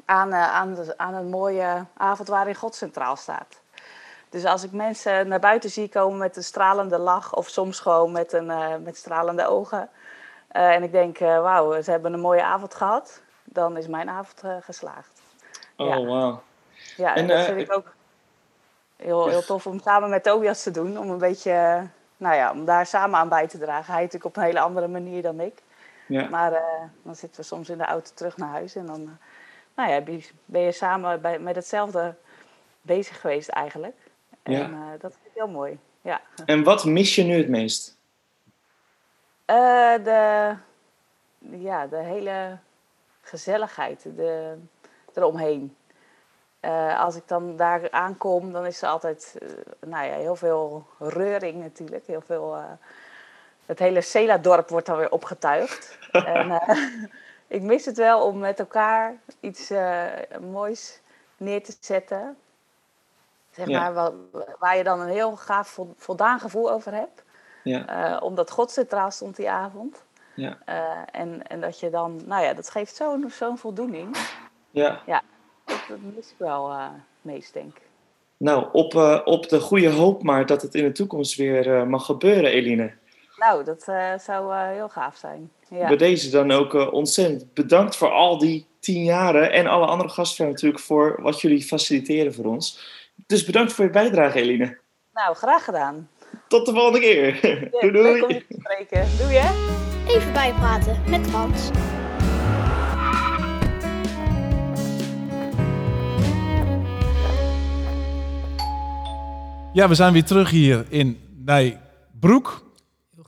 aan, 0.04 0.32
eh, 0.32 0.54
aan, 0.54 0.74
de, 0.74 0.94
aan 0.98 1.14
een 1.14 1.28
mooie 1.28 1.84
avond 1.96 2.28
waarin 2.28 2.54
God 2.54 2.74
centraal 2.74 3.16
staat. 3.16 3.60
Dus 4.30 4.44
als 4.44 4.62
ik 4.64 4.72
mensen 4.72 5.28
naar 5.28 5.40
buiten 5.40 5.70
zie 5.70 5.88
komen 5.88 6.18
met 6.18 6.36
een 6.36 6.44
stralende 6.44 6.98
lach 6.98 7.34
of 7.34 7.48
soms 7.48 7.80
gewoon 7.80 8.12
met, 8.12 8.32
een, 8.32 8.50
eh, 8.50 8.74
met 8.82 8.96
stralende 8.96 9.46
ogen. 9.46 9.88
eh, 10.48 10.74
en 10.74 10.82
ik 10.82 10.92
denk, 10.92 11.18
wauw, 11.18 11.82
ze 11.82 11.90
hebben 11.90 12.12
een 12.12 12.20
mooie 12.20 12.42
avond 12.42 12.74
gehad. 12.74 13.20
Dan 13.44 13.76
is 13.76 13.86
mijn 13.86 14.08
avond 14.08 14.42
geslaagd. 14.64 15.20
Oh, 15.76 15.86
Ja. 15.86 16.00
wauw. 16.04 16.42
Ja, 16.96 17.14
en 17.14 17.20
En, 17.22 17.26
dat 17.36 17.44
vind 17.44 17.60
ik 17.60 17.72
ook 17.72 17.94
heel, 18.96 19.28
heel 19.28 19.44
tof 19.44 19.66
om 19.66 19.80
samen 19.80 20.10
met 20.10 20.22
Tobias 20.22 20.62
te 20.62 20.70
doen. 20.70 20.98
Om 20.98 21.10
een 21.10 21.18
beetje, 21.18 21.86
nou 22.16 22.34
ja, 22.36 22.50
om 22.50 22.64
daar 22.64 22.86
samen 22.86 23.18
aan 23.18 23.28
bij 23.28 23.48
te 23.48 23.58
dragen. 23.58 23.92
Hij 23.92 24.02
natuurlijk 24.02 24.24
op 24.24 24.36
een 24.36 24.42
hele 24.48 24.60
andere 24.60 24.88
manier 24.88 25.22
dan 25.22 25.40
ik. 25.40 25.62
Ja. 26.06 26.28
Maar 26.28 26.62
dan 27.02 27.16
zitten 27.16 27.40
we 27.40 27.46
soms 27.46 27.68
in 27.68 27.78
de 27.78 27.84
auto 27.84 28.10
terug 28.14 28.36
naar 28.36 28.48
huis 28.50 28.74
en 28.74 28.86
dan 28.86 29.18
nou 29.78 29.90
ja, 29.90 30.00
ben 30.44 30.60
je- 30.60 30.72
samen 30.72 31.20
bij, 31.20 31.38
met 31.38 31.54
hetzelfde 31.54 32.14
bezig 32.80 33.20
geweest 33.20 33.48
eigenlijk. 33.48 33.96
En 34.42 34.52
Ja. 34.52 34.62
eh, 34.64 35.00
dat 35.00 35.12
vind 35.12 35.24
ik 35.26 35.32
heel 35.34 35.48
mooi. 35.48 35.78
Ja. 36.00 36.20
En 36.46 36.62
wat 36.62 36.84
mis 36.84 37.14
je 37.14 37.22
nu 37.22 37.36
het 37.36 37.48
meest? 37.48 37.96
Eh, 39.44 39.94
de, 40.04 40.54
ja, 41.50 41.86
de 41.86 41.96
hele 41.96 42.58
gezelligheid 43.20 44.02
de, 44.16 44.56
eromheen. 45.14 45.76
Eh, 46.60 47.00
als 47.00 47.16
ik 47.16 47.28
dan 47.28 47.56
daar 47.56 47.90
aankom, 47.90 48.52
dan 48.52 48.66
is 48.66 48.82
er 48.82 48.88
altijd 48.88 49.38
nou 49.86 50.06
ja, 50.06 50.14
heel 50.14 50.36
veel 50.36 50.86
reuring 50.98 51.62
natuurlijk. 51.62 52.06
Heel 52.06 52.20
veel, 52.20 52.56
het 53.66 53.78
hele 53.78 54.00
Cela-dorp 54.00 54.68
wordt 54.68 54.86
dan 54.86 54.96
weer 54.96 55.10
opgetuigd. 55.10 55.98
en, 56.12 56.60
ik 57.48 57.62
mis 57.62 57.84
het 57.84 57.96
wel 57.96 58.22
om 58.26 58.38
met 58.38 58.58
elkaar 58.58 59.14
iets 59.40 59.70
eh, 59.70 60.04
moois 60.40 61.00
neer 61.36 61.62
te 61.64 61.76
zetten. 61.80 62.36
Zeg 63.50 63.66
Ja. 63.68 63.80
maar, 63.80 63.94
wa- 63.94 64.12
waar 64.58 64.76
je 64.76 64.84
dan 64.84 65.00
een 65.00 65.08
heel 65.08 65.36
gaaf 65.36 65.68
vol- 65.68 65.94
voldaan 65.96 66.40
gevoel 66.40 66.70
over 66.70 66.92
hebt. 66.94 67.22
Ja. 67.62 67.86
Eh, 68.16 68.22
omdat 68.22 68.50
God 68.50 68.70
centraal 68.70 69.10
stond 69.10 69.36
die 69.36 69.50
avond. 69.50 70.04
Ja. 70.34 70.58
Eh, 70.64 71.20
en, 71.20 71.46
en 71.46 71.60
dat 71.60 71.80
je 71.80 71.90
dan, 71.90 72.20
nou 72.26 72.42
ja, 72.44 72.54
dat 72.54 72.70
geeft 72.70 72.96
zo'n 72.96 73.30
zo'n 73.30 73.58
voldoening. 73.58 74.16
Ja. 74.70 75.02
Ja, 75.06 75.22
dat, 75.64 75.80
dat 75.88 75.98
mis 76.14 76.30
ik 76.30 76.34
wel 76.38 76.72
meest, 77.22 77.52
denk 77.52 77.76
ik. 77.76 77.82
Nou, 78.36 78.66
op, 78.72 78.94
op 79.24 79.48
de 79.48 79.60
goede 79.60 79.90
hoop 79.90 80.22
maar 80.22 80.46
dat 80.46 80.62
het 80.62 80.74
in 80.74 80.84
de 80.84 80.92
toekomst 80.92 81.36
weer 81.36 81.86
mag 81.88 82.04
gebeuren, 82.04 82.50
Eline. 82.50 82.92
Nou, 83.38 83.64
dat 83.64 83.88
eh, 83.88 84.18
zou 84.18 84.52
eh, 84.52 84.68
heel 84.68 84.88
gaaf 84.88 85.16
zijn. 85.16 85.50
Ja. 85.68 85.88
Bij 85.88 85.96
deze 85.96 86.30
dan 86.30 86.50
ook 86.50 86.74
eh, 86.74 86.92
ontzettend 86.92 87.54
bedankt 87.54 87.96
voor 87.96 88.10
al 88.10 88.38
die 88.38 88.66
tien 88.80 89.04
jaren. 89.04 89.52
En 89.52 89.66
alle 89.66 89.86
andere 89.86 90.08
gastvrouwen 90.08 90.56
natuurlijk 90.56 90.84
voor 90.84 91.22
wat 91.22 91.40
jullie 91.40 91.62
faciliteren 91.62 92.34
voor 92.34 92.44
ons. 92.44 92.80
Dus 93.26 93.44
bedankt 93.44 93.72
voor 93.72 93.84
je 93.84 93.90
bijdrage, 93.90 94.40
Eline. 94.40 94.78
Nou, 95.12 95.36
graag 95.36 95.64
gedaan. 95.64 96.08
Tot 96.48 96.66
de 96.66 96.72
volgende 96.72 97.00
keer. 97.00 97.40
doei 97.80 97.92
Leuk 97.92 98.22
om 98.22 98.28
doei. 98.28 98.34
je 98.34 98.44
te 98.48 98.60
spreken. 98.60 99.06
Doei 99.18 99.34
hè. 99.34 99.76
Even 100.14 100.32
bijpraten 100.32 101.02
met 101.08 101.26
Frans. 101.26 101.70
Ja, 109.72 109.88
we 109.88 109.94
zijn 109.94 110.12
weer 110.12 110.24
terug 110.24 110.50
hier 110.50 110.86
in 110.88 111.20
Nijbroek. 111.44 112.67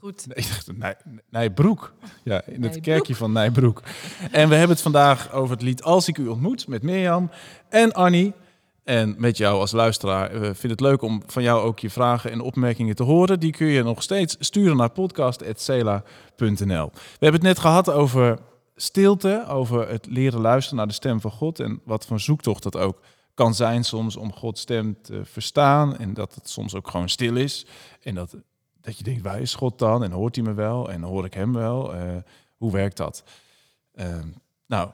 Goed. 0.01 0.27
Nee, 0.27 0.45
ik 0.45 0.47
dacht 0.47 0.77
Nij, 0.77 0.95
Nijbroek. 1.29 1.93
Ja, 2.23 2.41
in 2.45 2.63
het 2.63 2.79
kerkje 2.79 3.15
van 3.15 3.31
Nijbroek. 3.31 3.81
En 4.31 4.49
we 4.49 4.55
hebben 4.55 4.75
het 4.75 4.81
vandaag 4.81 5.31
over 5.31 5.55
het 5.55 5.63
lied 5.63 5.83
Als 5.83 6.07
ik 6.07 6.17
u 6.17 6.27
ontmoet 6.27 6.67
met 6.67 6.81
Mirjam 6.81 7.29
en 7.69 7.93
Annie. 7.93 8.33
En 8.83 9.15
met 9.17 9.37
jou 9.37 9.59
als 9.59 9.71
luisteraar. 9.71 10.31
We 10.31 10.39
vinden 10.39 10.71
het 10.71 10.79
leuk 10.79 11.01
om 11.01 11.23
van 11.25 11.43
jou 11.43 11.61
ook 11.61 11.79
je 11.79 11.89
vragen 11.89 12.31
en 12.31 12.41
opmerkingen 12.41 12.95
te 12.95 13.03
horen. 13.03 13.39
Die 13.39 13.51
kun 13.51 13.67
je 13.67 13.83
nog 13.83 14.03
steeds 14.03 14.35
sturen 14.39 14.77
naar 14.77 14.89
podcast.cela.nl. 14.89 16.91
We 16.93 16.99
hebben 17.19 17.41
het 17.41 17.41
net 17.41 17.59
gehad 17.59 17.89
over 17.89 18.39
stilte, 18.75 19.45
over 19.47 19.89
het 19.89 20.07
leren 20.09 20.41
luisteren 20.41 20.77
naar 20.77 20.87
de 20.87 20.93
stem 20.93 21.21
van 21.21 21.31
God. 21.31 21.59
En 21.59 21.81
wat 21.85 22.05
voor 22.05 22.19
zoektocht 22.19 22.63
dat 22.63 22.77
ook 22.77 22.99
kan 23.33 23.55
zijn 23.55 23.83
soms 23.83 24.15
om 24.15 24.33
Gods 24.33 24.61
stem 24.61 24.97
te 25.01 25.21
verstaan. 25.23 25.97
En 25.97 26.13
dat 26.13 26.35
het 26.35 26.49
soms 26.49 26.75
ook 26.75 26.89
gewoon 26.89 27.09
stil 27.09 27.35
is. 27.35 27.65
En 28.01 28.15
dat, 28.15 28.35
dat 28.81 28.97
je 28.97 29.03
denkt, 29.03 29.21
waar 29.21 29.41
is 29.41 29.55
God 29.55 29.79
dan? 29.79 30.03
En 30.03 30.11
hoort 30.11 30.35
hij 30.35 30.45
me 30.45 30.53
wel? 30.53 30.91
En 30.91 31.01
hoor 31.01 31.25
ik 31.25 31.33
hem 31.33 31.53
wel? 31.53 31.95
Eh, 31.95 32.15
hoe 32.57 32.71
werkt 32.71 32.97
dat? 32.97 33.23
Ehm, 33.93 34.27
nou, 34.67 34.89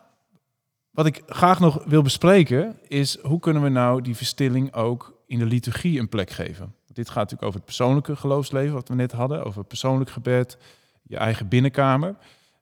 wat 0.91 1.05
ik 1.05 1.23
graag 1.25 1.59
nog 1.59 1.83
wil 1.85 2.01
bespreken 2.01 2.79
is 2.87 3.19
hoe 3.21 3.39
kunnen 3.39 3.63
we 3.63 3.69
nou 3.69 4.01
die 4.01 4.15
verstilling 4.15 4.73
ook 4.73 5.21
in 5.27 5.39
de 5.39 5.45
liturgie 5.45 5.99
een 5.99 6.09
plek 6.09 6.29
geven? 6.29 6.75
Dit 6.93 7.07
gaat 7.07 7.15
natuurlijk 7.15 7.43
over 7.43 7.55
het 7.55 7.65
persoonlijke 7.65 8.15
geloofsleven, 8.15 8.73
wat 8.73 8.87
we 8.87 8.95
net 8.95 9.11
hadden, 9.11 9.45
over 9.45 9.63
persoonlijk 9.63 10.09
gebed, 10.09 10.57
je 11.03 11.17
eigen 11.17 11.47
binnenkamer. 11.47 12.15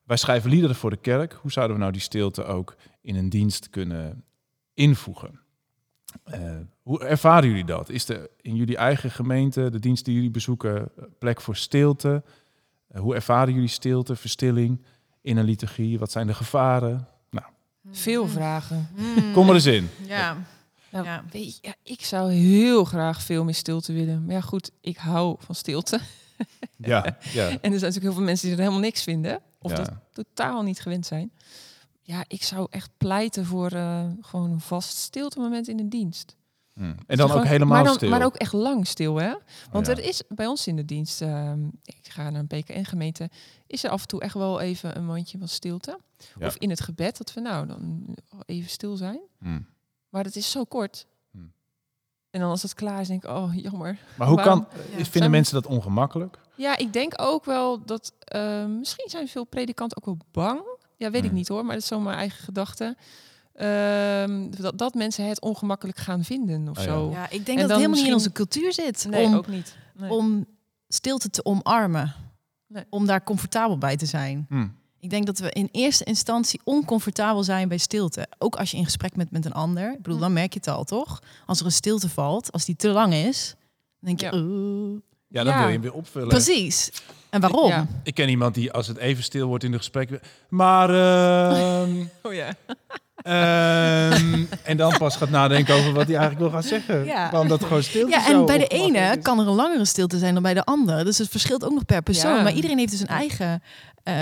Wij 0.03 0.17
schrijven 0.17 0.49
liederen 0.49 0.75
voor 0.75 0.89
de 0.89 0.97
kerk. 0.97 1.33
Hoe 1.33 1.51
zouden 1.51 1.75
we 1.75 1.81
nou 1.81 1.93
die 1.93 2.01
stilte 2.01 2.45
ook 2.45 2.75
in 3.01 3.15
een 3.15 3.29
dienst 3.29 3.69
kunnen 3.69 4.23
invoegen? 4.73 5.39
Eh, 6.23 6.39
hoe 6.81 7.03
ervaren 7.03 7.49
jullie 7.49 7.65
dat? 7.65 7.89
Is 7.89 8.09
er 8.09 8.29
in 8.41 8.55
jullie 8.55 8.77
eigen 8.77 9.11
gemeente, 9.11 9.69
de 9.69 9.79
dienst 9.79 10.05
die 10.05 10.13
jullie 10.15 10.31
bezoeken, 10.31 10.91
plek 11.19 11.41
voor 11.41 11.55
stilte? 11.55 12.23
Eh, 12.87 13.01
hoe 13.01 13.15
ervaren 13.15 13.53
jullie 13.53 13.69
stilte, 13.69 14.15
verstilling 14.15 14.81
in 15.21 15.37
een 15.37 15.45
liturgie? 15.45 15.99
Wat 15.99 16.11
zijn 16.11 16.27
de 16.27 16.33
gevaren? 16.33 17.07
Nou, 17.29 17.45
Veel 17.91 18.27
vragen. 18.27 18.89
kom 19.33 19.47
er 19.47 19.53
eens 19.53 19.65
in. 19.65 19.89
Ja. 20.07 20.37
Nou, 20.91 21.05
Ja. 21.05 21.23
weet 21.31 21.55
je, 21.55 21.67
ja, 21.67 21.73
ik 21.83 22.01
zou 22.05 22.31
heel 22.31 22.83
graag 22.85 23.21
veel 23.21 23.43
meer 23.43 23.53
stilte 23.55 23.93
willen. 23.93 24.25
Maar 24.25 24.35
ja, 24.35 24.41
goed, 24.41 24.71
ik 24.81 24.97
hou 24.97 25.35
van 25.39 25.55
stilte. 25.55 25.99
Ja, 26.77 27.17
ja. 27.33 27.47
En 27.47 27.49
er 27.49 27.59
zijn 27.61 27.71
natuurlijk 27.71 28.01
heel 28.03 28.13
veel 28.13 28.23
mensen 28.23 28.47
die 28.47 28.55
er 28.55 28.61
helemaal 28.61 28.81
niks 28.83 29.03
vinden. 29.03 29.39
Of 29.61 29.71
Ja. 29.71 29.77
dat 29.77 29.91
totaal 30.11 30.61
niet 30.61 30.79
gewend 30.79 31.05
zijn. 31.05 31.31
Ja, 32.07 32.23
ik 32.27 32.43
zou 32.43 32.67
echt 32.69 32.89
pleiten 32.97 33.45
voor 33.45 33.71
eh, 33.71 34.05
gewoon 34.21 34.51
een 34.51 34.59
vast 34.59 34.97
stilte 34.97 35.39
moment 35.39 35.67
in 35.67 35.77
de 35.77 35.87
dienst. 35.87 36.35
Hm. 36.73 36.81
En 36.83 36.95
Dus 37.07 37.17
dan 37.17 37.25
ook 37.25 37.31
gewoon- 37.31 37.47
helemaal 37.47 37.73
maar 37.75 37.83
dan, 37.83 37.93
stil. 37.95 38.09
Maar 38.09 38.25
ook 38.25 38.35
echt 38.35 38.53
lang 38.53 38.87
stil, 38.87 39.15
hè? 39.15 39.33
Want 39.71 39.85
ja. 39.87 39.91
er 39.93 39.99
is 40.03 40.23
bij 40.29 40.45
ons 40.47 40.67
in 40.67 40.75
de 40.75 40.85
dienst, 40.85 41.21
ehm, 41.21 41.65
ik 41.83 42.07
ga 42.09 42.29
naar 42.29 42.39
een 42.39 42.47
PKN-gemeente, 42.47 43.29
is 43.67 43.83
er 43.83 43.89
af 43.89 44.01
en 44.01 44.07
toe 44.07 44.21
echt 44.21 44.33
wel 44.33 44.59
even 44.59 44.97
een 44.97 45.05
momentje 45.05 45.37
van 45.37 45.47
stilte. 45.47 45.99
Ja. 46.39 46.45
Of 46.47 46.55
in 46.57 46.69
het 46.69 46.81
gebed, 46.81 47.17
dat 47.17 47.33
we 47.33 47.41
nou 47.41 47.67
dan 47.67 48.15
even 48.45 48.69
stil 48.69 48.95
zijn. 48.95 49.19
Hm. 49.39 49.59
Maar 50.09 50.23
het 50.23 50.35
is 50.35 50.51
zo 50.51 50.63
kort. 50.63 51.07
Hm. 51.31 51.37
En 52.29 52.39
dan 52.39 52.49
als 52.49 52.61
het 52.61 52.73
klaar 52.73 53.01
is, 53.01 53.07
denk 53.07 53.23
ik, 53.23 53.29
oh 53.29 53.53
jammer. 53.55 53.99
Maar 54.17 54.27
hoe 54.27 54.35
Waarom- 54.37 54.67
kan, 54.67 54.79
Ja. 54.97 55.05
vinden 55.05 55.31
mensen 55.31 55.53
dat 55.53 55.65
ongemakkelijk? 55.67 56.39
Ja, 56.55 56.77
ik 56.77 56.93
denk 56.93 57.13
ook 57.17 57.45
wel 57.45 57.85
dat 57.85 58.13
ehm, 58.19 58.77
misschien 58.77 59.09
zijn 59.09 59.27
veel 59.27 59.43
predikanten 59.43 59.97
ook 59.97 60.05
wel 60.05 60.17
bang. 60.31 60.61
Ja, 60.97 61.11
weet 61.11 61.21
ik 61.23 61.27
Hmm. 61.29 61.37
niet 61.37 61.47
hoor, 61.47 61.63
maar 61.65 61.73
dat 61.73 61.81
is 61.83 61.87
zo 61.89 61.99
mijn 61.99 62.17
eigen 62.17 62.43
gedachte. 62.43 62.95
Ehm, 63.53 64.49
dat, 64.61 64.77
dat 64.77 64.93
mensen 64.93 65.27
het 65.27 65.41
ongemakkelijk 65.41 65.97
gaan 65.97 66.23
vinden 66.23 66.69
of 66.69 66.77
Ah, 66.77 66.83
ja. 66.83 66.89
zo. 66.91 67.09
Ja, 67.11 67.23
ik 67.29 67.45
denk 67.45 67.47
En 67.47 67.55
dat 67.55 67.61
het 67.69 67.71
helemaal 67.77 67.97
niet 67.97 68.07
in 68.07 68.13
onze 68.13 68.31
cultuur 68.31 68.73
zit. 68.73 69.05
Nee, 69.09 69.25
om, 69.25 69.33
ook 69.35 69.47
niet. 69.47 69.75
Nee. 69.93 70.09
om 70.11 70.45
stilte 70.87 71.29
te 71.29 71.45
omarmen. 71.45 72.13
Nee. 72.67 72.83
Om 72.89 73.05
daar 73.05 73.23
comfortabel 73.23 73.77
bij 73.77 73.97
te 73.97 74.05
zijn. 74.05 74.45
Hm. 74.49 74.67
Ik 74.99 75.09
denk 75.09 75.25
dat 75.25 75.39
we 75.39 75.51
in 75.51 75.69
eerste 75.71 76.03
instantie 76.03 76.61
oncomfortabel 76.63 77.43
zijn 77.43 77.67
bij 77.67 77.77
stilte. 77.77 78.27
Ook 78.37 78.55
als 78.55 78.71
je 78.71 78.77
in 78.77 78.83
gesprek 78.83 79.13
bent 79.13 79.31
met 79.31 79.45
een 79.45 79.53
ander. 79.53 79.91
Ik 79.93 80.01
bedoel, 80.01 80.19
dan 80.19 80.33
merk 80.33 80.53
je 80.53 80.59
het 80.59 80.67
al, 80.67 80.83
toch? 80.83 81.21
Als 81.45 81.59
er 81.59 81.65
een 81.65 81.71
stilte 81.71 82.09
valt, 82.09 82.51
als 82.51 82.65
die 82.65 82.75
te 82.75 82.87
lang 82.89 83.13
is, 83.13 83.55
dan 83.99 84.15
denk 84.15 84.19
je... 84.19 84.37
Ja. 84.37 84.43
"Oeh." 84.43 84.99
Ja, 85.35 85.43
dan 85.43 85.53
Ja. 85.53 85.57
wil 85.59 85.67
je 85.67 85.73
hem 85.73 85.81
weer 85.81 85.93
opvullen. 85.93 86.27
Precies. 86.27 86.91
En 87.29 87.41
waarom? 87.41 87.67
Ja. 87.69 87.87
Ik 88.03 88.13
ken 88.13 88.29
iemand 88.29 88.55
die 88.55 88.71
als 88.71 88.87
het 88.87 88.97
even 88.97 89.23
stil 89.23 89.47
wordt 89.47 89.63
in 89.63 89.71
de 89.71 89.77
gesprekken... 89.77 90.19
Maar... 90.49 90.89
ehm, 90.89 91.91
Oh 92.23 92.33
ja. 92.33 92.53
ehm, 93.15 94.43
en 94.63 94.77
dan 94.77 94.97
pas 94.97 95.15
gaat 95.15 95.29
nadenken 95.29 95.75
over 95.75 95.93
wat 95.93 96.07
hij 96.07 96.15
eigenlijk 96.15 96.39
wil 96.39 96.49
gaan 96.49 96.67
zeggen. 96.69 97.05
Ja. 97.05 97.43
Het 97.47 97.63
gewoon 97.63 97.83
stil 97.83 98.07
Ja, 98.07 98.27
en 98.27 98.45
bij 98.45 98.57
de 98.57 98.67
ene 98.67 99.17
kan 99.21 99.39
er 99.39 99.47
een 99.47 99.53
langere 99.55 99.85
stilte 99.85 100.17
zijn 100.17 100.33
dan 100.33 100.43
bij 100.43 100.53
de 100.53 100.63
andere. 100.63 101.03
Dus 101.03 101.17
het 101.17 101.29
verschilt 101.29 101.65
ook 101.65 101.73
nog 101.73 101.85
per 101.85 102.01
persoon. 102.01 102.35
Ja. 102.35 102.41
Maar 102.43 102.53
iedereen 102.53 102.77
heeft 102.77 102.91
dus 102.91 103.01
een 103.01 103.07
eigen, 103.07 103.61
eh, 104.03 104.21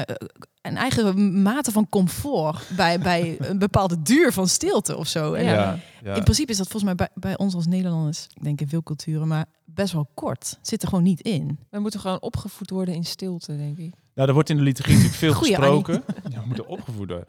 een 0.61 0.77
eigen 0.77 1.41
mate 1.41 1.71
van 1.71 1.89
comfort 1.89 2.61
bij, 2.75 2.99
bij 2.99 3.35
een 3.39 3.59
bepaalde 3.59 4.01
duur 4.01 4.33
van 4.33 4.47
stilte 4.47 4.97
of 4.97 5.07
zo. 5.07 5.33
En 5.33 5.43
ja. 5.43 5.79
In 6.15 6.23
principe 6.23 6.51
is 6.51 6.57
dat 6.57 6.67
volgens 6.67 6.83
mij 6.83 6.95
bij, 6.95 7.09
bij 7.13 7.37
ons 7.37 7.55
als 7.55 7.65
Nederlanders, 7.65 8.27
ik 8.33 8.43
denk 8.43 8.61
in 8.61 8.67
veel 8.67 8.83
culturen, 8.83 9.27
maar 9.27 9.45
best 9.73 9.93
wel 9.93 10.09
kort. 10.13 10.55
Het 10.57 10.67
Zit 10.67 10.81
er 10.81 10.87
gewoon 10.87 11.03
niet 11.03 11.21
in. 11.21 11.59
We 11.69 11.79
moeten 11.79 11.99
gewoon 11.99 12.21
opgevoed 12.21 12.69
worden 12.69 12.95
in 12.95 13.05
stilte, 13.05 13.57
denk 13.57 13.77
ik. 13.77 13.93
Nou, 14.15 14.27
er 14.27 14.33
wordt 14.33 14.49
in 14.49 14.57
de 14.57 14.63
liturgie 14.63 14.93
natuurlijk 14.93 15.19
veel 15.19 15.33
Goeie, 15.33 15.55
gesproken. 15.55 16.03
Ja, 16.29 16.39
we 16.39 16.45
moeten 16.45 16.67
opgevoed 16.67 16.95
worden. 17.07 17.25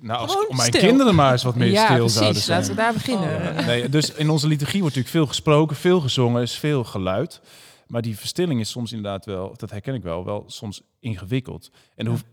Nou, 0.00 0.20
als 0.20 0.32
Gewoon 0.32 0.56
mijn 0.56 0.68
stil. 0.68 0.80
kinderen 0.80 1.14
maar 1.14 1.32
eens 1.32 1.42
wat 1.42 1.54
meer 1.54 1.70
ja, 1.70 1.84
stil 1.84 1.96
precies. 1.96 2.14
zouden 2.14 2.42
zijn. 2.42 2.58
Laten 2.58 2.74
we 2.74 2.80
daar 2.80 2.92
beginnen. 2.92 3.54
Ja, 3.54 3.64
nee, 3.66 3.88
dus 3.88 4.12
in 4.12 4.30
onze 4.30 4.46
liturgie 4.48 4.80
wordt 4.80 4.96
natuurlijk 4.96 5.24
veel 5.24 5.34
gesproken, 5.34 5.76
veel 5.76 6.00
gezongen, 6.00 6.42
is 6.42 6.58
veel 6.58 6.84
geluid. 6.84 7.40
Maar 7.86 8.02
die 8.02 8.18
verstilling 8.18 8.60
is 8.60 8.70
soms 8.70 8.92
inderdaad 8.92 9.24
wel, 9.24 9.54
dat 9.56 9.70
herken 9.70 9.94
ik 9.94 10.02
wel, 10.02 10.24
wel 10.24 10.44
soms 10.46 10.82
ingewikkeld. 11.00 11.70
En 11.94 12.04
er 12.04 12.10
hoeft 12.10 12.24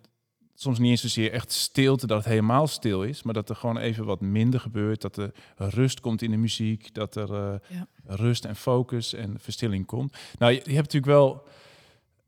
soms 0.62 0.80
niet 0.80 0.90
eens 0.92 1.02
zozeer 1.02 1.32
echt 1.32 1.52
stilte, 1.52 2.08
dat 2.08 2.18
het 2.18 2.28
helemaal 2.28 2.68
stil 2.68 3.04
is, 3.04 3.24
maar 3.24 3.34
dat 3.34 3.50
er 3.50 3.56
gewoon 3.56 3.78
even 3.78 4.06
wat 4.06 4.22
minder 4.22 4.60
gebeurt, 4.60 5.02
dat 5.02 5.18
er 5.18 5.32
rust 5.56 6.00
komt 6.00 6.22
in 6.22 6.32
de 6.32 6.38
muziek, 6.38 6.94
dat 6.94 7.16
er 7.16 7.34
eh, 7.34 7.54
Ja. 7.68 7.88
rust 8.06 8.46
en 8.46 8.56
focus 8.56 9.14
en 9.14 9.36
verstilling 9.40 9.86
komt. 9.86 10.18
Nou, 10.40 10.52
je, 10.52 10.58
je 10.64 10.74
hebt 10.76 10.94
natuurlijk 10.94 11.06
wel, 11.12 11.48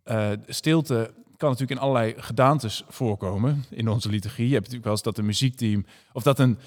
eh, 0.03 0.31
stilte 0.47 1.13
kan 1.37 1.49
natuurlijk 1.49 1.79
in 1.79 1.85
allerlei 1.87 2.13
gedaantes 2.17 2.83
voorkomen 2.87 3.63
in 3.69 3.87
onze 3.87 4.09
liturgie. 4.09 4.47
Je 4.47 4.53
hebt 4.53 4.65
natuurlijk 4.65 4.83
wel 4.83 4.93
eens 4.93 5.01
dat 5.03 5.17
een 5.17 5.25
muziekteam, 5.25 5.85
of 6.13 6.23
dat 6.23 6.39
een, 6.39 6.57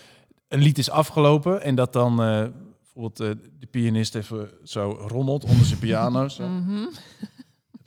een 0.48 0.61
lied 0.61 0.79
is 0.79 0.90
afgelopen 0.90 1.62
en 1.62 1.74
dat 1.74 1.92
dan 1.92 2.22
eh, 2.22 2.44
bijvoorbeeld 2.83 3.16
de 3.61 3.66
pianist 3.70 4.14
even 4.14 4.50
zo 4.64 4.90
rommelt 5.09 5.44
onder 5.44 5.66
zijn 5.66 5.79
piano. 5.79 6.29
Zo. 6.29 6.48
Mhm. 6.48 6.85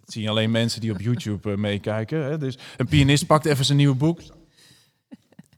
Dat 0.08 0.16
zien 0.16 0.30
alleen 0.30 0.52
mensen 0.52 0.82
die 0.82 0.92
op 0.92 1.00
YouTube 1.02 1.52
eh, 1.52 1.58
meekijken. 1.58 2.24
Hè? 2.24 2.38
Dus 2.38 2.58
een 2.78 2.88
pianist 2.88 3.26
pakt 3.26 3.46
even 3.46 3.66
zijn 3.66 3.78
nieuwe 3.78 3.96
boek. 3.96 4.20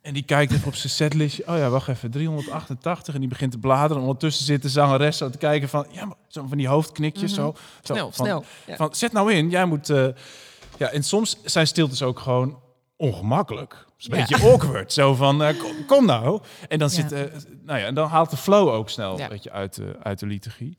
En 0.02 0.14
die 0.14 0.24
kijkt 0.24 0.54
even 0.54 0.68
op 0.68 0.76
zijn 0.76 0.94
setlistje. 0.94 1.48
Oh 1.48 1.58
ja, 1.58 1.70
wacht 1.70 1.88
even, 1.88 2.12
388. 2.12 3.14
En 3.14 3.20
die 3.20 3.30
begint 3.30 3.52
te 3.52 3.58
bladeren. 3.58 4.02
Ondertussen 4.04 4.46
zit 4.46 4.62
de 4.62 4.70
zangeres 4.70 5.18
zo 5.18 5.30
te 5.30 5.38
kijken 5.38 5.70
van... 5.70 5.86
Ja, 5.92 6.06
maar 6.06 6.16
zo 6.28 6.46
van 6.48 6.58
die 6.58 6.68
hoofdknikjes 6.68 7.32
Mhm. 7.32 7.42
zo. 7.42 7.54
zo. 7.84 7.94
Snel, 7.94 8.12
van, 8.12 8.26
snel, 8.26 8.44
ja. 8.66 8.76
Van, 8.76 8.96
zet 8.96 9.12
nou 9.12 9.34
in, 9.34 9.50
jij 9.50 9.66
moet... 9.66 9.90
eh, 9.90 10.08
ja, 10.78 10.90
en 10.90 11.04
soms 11.04 11.38
zijn 11.44 11.68
stiltes 11.68 12.02
ook 12.04 12.20
gewoon 12.20 12.60
ongemakkelijk. 12.98 13.72
Het 13.74 13.94
is 13.98 14.08
een 14.12 14.18
Ja. 14.18 14.26
beetje 14.28 14.50
awkward. 14.52 14.94
Zo 14.94 15.14
van, 15.16 15.44
eh, 15.44 15.60
kom, 15.60 15.86
kom 15.86 16.06
nou. 16.06 16.42
En 16.70 16.80
dan, 16.80 16.90
Ja. 16.90 16.94
zit, 16.96 17.12
eh, 17.12 17.22
nou 17.66 17.80
ja, 17.80 17.86
en 17.86 17.96
dan 17.96 18.08
haalt 18.10 18.30
de 18.30 18.38
flow 18.38 18.68
ook 18.70 18.90
snel 18.90 19.18
Ja. 19.18 19.24
een 19.24 19.30
beetje 19.30 19.52
uit, 19.52 19.76
de 19.76 19.96
uit 20.04 20.20
de 20.20 20.26
liturgie. 20.26 20.78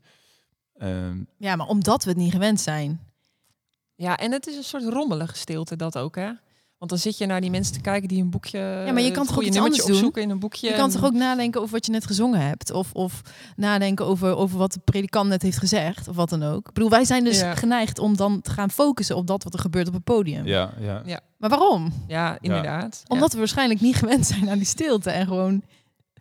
Ehm, 0.77 1.17
Ja, 1.37 1.55
maar 1.55 1.67
omdat 1.67 2.03
we 2.03 2.09
het 2.09 2.19
niet 2.19 2.31
gewend 2.31 2.61
zijn. 2.61 2.99
Ja, 4.01 4.17
en 4.17 4.31
het 4.31 4.47
is 4.47 4.55
een 4.55 4.63
soort 4.63 4.83
rommelige 4.83 5.35
stilte 5.35 5.75
dat 5.75 5.97
ook, 5.97 6.15
hè? 6.15 6.29
Want 6.77 6.93
dan 6.93 6.97
zit 7.01 7.17
je 7.17 7.25
naar 7.25 7.41
die 7.41 7.49
mensen 7.51 7.73
te 7.73 7.81
kijken 7.81 8.07
die 8.07 8.21
een 8.21 8.29
boekje... 8.29 8.57
Ja, 8.59 8.91
maar 8.91 9.01
je 9.01 9.11
kan 9.11 9.25
toch 9.25 9.35
ook 9.37 9.41
iets 9.43 9.55
nummertje 9.55 9.59
anders 9.61 9.85
doen? 9.85 9.95
opzoeken 9.95 10.21
in 10.21 10.29
een 10.29 10.39
boekje. 10.39 10.67
Je 10.67 10.73
kan 10.75 10.85
en- 10.85 10.91
toch 10.91 11.05
ook 11.05 11.13
nadenken 11.13 11.61
over 11.61 11.73
wat 11.73 11.85
je 11.85 11.91
net 11.91 12.05
gezongen 12.05 12.39
hebt. 12.41 12.71
Of, 12.71 12.93
of 12.93 13.21
nadenken 13.55 14.05
over, 14.05 14.35
over 14.35 14.57
wat 14.57 14.71
de 14.73 14.79
predikant 14.83 15.29
net 15.29 15.41
heeft 15.41 15.57
gezegd. 15.57 16.07
Of 16.07 16.15
wat 16.15 16.29
dan 16.29 16.43
ook. 16.43 16.67
Ik 16.67 16.73
bedoel, 16.73 16.89
wij 16.89 17.05
zijn 17.05 17.23
dus 17.23 17.39
Ja. 17.39 17.55
geneigd 17.55 17.99
om 17.99 18.15
dan 18.17 18.41
te 18.41 18.51
gaan 18.51 18.71
focussen 18.71 19.15
op 19.15 19.27
dat 19.27 19.43
wat 19.43 19.53
er 19.53 19.59
gebeurt 19.59 19.87
op 19.87 19.93
het 19.93 20.03
podium. 20.03 20.45
ja, 20.45 20.73
ja. 20.79 21.01
Ja. 21.05 21.19
Maar 21.37 21.49
waarom? 21.49 21.93
Ja, 22.07 22.37
inderdaad. 22.39 23.01
Ja. 23.03 23.15
Omdat 23.15 23.31
we 23.31 23.37
waarschijnlijk 23.37 23.81
niet 23.81 23.95
gewend 24.03 24.25
zijn 24.25 24.49
aan 24.49 24.57
die 24.57 24.67
stilte. 24.67 25.09
En 25.09 25.27
gewoon... 25.27 25.63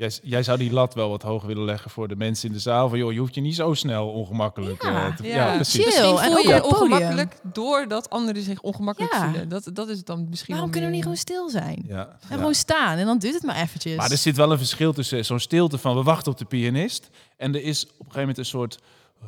Jij, 0.01 0.13
jij 0.23 0.43
zou 0.43 0.59
die 0.59 0.73
lat 0.73 0.95
wel 0.95 1.09
wat 1.11 1.23
hoger 1.23 1.47
willen 1.49 1.65
leggen 1.65 1.91
voor 1.91 2.09
de 2.09 2.17
mensen 2.17 2.49
in 2.49 2.55
de 2.55 2.61
zaal. 2.61 2.89
Van 2.89 2.99
joh, 2.99 3.13
je 3.13 3.19
hoeft 3.19 3.35
je 3.35 3.41
niet 3.41 3.55
zo 3.55 3.75
snel 3.75 4.09
ongemakkelijk 4.09 4.83
Ja. 4.83 5.07
eh, 5.07 5.17
te 5.17 5.23
Ja, 5.27 5.55
precies. 5.55 5.73
chill. 5.85 6.11
Misschien 6.11 6.31
en 6.31 6.33
voel 6.33 6.55
je 6.55 6.65
ongemakkelijk 6.65 7.41
doordat 7.43 8.11
anderen 8.11 8.43
zich 8.43 8.61
ongemakkelijk 8.61 9.13
Ja. 9.13 9.25
voelen. 9.25 9.49
Dat, 9.49 9.71
dat 9.73 9.89
is 9.89 9.97
het 9.97 10.07
dan 10.07 10.27
misschien 10.31 10.55
Waarom 10.55 10.71
kunnen 10.71 10.89
we 10.91 10.95
niet 10.95 11.05
gewoon 11.05 11.19
stil 11.19 11.49
zijn? 11.51 11.85
Ja, 11.87 12.07
En 12.09 12.17
ja. 12.29 12.37
gewoon 12.37 12.55
staan. 12.55 12.99
En 12.99 13.07
dan 13.07 13.19
duurt 13.19 13.35
het 13.35 13.43
maar 13.43 13.57
eventjes. 13.63 13.97
Maar 13.97 14.11
er 14.11 14.17
zit 14.17 14.37
wel 14.37 14.53
een 14.53 14.59
verschil 14.59 14.93
tussen 14.93 15.25
zo'n 15.25 15.39
stilte 15.41 15.79
van 15.79 15.97
we 15.97 16.03
wachten 16.03 16.33
op 16.33 16.39
de 16.39 16.45
pianist. 16.45 17.11
En 17.37 17.55
er 17.55 17.63
is 17.63 17.85
op 17.85 17.91
een 17.91 17.97
gegeven 17.99 18.21
moment 18.21 18.39
een 18.39 18.45
soort 18.45 18.79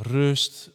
rust 0.01 0.71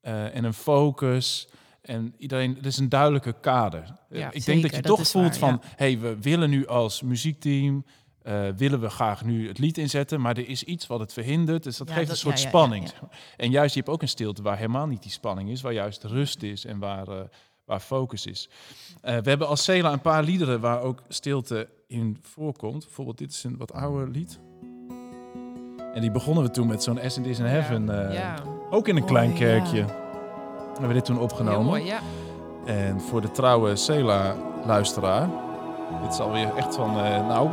eh, 0.00 0.34
en 0.36 0.44
een 0.44 0.54
focus. 0.54 1.48
En 1.82 2.14
iedereen, 2.18 2.56
er 2.60 2.66
is 2.66 2.78
een 2.78 2.88
duidelijke 2.88 3.34
kader. 3.40 3.82
Ja, 4.10 4.26
ik 4.26 4.32
denk 4.32 4.42
zeker, 4.44 4.62
dat 4.62 4.74
je 4.74 4.82
toch 4.82 5.08
voelt 5.08 5.38
waar, 5.38 5.50
van, 5.50 5.62
hey, 5.76 5.98
we 5.98 6.16
willen 6.20 6.50
nu 6.50 6.66
als 6.66 7.02
muziekteam, 7.02 7.84
eh, 8.26 8.48
willen 8.56 8.80
we 8.80 8.88
graag 8.90 9.24
nu 9.24 9.48
het 9.48 9.58
lied 9.58 9.78
inzetten, 9.78 10.20
maar 10.20 10.36
er 10.36 10.48
is 10.48 10.62
iets 10.62 10.86
wat 10.86 11.00
het 11.00 11.12
verhindert. 11.12 11.62
Dus 11.62 11.76
dat 11.76 11.88
Ja, 11.88 11.94
geeft 11.94 12.06
dat- 12.06 12.16
een 12.16 12.22
soort 12.22 12.40
ja, 12.42 12.48
spanning. 12.48 12.84
ja. 13.00 13.08
En 13.36 13.50
juist, 13.50 13.74
je 13.74 13.80
hebt 13.80 13.92
ook 13.92 14.02
een 14.02 14.08
stilte 14.08 14.42
waar 14.42 14.56
helemaal 14.56 14.86
niet 14.86 15.02
die 15.02 15.10
spanning 15.12 15.48
is, 15.50 15.60
waar 15.62 15.72
juist 15.72 16.04
rust 16.04 16.42
is 16.42 16.64
en 16.64 16.78
waar, 16.78 17.08
eh, 17.08 17.14
waar 17.64 17.80
focus 17.80 18.26
is. 18.26 18.48
Eh, 19.00 19.16
we 19.16 19.28
hebben 19.28 19.48
als 19.48 19.64
Cela 19.64 19.92
een 19.92 20.00
paar 20.00 20.22
liederen 20.22 20.60
waar 20.60 20.80
ook 20.82 21.02
stilte 21.08 21.68
in 21.86 22.18
voorkomt. 22.22 22.84
Bijvoorbeeld, 22.84 23.18
dit 23.18 23.30
is 23.30 23.44
een 23.44 23.56
wat 23.56 23.72
ouder 23.72 24.08
lied. 24.10 24.38
En 25.94 26.00
die 26.00 26.10
begonnen 26.10 26.42
we 26.44 26.50
toen 26.50 26.66
met 26.66 26.82
zo'n 26.82 26.98
It 26.98 27.16
Is 27.26 27.38
in 27.38 27.44
Heaven. 27.44 27.86
ja, 28.12 28.34
Ook 28.70 28.88
in 28.88 28.96
een 28.96 29.04
klein 29.04 29.30
ja. 29.30 29.36
kerkje. 29.36 29.84
Hebben 30.72 30.88
we 30.88 30.94
dit 30.94 31.04
toen 31.04 31.18
opgenomen. 31.20 31.64
mooi, 31.66 31.84
ja. 31.84 32.00
En 32.66 33.00
voor 33.00 33.20
de 33.20 33.30
trouwe 33.30 33.76
Cela-luisteraar. 33.76 35.28
Dit 36.02 36.12
is 36.12 36.18
alweer 36.18 36.54
echt 36.54 36.74
van, 36.74 36.92
nou, 37.26 37.50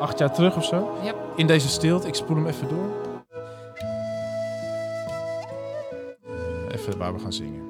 acht 0.00 0.18
jaar 0.18 0.34
terug 0.34 0.56
of 0.56 0.64
zo. 0.64 0.98
Yep. 1.02 1.16
In 1.36 1.46
deze 1.46 1.68
stilte. 1.68 2.06
Ik 2.06 2.14
spoel 2.14 2.36
hem 2.36 2.46
even 2.46 2.68
door. 2.68 2.90
Even 6.68 6.98
waar 6.98 7.12
we 7.12 7.18
gaan 7.18 7.32
zingen. 7.32 7.68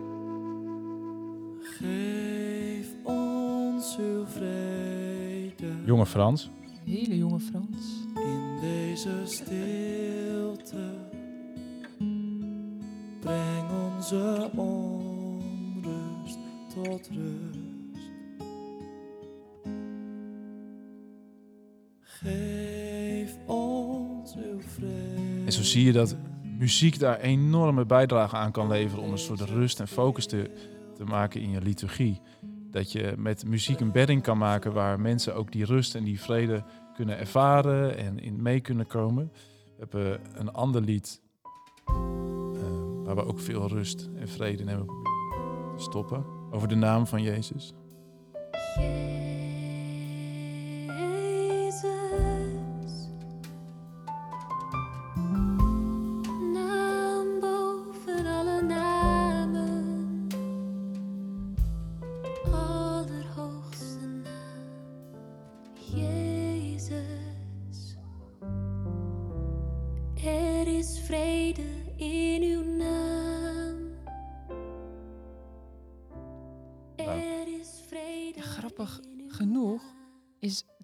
Geef 1.61 2.89
ons 3.05 3.97
uw 3.99 4.27
vrede 4.27 5.73
Jonge 5.85 6.07
Frans. 6.07 6.51
Hele 6.85 7.19
jonge 7.19 7.41
Frans. 7.41 8.07
in 8.15 8.59
deze 8.61 9.11
stilte. 9.25 10.91
Breng 13.21 13.71
onze 13.95 14.51
onrust 14.57 16.39
tot 16.75 17.09
rust. 17.13 17.60
Geef 22.23 23.37
ons 23.47 24.37
uw 24.37 24.61
vrede. 24.61 25.45
En 25.45 25.53
zo 25.53 25.63
zie 25.63 25.85
je 25.85 25.93
dat 25.93 26.17
muziek 26.59 26.99
daar 26.99 27.19
enorme 27.19 27.85
bijdrage 27.85 28.37
aan 28.37 28.53
kan 28.53 28.69
leveren 28.69 29.05
om 29.05 29.13
een 29.13 29.19
soort 29.19 29.41
rust 29.41 29.81
en 29.81 29.89
focus 29.89 30.27
te, 30.27 30.51
te 30.95 31.05
maken 31.05 31.41
in 31.41 31.51
je 31.51 31.61
liturgie. 31.61 32.21
Dat 32.71 32.93
je 32.93 33.15
met 33.17 33.47
muziek 33.47 33.81
een 33.81 33.93
bedding 33.93 34.23
kan 34.23 34.39
maken 34.39 34.73
waar 34.73 35.01
mensen 35.01 35.35
ook 35.35 35.53
die 35.53 35.65
rust 35.65 35.95
en 35.95 36.05
die 36.05 36.21
vrede 36.21 36.65
kunnen 36.95 37.19
ervaren 37.19 37.97
en 37.97 38.19
in 38.19 38.43
mee 38.43 38.61
kunnen 38.61 38.87
komen. 38.87 39.33
We 39.33 39.79
hebben 39.79 40.21
een 40.35 40.53
ander 40.53 40.83
lied 40.83 41.21
eh, 41.87 41.95
waar 43.05 43.17
we 43.17 43.25
ook 43.25 43.41
veel 43.41 43.69
rust 43.69 44.09
en 44.17 44.29
vrede 44.29 44.63
in 44.63 44.69
hebben 44.69 44.87
te 45.77 45.83
stoppen. 45.83 46.25
Over 46.51 46.69
de 46.69 46.75
naam 46.75 47.07
van 47.07 47.23
Jezus. 47.23 47.75
Jezus, 48.77 49.30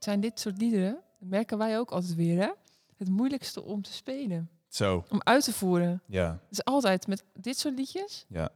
zijn 0.07 0.21
dit 0.21 0.40
soort 0.40 0.59
liederen, 0.59 0.92
dat 1.21 1.29
merken 1.29 1.59
wij 1.59 1.79
ook 1.79 1.90
altijd 1.90 2.14
weer, 2.14 2.40
hè? 2.40 2.51
Het 2.97 3.09
moeilijkste 3.09 3.62
om 3.62 3.83
te 3.83 3.92
spelen. 3.92 4.51
Zo, 4.69 5.05
Om 5.11 5.21
uit 5.25 5.45
te 5.45 5.53
voeren. 5.53 6.03
ja. 6.07 6.31
Het 6.31 6.51
is 6.59 6.64
altijd 6.64 7.07
met 7.07 7.25
dit 7.35 7.59
soort 7.59 7.75
liedjes. 7.79 8.25
Ja, 8.29 8.49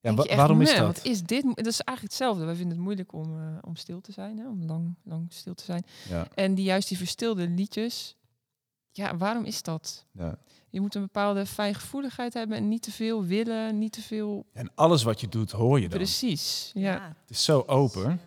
ja 0.00 0.14
wa- 0.14 0.24
echt, 0.24 0.36
waarom 0.36 0.60
is 0.60 0.70
"Man, 0.76 0.86
dat? 0.86 0.96
Wat 0.96 1.04
is 1.04 1.22
dit? 1.22 1.44
mo-" 1.44 1.54
Dat 1.54 1.66
is 1.66 1.80
eigenlijk 1.80 2.00
hetzelfde. 2.16 2.44
Wij 2.44 2.54
vinden 2.54 2.72
het 2.76 2.84
moeilijk 2.84 3.12
om, 3.12 3.38
eh, 3.38 3.58
om 3.60 3.76
stil 3.76 4.00
te 4.00 4.12
zijn, 4.12 4.38
hè? 4.38 4.48
om 4.48 4.64
lang, 4.64 4.94
lang 5.04 5.26
stil 5.32 5.54
te 5.54 5.64
zijn. 5.64 5.84
Ja, 6.08 6.26
En 6.34 6.54
die 6.54 6.64
juist 6.64 6.88
die 6.88 6.96
verstilde 6.98 7.48
liedjes. 7.48 8.16
Ja, 8.92 9.16
waarom 9.16 9.44
is 9.44 9.62
dat? 9.62 10.06
ja. 10.12 10.38
Je 10.72 10.80
moet 10.80 10.94
een 10.94 11.02
bepaalde 11.02 11.46
fijngevoeligheid 11.46 12.34
hebben 12.34 12.56
en 12.56 12.68
niet 12.68 12.82
te 12.82 12.90
veel 12.92 13.24
willen, 13.24 13.78
niet 13.78 13.92
te 13.92 14.02
veel. 14.02 14.46
En 14.52 14.70
alles 14.74 15.02
wat 15.02 15.20
je 15.20 15.28
doet 15.28 15.50
hoor 15.50 15.80
je 15.80 15.88
dan. 15.88 15.98
Precies. 15.98 16.70
Ja. 16.74 17.16
Het 17.20 17.30
is 17.30 17.44
zo 17.44 17.62
open. 17.66 18.20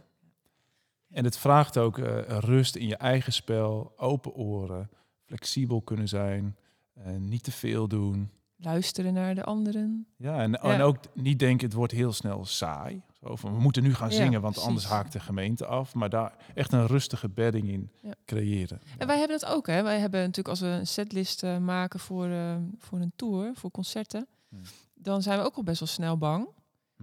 En 1.13 1.23
het 1.23 1.37
vraagt 1.37 1.77
ook 1.77 1.97
eh, 1.97 2.37
rust 2.39 2.75
in 2.75 2.87
je 2.87 2.95
eigen 2.97 3.33
spel, 3.33 3.93
open 3.97 4.33
oren, 4.33 4.89
flexibel 5.25 5.81
kunnen 5.81 6.07
zijn, 6.07 6.55
eh, 6.93 7.15
niet 7.17 7.43
te 7.43 7.51
veel 7.51 7.87
doen. 7.87 8.29
Luisteren 8.57 9.13
naar 9.13 9.35
de 9.35 9.43
anderen. 9.43 10.07
Ja, 10.17 10.37
en, 10.41 10.51
Ja. 10.51 10.59
en 10.61 10.81
ook 10.81 10.97
niet 11.13 11.39
denken 11.39 11.65
het 11.67 11.75
wordt 11.75 11.93
heel 11.93 12.11
snel 12.13 12.45
saai. 12.45 13.01
Zo 13.21 13.35
van, 13.35 13.53
we 13.53 13.59
moeten 13.61 13.83
nu 13.83 13.93
gaan 13.93 14.09
Ja, 14.09 14.15
zingen, 14.15 14.41
want 14.41 14.57
anders 14.59 14.85
haakt 14.85 15.11
de 15.11 15.19
gemeente 15.19 15.65
af. 15.65 15.93
Maar 15.95 16.09
daar 16.09 16.35
echt 16.53 16.71
een 16.73 16.87
rustige 16.87 17.29
bedding 17.29 17.69
in 17.69 17.91
Ja. 18.01 18.13
creëren. 18.25 18.81
En 18.97 19.07
wij 19.07 19.17
hebben 19.19 19.39
dat 19.39 19.49
ook, 19.49 19.67
hè? 19.67 19.83
Wij 19.83 19.99
hebben 19.99 20.19
natuurlijk 20.19 20.47
als 20.47 20.59
we 20.59 20.67
een 20.67 20.87
setlist 20.87 21.43
eh, 21.43 21.57
maken 21.57 21.99
voor, 21.99 22.29
voor 22.77 22.99
een 22.99 23.13
tour, 23.15 23.51
voor 23.53 23.71
concerten, 23.71 24.27
Hmm. 24.49 24.59
dan 24.95 25.21
zijn 25.21 25.39
we 25.39 25.45
ook 25.45 25.55
al 25.55 25.63
best 25.63 25.79
wel 25.79 25.87
snel 25.89 26.17
bang. 26.17 26.47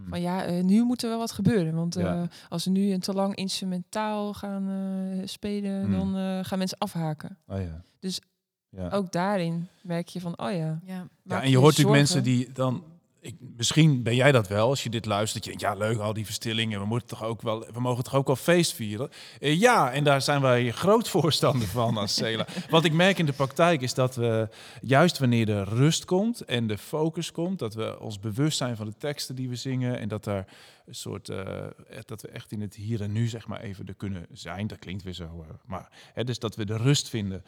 Hmm. 0.01 0.09
Van 0.09 0.21
ja, 0.21 0.45
eh, 0.45 0.63
nu 0.65 0.83
moet 0.83 1.03
er 1.03 1.09
wel 1.09 1.19
wat 1.19 1.33
gebeuren. 1.33 1.75
Want 1.75 1.97
eh, 1.97 2.03
Ja. 2.05 2.29
als 2.49 2.65
we 2.65 2.71
nu 2.71 2.93
een 2.93 3.01
te 3.01 3.13
lang 3.13 3.35
instrumentaal 3.35 4.33
gaan 4.35 4.69
eh, 4.69 5.27
spelen, 5.27 5.83
Hmm. 5.83 5.93
dan 5.93 6.17
eh, 6.17 6.39
gaan 6.45 6.59
mensen 6.59 6.79
afhaken. 6.79 7.37
Oh 7.47 7.61
ja. 7.61 7.83
Dus 8.01 8.21
ja. 8.69 8.89
Ook 8.89 9.13
daarin 9.13 9.69
merk 9.83 10.09
je 10.09 10.21
van, 10.21 10.39
oh 10.39 10.53
ja. 10.53 10.81
Ja. 10.85 11.07
Ja, 11.25 11.43
en 11.43 11.51
je 11.51 11.57
hoort 11.57 11.71
natuurlijk 11.71 11.97
mensen 11.97 12.23
die 12.23 12.53
dan. 12.53 12.83
Ik, 13.23 13.37
misschien 13.57 14.03
ben 14.03 14.15
jij 14.15 14.33
dat 14.33 14.49
wel 14.49 14.69
als 14.69 14.83
je 14.83 14.91
dit 14.91 15.07
luistert. 15.07 15.45
Je 15.45 15.51
denkt, 15.51 15.65
ja, 15.65 15.75
leuk, 15.75 15.99
al 15.99 16.13
die 16.13 16.25
verstillingen. 16.25 16.81
We, 16.81 16.87
moeten 16.87 17.09
toch 17.09 17.25
ook 17.25 17.43
wel, 17.43 17.67
we 17.73 17.81
mogen 17.81 18.05
toch 18.05 18.15
ook 18.15 18.27
wel 18.27 18.37
feest 18.37 18.73
vieren? 18.73 19.11
Eh, 19.41 19.61
ja, 19.61 19.93
en 19.93 20.05
daar 20.05 20.23
zijn 20.23 20.41
wij 20.41 20.71
groot 20.71 21.09
voorstander 21.19 21.69
van 21.69 21.97
als 21.97 22.15
Cela. 22.15 22.47
Wat 22.71 22.85
ik 22.85 22.93
merk 22.93 23.19
in 23.19 23.27
de 23.27 23.33
praktijk 23.33 23.81
is 23.81 23.95
dat 23.95 24.15
we, 24.15 24.49
juist 24.81 25.19
wanneer 25.19 25.47
de 25.47 25.65
rust 25.65 26.05
komt 26.05 26.41
en 26.41 26.67
de 26.67 26.79
focus 26.79 27.33
komt, 27.33 27.59
dat 27.59 27.75
we 27.75 28.01
ons 28.01 28.21
bewust 28.21 28.57
zijn 28.57 28.77
van 28.77 28.87
de 28.87 28.97
teksten 28.97 29.35
die 29.35 29.49
we 29.49 29.57
zingen. 29.57 29.99
En 29.99 30.09
dat 30.09 30.25
daar 30.25 30.47
een 30.87 30.95
soort, 30.95 31.29
eh, 31.29 31.67
dat 32.05 32.23
we 32.23 32.29
echt 32.29 32.53
in 32.53 32.61
het 32.61 32.75
hier 32.75 33.03
en 33.03 33.13
nu, 33.13 33.27
zeg 33.27 33.47
maar, 33.47 33.61
even 33.61 33.87
er 33.87 33.95
kunnen 33.95 34.27
zijn. 34.33 34.67
Dat 34.67 34.79
klinkt 34.79 35.03
weer 35.03 35.15
zo. 35.15 35.45
eh, 35.49 35.55
maar 35.67 35.89
hè, 36.13 36.25
dus 36.25 36.39
dat 36.39 36.57
we 36.57 36.65
de 36.65 36.77
rust 36.77 37.09
vinden. 37.09 37.45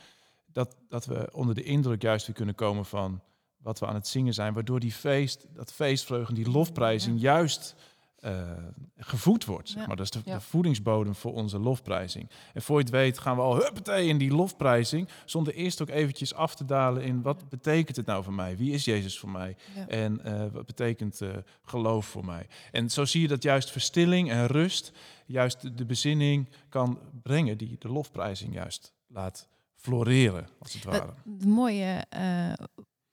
Dat, 0.52 0.76
dat 0.88 1.04
we 1.04 1.28
onder 1.32 1.54
de 1.54 1.62
indruk 1.62 2.02
juist 2.02 2.26
weer 2.26 2.36
kunnen 2.36 2.54
komen 2.54 2.84
van 2.84 3.20
wat 3.62 3.78
we 3.78 3.86
aan 3.86 3.94
het 3.94 4.08
zingen 4.08 4.34
zijn, 4.34 4.54
waardoor 4.54 4.80
die 4.80 4.92
feest, 4.92 5.46
dat 5.54 5.72
feestvreugde 5.72 6.28
en 6.28 6.42
die 6.42 6.50
lofprijzing 6.50 7.20
juist 7.20 7.74
eh, 8.22 8.50
gevoed 8.96 9.44
wordt. 9.44 9.68
Zeg 9.68 9.80
Ja. 9.80 9.86
maar. 9.86 9.96
Dat 9.96 10.04
is 10.04 10.10
de, 10.10 10.20
Ja. 10.24 10.34
de 10.34 10.40
voedingsbodem 10.40 11.14
voor 11.14 11.32
onze 11.34 11.58
lofprijzing. 11.58 12.30
En 12.54 12.62
voor 12.62 12.76
je 12.78 12.82
het 12.84 12.92
weet 12.92 13.18
gaan 13.18 13.36
we 13.36 13.42
al 13.42 13.56
huppatee 13.56 14.08
in 14.08 14.18
die 14.18 14.30
lofprijzing... 14.34 15.08
zonder 15.24 15.54
eerst 15.54 15.82
ook 15.82 15.88
eventjes 15.88 16.34
af 16.34 16.54
te 16.54 16.64
dalen 16.64 17.02
in 17.02 17.22
wat 17.22 17.48
betekent 17.48 17.96
het 17.96 18.06
nou 18.06 18.24
voor 18.24 18.32
mij? 18.32 18.56
Wie 18.56 18.72
is 18.72 18.84
Jezus 18.84 19.18
voor 19.18 19.28
mij? 19.30 19.56
En 19.88 20.24
eh, 20.24 20.46
wat 20.52 20.66
betekent 20.66 21.20
eh, 21.20 21.30
geloof 21.64 22.06
voor 22.06 22.24
mij? 22.24 22.46
En 22.72 22.90
zo 22.90 23.04
zie 23.04 23.20
je 23.20 23.28
dat 23.28 23.42
juist 23.42 23.70
verstilling 23.70 24.30
en 24.30 24.46
rust... 24.46 24.92
juist 25.26 25.76
de, 25.78 25.84
bezinning 25.86 26.48
kan 26.68 26.98
brengen... 27.22 27.58
die 27.58 27.76
de 27.78 27.88
lofprijzing 27.88 28.54
juist 28.54 28.92
laat 29.06 29.48
floreren, 29.76 30.48
als 30.58 30.72
het 30.72 30.84
ware. 30.84 31.14
Het 31.38 31.46
mooie, 31.46 32.04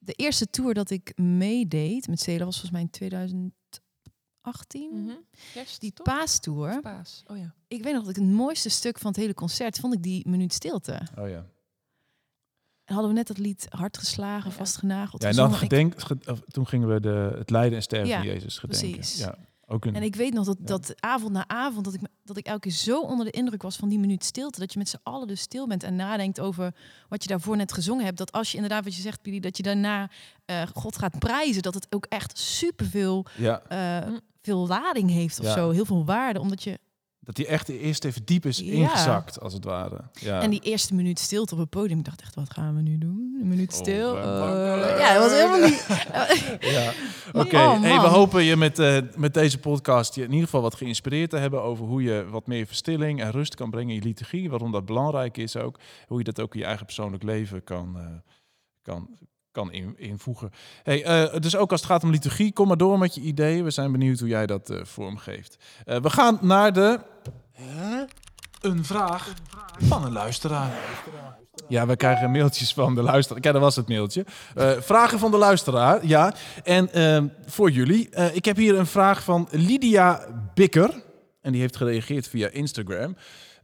de 0.10 0.14
eerste 0.24 0.50
tour 0.50 0.74
dat 0.74 0.90
ik 0.90 1.18
meedeed 1.18 2.08
met 2.08 2.20
Cela 2.20 2.46
was 2.46 2.54
volgens 2.60 2.72
mij 2.72 2.82
in 2.82 2.90
2018. 2.90 3.54
Mhm. 5.04 5.14
Kerst, 5.54 5.82
Die 5.82 5.94
paastour. 6.04 6.82
Paas. 6.82 7.24
Oh 7.28 7.38
ja. 7.38 7.54
Ik 7.68 7.84
weet 7.84 7.94
nog 7.94 8.02
dat 8.06 8.16
ik 8.18 8.22
het 8.22 8.32
mooiste 8.32 8.70
stuk 8.70 9.00
van 9.00 9.12
het 9.12 9.20
hele 9.20 9.34
concert 9.34 9.80
vond 9.80 9.94
ik 9.94 10.04
die 10.04 10.28
minuut 10.30 10.54
stilte. 10.54 11.02
Oh 11.18 11.30
ja. 11.30 11.46
En 12.86 12.94
hadden 12.96 13.08
we 13.14 13.18
net 13.18 13.28
dat 13.28 13.38
lied 13.38 13.66
hard 13.70 13.98
geslagen, 13.98 14.50
Ja. 14.50 14.56
vastgenageld. 14.56 15.22
Ja, 15.22 15.30
en 15.30 15.36
dan. 15.36 15.52
Ik- 15.52 15.58
gedenk, 15.58 16.02
ge- 16.02 16.18
of 16.28 16.42
toen 16.48 16.68
gingen 16.68 16.94
we 16.94 17.00
de, 17.00 17.36
het 17.38 17.50
lijden 17.50 17.76
en 17.76 17.82
sterven 17.84 18.10
Ja, 18.10 18.18
van 18.18 18.26
Jezus 18.28 18.58
gedenken. 18.58 18.92
precies. 18.92 19.20
Ja, 19.20 19.38
ook 19.70 19.86
een, 19.86 19.96
En 19.96 20.04
ik 20.04 20.16
weet 20.16 20.34
nog 20.34 20.46
dat, 20.46 20.58
Ja. 20.60 20.66
dat 20.66 20.94
avond 21.02 21.32
na 21.34 21.48
avond, 21.48 21.86
dat 21.86 21.94
ik, 21.94 22.02
dat 22.24 22.38
ik 22.38 22.46
elke 22.46 22.60
keer 22.60 22.72
zo 22.72 23.02
onder 23.02 23.26
de 23.26 23.32
indruk 23.32 23.62
was 23.62 23.76
van 23.76 23.90
die 23.90 24.00
minuut 24.00 24.24
stilte. 24.24 24.60
Dat 24.60 24.74
je 24.74 24.80
met 24.80 24.90
z'n 24.90 25.00
allen 25.04 25.28
dus 25.28 25.42
stil 25.42 25.68
bent 25.68 25.84
en 25.84 25.96
nadenkt 25.96 26.40
over 26.40 26.76
wat 27.10 27.24
je 27.24 27.30
daarvoor 27.30 27.58
net 27.58 27.74
gezongen 27.74 28.06
hebt. 28.06 28.18
Dat 28.18 28.32
als 28.32 28.50
je 28.50 28.56
inderdaad, 28.56 28.84
wat 28.84 28.96
je 28.96 29.02
zegt, 29.02 29.22
Billy, 29.22 29.40
dat 29.40 29.58
je 29.58 29.64
daarna 29.64 30.10
eh, 30.46 30.62
God 30.74 30.98
gaat 30.98 31.20
prijzen. 31.20 31.62
Dat 31.62 31.74
het 31.74 31.88
ook 31.90 32.06
echt 32.06 32.38
superveel 32.38 33.26
ja, 33.38 33.62
eh 33.62 34.14
veel 34.42 34.68
lading 34.68 35.10
heeft 35.10 35.40
of 35.40 35.46
Ja. 35.46 35.54
zo. 35.54 35.70
Heel 35.70 35.86
veel 35.86 36.06
waarde. 36.06 36.40
Omdat 36.40 36.64
je. 36.64 36.80
Dat 37.30 37.38
hij 37.38 37.48
echt 37.48 37.70
eerst 37.70 38.04
even 38.06 38.22
diep 38.26 38.46
is 38.46 38.58
Ja. 38.60 38.66
ingezakt, 38.72 39.40
als 39.42 39.54
het 39.54 39.64
ware. 39.64 40.02
Ja. 40.14 40.42
En 40.42 40.50
die 40.50 40.60
eerste 40.60 40.94
minuut 40.94 41.20
stilte 41.20 41.54
op 41.54 41.60
het 41.60 41.70
podium. 41.70 42.00
Ik 42.00 42.06
dacht 42.06 42.22
echt, 42.22 42.36
wat 42.36 42.54
gaan 42.54 42.76
we 42.76 42.82
nu 42.82 42.98
doen? 42.98 43.38
Een 43.42 43.48
minuut 43.48 43.72
Oh, 43.72 43.78
stil. 43.78 44.18
Eh, 44.18 45.00
ja, 45.00 45.14
dat 45.14 45.24
was 45.24 45.40
helemaal 45.40 45.70
niet. 45.70 45.86
ja. 46.76 46.92
Oké, 47.42 47.56
Oh, 47.58 47.82
hey, 47.82 48.00
we 48.00 48.08
hopen 48.08 48.44
je 48.44 48.56
met, 48.56 48.80
eh, 48.80 48.98
met 49.16 49.34
deze 49.34 49.58
podcast 49.60 50.16
je 50.16 50.22
in 50.24 50.30
ieder 50.30 50.44
geval 50.46 50.62
wat 50.62 50.76
geïnspireerd 50.76 51.30
te 51.30 51.38
hebben 51.38 51.62
over 51.64 51.86
hoe 51.86 52.04
je 52.04 52.26
wat 52.30 52.48
meer 52.48 52.66
verstilling 52.66 53.22
en 53.22 53.32
rust 53.32 53.56
kan 53.56 53.70
brengen 53.70 53.90
in 53.90 53.96
je 53.96 54.08
liturgie. 54.08 54.50
Waarom 54.50 54.72
dat 54.72 54.86
belangrijk 54.86 55.38
is 55.38 55.56
ook. 55.56 55.80
Hoe 56.08 56.18
je 56.18 56.24
dat 56.24 56.40
ook 56.40 56.54
in 56.54 56.60
je 56.60 56.66
eigen 56.66 56.86
persoonlijk 56.86 57.24
leven 57.24 57.64
kan, 57.64 57.98
eh, 57.98 58.06
kan, 58.82 59.10
kan 59.52 59.72
in, 59.72 59.94
invoegen. 59.98 60.52
Hey, 60.84 61.30
dus 61.40 61.56
ook 61.56 61.72
als 61.72 61.82
het 61.82 61.90
gaat 61.90 62.04
om 62.04 62.10
liturgie, 62.10 62.54
kom 62.54 62.68
maar 62.68 62.78
door 62.78 62.98
met 62.98 63.16
je 63.16 63.22
ideeën. 63.22 63.64
We 63.64 63.70
zijn 63.70 63.92
benieuwd 63.92 64.20
hoe 64.20 64.28
jij 64.28 64.46
dat 64.46 64.70
eh, 64.70 64.84
vormgeeft. 64.84 65.58
Eh, 65.86 66.02
we 66.02 66.10
gaan 66.10 66.38
naar 66.42 66.74
de... 66.74 67.00
Een 68.62 68.86
vraag 68.86 69.34
van 69.80 70.06
een 70.06 70.12
luisteraar. 70.12 70.72
Ja, 71.68 71.86
we 71.86 71.96
krijgen 71.96 72.32
mailtjes 72.32 72.74
van 72.74 72.96
de 72.96 73.02
luisteraar. 73.02 73.42
Kijk, 73.42 73.54
dat 73.54 73.64
was 73.64 73.76
het 73.76 73.88
mailtje. 73.88 74.26
Vragen 74.80 75.20
van 75.20 75.32
de 75.32 75.38
luisteraar, 75.38 76.06
ja. 76.06 76.34
En 76.64 76.94
ehm, 76.94 77.28
voor 77.46 77.72
jullie, 77.72 78.10
ik 78.10 78.46
heb 78.46 78.58
hier 78.58 78.78
een 78.78 78.86
vraag 78.86 79.24
van 79.24 79.48
Lydia 79.52 80.26
Bikker. 80.54 81.04
En 81.42 81.52
die 81.52 81.62
heeft 81.62 81.78
gereageerd 81.78 82.28
via 82.28 82.50
Instagram. 82.50 83.16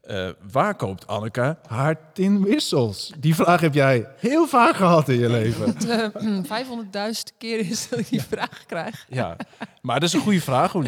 Eh, 0.06 0.30
waar 0.52 0.76
koopt 0.76 1.08
Anneke 1.08 1.58
haar 1.68 2.14
tinwissels? 2.14 3.12
Die 3.20 3.36
vraag 3.36 3.62
heb 3.62 3.74
jij 3.74 4.08
heel 4.18 4.48
vaak 4.48 4.76
gehad 4.76 5.10
in 5.10 5.20
je 5.20 5.30
leven. 5.30 5.66
Het 5.76 5.90
eh, 5.90 6.64
500.000 7.16 7.38
keer 7.38 7.60
is 7.60 7.90
dat 7.90 8.00
ik 8.00 8.10
die 8.10 8.22
vraag 8.22 8.66
krijg. 8.66 9.06
Ja, 9.10 9.36
maar 9.82 10.00
dat 10.00 10.10
is 10.10 10.16
een 10.16 10.22
goede 10.22 10.42
vraag. 10.42 10.72
Daarom, 10.72 10.84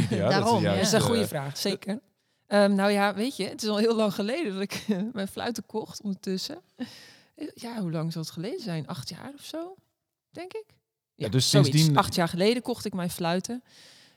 dat 0.54 0.62
ja. 0.62 0.74
Dat 0.76 0.86
is 0.86 0.92
een 0.92 1.02
goede 1.02 1.22
eh, 1.22 1.28
vraag, 1.28 1.58
zeker. 1.58 2.00
Ehm, 2.48 2.76
nou 2.76 2.92
ja, 2.92 3.14
weet 3.14 3.36
je, 3.38 3.48
het 3.48 3.64
is 3.64 3.70
al 3.70 3.78
heel 3.78 3.96
lang 3.96 4.14
geleden 4.14 4.54
dat 4.54 4.62
ik 4.62 4.86
mijn 5.14 5.28
fluiten 5.28 5.66
kocht 5.66 6.02
ondertussen. 6.02 6.62
Ja, 7.54 7.80
hoe 7.82 7.92
lang 7.92 8.12
zal 8.12 8.22
het 8.22 8.32
geleden 8.32 8.60
zijn? 8.62 8.88
Acht 8.88 9.10
jaar 9.10 9.32
of 9.36 9.44
zo, 9.44 9.76
denk 10.32 10.54
ik. 10.54 10.66
Ja, 11.16 11.30
dus 11.30 11.50
zoiets. 11.50 11.70
sindsdien- 11.72 11.98
Acht 11.98 12.16
jaar 12.16 12.28
geleden 12.28 12.62
kocht 12.62 12.86
ik 12.86 12.94
mijn 12.94 13.10
fluiten. 13.10 13.64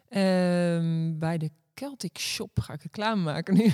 Ehm, 0.08 1.18
bij 1.18 1.38
de 1.38 1.50
Celtic 1.74 2.18
Shop 2.18 2.58
ga 2.60 2.72
ik 2.72 2.82
reclame 2.82 3.22
maken 3.22 3.54
nu. 3.54 3.72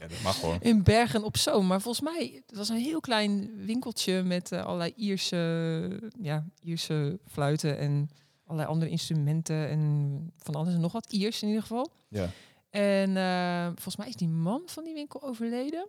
Ja, 0.00 0.06
dat 0.06 0.22
mag. 0.22 0.60
In 0.60 0.82
Bergen 0.82 1.24
op 1.24 1.36
Zoom. 1.36 1.66
Maar 1.66 1.80
volgens 1.80 2.04
mij, 2.04 2.42
het 2.46 2.56
was 2.56 2.68
een 2.68 2.76
heel 2.76 3.00
klein 3.00 3.50
winkeltje 3.64 4.22
met 4.22 4.52
eh, 4.52 4.64
allerlei 4.64 4.92
Ierse, 4.96 6.10
ja, 6.20 6.46
Ierse 6.62 7.18
fluiten 7.26 7.78
en 7.78 8.10
allerlei 8.44 8.68
andere 8.70 8.90
instrumenten 8.90 9.68
en 9.68 10.32
van 10.36 10.54
alles 10.54 10.74
en 10.74 10.80
nog 10.80 10.92
wat. 10.92 11.12
Iers 11.12 11.42
in 11.42 11.48
ieder 11.48 11.62
geval. 11.62 11.90
Ja. 12.08 12.30
En 12.70 13.16
eh, 13.16 13.66
volgens 13.66 13.96
mij 13.96 14.08
is 14.08 14.16
die 14.16 14.28
man 14.28 14.62
van 14.66 14.84
die 14.84 14.94
winkel 14.94 15.22
overleden. 15.22 15.88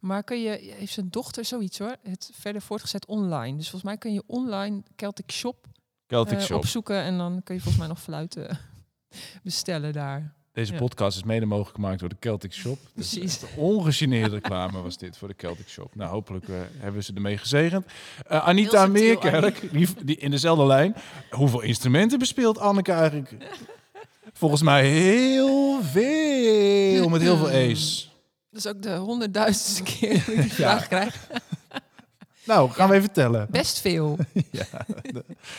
Maar 0.00 0.24
kun 0.24 0.40
je, 0.40 0.50
heeft 0.50 0.92
zijn 0.92 1.10
dochter 1.10 1.44
zoiets 1.44 1.78
hoor, 1.78 1.96
het 2.02 2.30
verder 2.34 2.62
voortgezet 2.62 3.06
online. 3.06 3.56
Dus 3.56 3.70
volgens 3.70 3.82
mij 3.90 3.98
kun 3.98 4.12
je 4.12 4.22
online 4.26 4.82
Celtic 4.96 5.32
Shop, 5.32 5.66
Celtic 6.06 6.38
eh, 6.38 6.44
Shop. 6.44 6.56
opzoeken 6.56 7.02
en 7.02 7.18
dan 7.18 7.40
kun 7.42 7.54
je 7.54 7.60
volgens 7.60 7.82
mij 7.82 7.92
nog 7.92 8.02
fluiten 8.02 8.58
bestellen 9.42 9.92
daar. 9.92 10.34
Deze 10.52 10.72
Ja. 10.72 10.78
podcast 10.78 11.16
is 11.16 11.22
mede 11.24 11.46
mogelijk 11.46 11.74
gemaakt 11.74 12.00
door 12.00 12.08
de 12.08 12.16
Celtic 12.20 12.52
Shop. 12.52 12.78
Precies. 12.94 13.22
echt 13.42 13.46
Ongegeneerde 13.56 14.34
reclame 14.34 14.82
was 14.82 14.96
dit 14.96 15.16
voor 15.16 15.28
de 15.28 15.34
Celtic 15.36 15.68
Shop. 15.68 15.94
Nou, 15.94 16.10
hopelijk 16.10 16.48
eh, 16.48 16.54
hebben 16.78 17.04
ze 17.04 17.12
ermee 17.14 17.38
gezegend. 17.38 17.86
Eh, 18.26 18.46
Anita 18.48 18.86
Meerkerk, 18.86 19.72
die, 19.72 19.88
die 20.04 20.16
in 20.16 20.30
dezelfde 20.30 20.66
lijn. 20.66 20.94
Hoeveel 21.30 21.60
instrumenten 21.60 22.18
bespeelt 22.18 22.58
Anneke 22.58 22.92
eigenlijk? 22.92 23.32
Volgens 24.32 24.62
mij 24.62 24.86
heel 24.88 25.82
veel, 25.82 27.08
met 27.08 27.20
heel 27.22 27.36
veel 27.36 27.70
A's. 27.70 28.10
Dat 28.50 28.64
is 28.64 28.66
ook 28.66 28.82
de 28.82 28.94
honderdduizendste 28.96 29.82
keer 29.82 30.12
dat 30.26 30.34
ik 30.34 30.40
die 30.42 30.42
Ja. 30.50 30.50
vraag 30.54 30.88
krijg. 30.88 31.26
Nou, 32.44 32.70
gaan 32.70 32.88
we 32.88 32.94
even 32.94 33.12
tellen. 33.12 33.46
Best 33.50 33.80
veel. 33.80 34.18
Ja, 34.50 34.66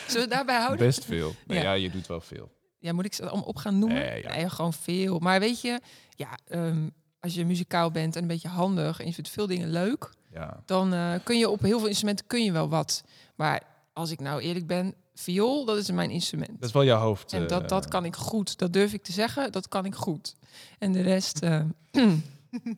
Zullen 0.06 0.28
we 0.28 0.34
daarbij 0.34 0.58
houden? 0.58 0.86
best 0.86 1.04
veel. 1.04 1.34
Nee, 1.46 1.58
Ja. 1.58 1.64
ja. 1.64 1.72
je 1.72 1.90
doet 1.90 2.06
wel 2.06 2.20
veel. 2.20 2.50
Ja, 2.84 2.92
moet 2.92 3.04
ik 3.04 3.14
ze 3.14 3.22
allemaal 3.28 3.46
op 3.48 3.56
gaan 3.56 3.78
noemen? 3.78 3.98
Nee, 3.98 4.22
ja. 4.22 4.34
Nee, 4.34 4.48
gewoon 4.50 4.72
veel. 4.72 5.18
Maar 5.18 5.40
weet 5.40 5.60
je, 5.60 5.80
ja, 6.10 6.38
ehm, 6.48 6.88
als 7.20 7.34
je 7.34 7.44
muzikaal 7.44 7.90
bent 7.90 8.16
en 8.16 8.22
een 8.22 8.28
beetje 8.28 8.48
handig 8.48 9.00
en 9.00 9.06
je 9.06 9.12
vindt 9.12 9.30
veel 9.30 9.46
dingen 9.46 9.70
leuk, 9.70 10.10
Ja. 10.32 10.62
dan 10.66 10.92
eh, 10.94 11.14
kun 11.24 11.38
je 11.38 11.48
op 11.48 11.60
heel 11.60 11.78
veel 11.78 11.88
instrumenten 11.88 12.26
kun 12.26 12.44
je 12.44 12.52
wel 12.52 12.68
wat. 12.68 13.04
Maar 13.34 13.62
als 13.92 14.10
ik 14.10 14.20
nou 14.20 14.40
eerlijk 14.40 14.66
ben, 14.66 14.94
viool, 15.14 15.64
dat 15.64 15.76
is 15.76 15.90
mijn 15.90 16.10
instrument. 16.10 16.50
Dat 16.60 16.68
is 16.68 16.72
wel 16.74 16.84
jouw 16.84 17.00
hoofd. 17.00 17.32
en 17.32 17.42
eh, 17.42 17.48
dat, 17.48 17.68
dat 17.68 17.88
kan 17.88 18.04
ik 18.04 18.16
goed. 18.16 18.58
Dat 18.58 18.72
durf 18.72 18.92
ik 18.92 19.02
te 19.02 19.12
zeggen, 19.12 19.52
dat 19.52 19.68
kan 19.68 19.84
ik 19.84 19.94
goed. 19.94 20.34
En 20.78 20.92
de 20.92 21.00
rest 21.02 21.38
eh, 21.38 21.60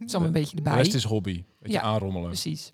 is 0.05 0.13
allemaal 0.13 0.27
een 0.27 0.33
beetje 0.33 0.57
De 0.57 0.63
erbij. 0.63 0.83
rest 0.83 0.95
is 0.95 1.05
hobby. 1.05 1.45
Beetje 1.61 1.77
Ja, 1.79 1.83
aanrommelen. 1.83 2.29
Precies. 2.29 2.73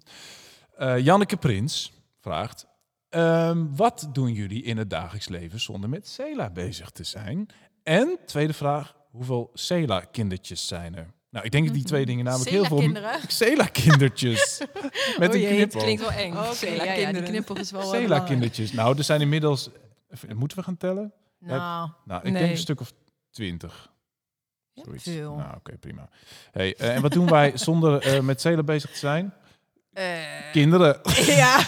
Eh, 0.77 0.99
Janneke 0.99 1.37
Prins 1.37 1.92
vraagt... 2.21 2.66
ehm, 3.12 3.66
wat 3.77 4.09
doen 4.12 4.33
jullie 4.33 4.62
in 4.62 4.77
het 4.77 4.90
dagelijks 4.90 5.29
leven 5.29 5.61
zonder 5.61 5.90
met 5.90 6.09
Cela 6.09 6.51
bezig 6.51 6.90
te 6.90 7.05
zijn? 7.05 7.46
En, 7.83 8.18
tweede 8.27 8.53
vraag, 8.53 8.96
hoeveel 9.11 9.51
Cela-kindertjes 9.55 10.66
zijn 10.66 10.96
er? 10.96 11.07
Nou, 11.31 11.44
ik 11.44 11.51
denk 11.51 11.64
dat 11.66 11.75
die 11.75 11.85
twee 11.85 12.07
dingen 12.07 12.25
namelijk 12.25 12.51
heel 12.51 12.64
veel... 12.64 12.79
Cela-kinderen? 12.79 13.20
Cela-kindertjes. 13.29 14.61
Met 15.18 15.29
Oh 15.29 15.35
een 15.35 15.40
jee, 15.40 15.48
het 15.48 15.57
knippel. 15.57 15.81
klinkt 15.81 16.01
wel 16.01 16.11
eng. 16.11 16.33
Oké, 16.33 16.66
ja, 16.66 16.92
ja, 16.92 17.12
die 17.12 17.22
knippel 17.22 17.57
is 17.59 17.70
wel 17.70 17.81
eh. 17.81 17.88
Cela-kindertjes. 17.88 18.72
Nou, 18.72 18.98
er 18.98 19.05
zijn 19.05 19.20
inmiddels... 19.20 19.68
Moeten 20.35 20.57
we 20.59 20.62
gaan 20.64 20.77
tellen? 20.77 21.12
Nou, 21.38 21.90
Nou, 22.05 22.20
ik 22.27 22.33
denk 22.33 22.51
een 22.51 22.57
stuk 22.59 22.81
of 22.81 22.92
twintig. 23.31 23.90
Zoiets. 24.75 25.03
veel. 25.05 25.35
Nou, 25.35 25.57
oké, 25.57 25.77
prima. 25.79 26.09
Hey, 26.51 26.75
eh, 26.77 26.94
en 26.94 27.03
wat 27.03 27.12
doen 27.12 27.29
wij 27.29 27.53
zonder 27.55 28.03
eh, 28.03 28.20
met 28.20 28.40
Cela 28.40 28.62
bezig 28.62 28.90
te 28.90 28.98
zijn? 28.98 29.35
eh, 29.92 30.14
Kinderen. 30.53 31.01
ja, 31.27 31.66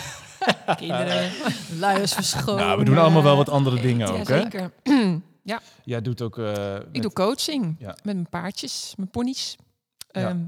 Kinderen. 0.76 1.30
luiers 1.78 2.12
verschonen. 2.14 2.64
Nou, 2.66 2.78
we 2.78 2.84
doen 2.84 2.98
allemaal 2.98 3.22
wel 3.22 3.36
wat 3.36 3.48
andere 3.48 3.80
dingen 3.80 4.08
ook, 4.08 4.28
hè? 4.28 4.40
zeker. 4.40 4.70
ja, 5.42 5.60
Jij 5.84 6.02
doet 6.02 6.22
ook... 6.22 6.38
eh, 6.38 6.74
ik 6.92 7.02
doe 7.02 7.12
coaching 7.12 7.76
Ja. 7.78 7.86
met 8.02 8.14
mijn 8.14 8.28
paardjes, 8.28 8.94
mijn 8.96 9.10
ponies. 9.10 9.56
Ehm, 10.10 10.38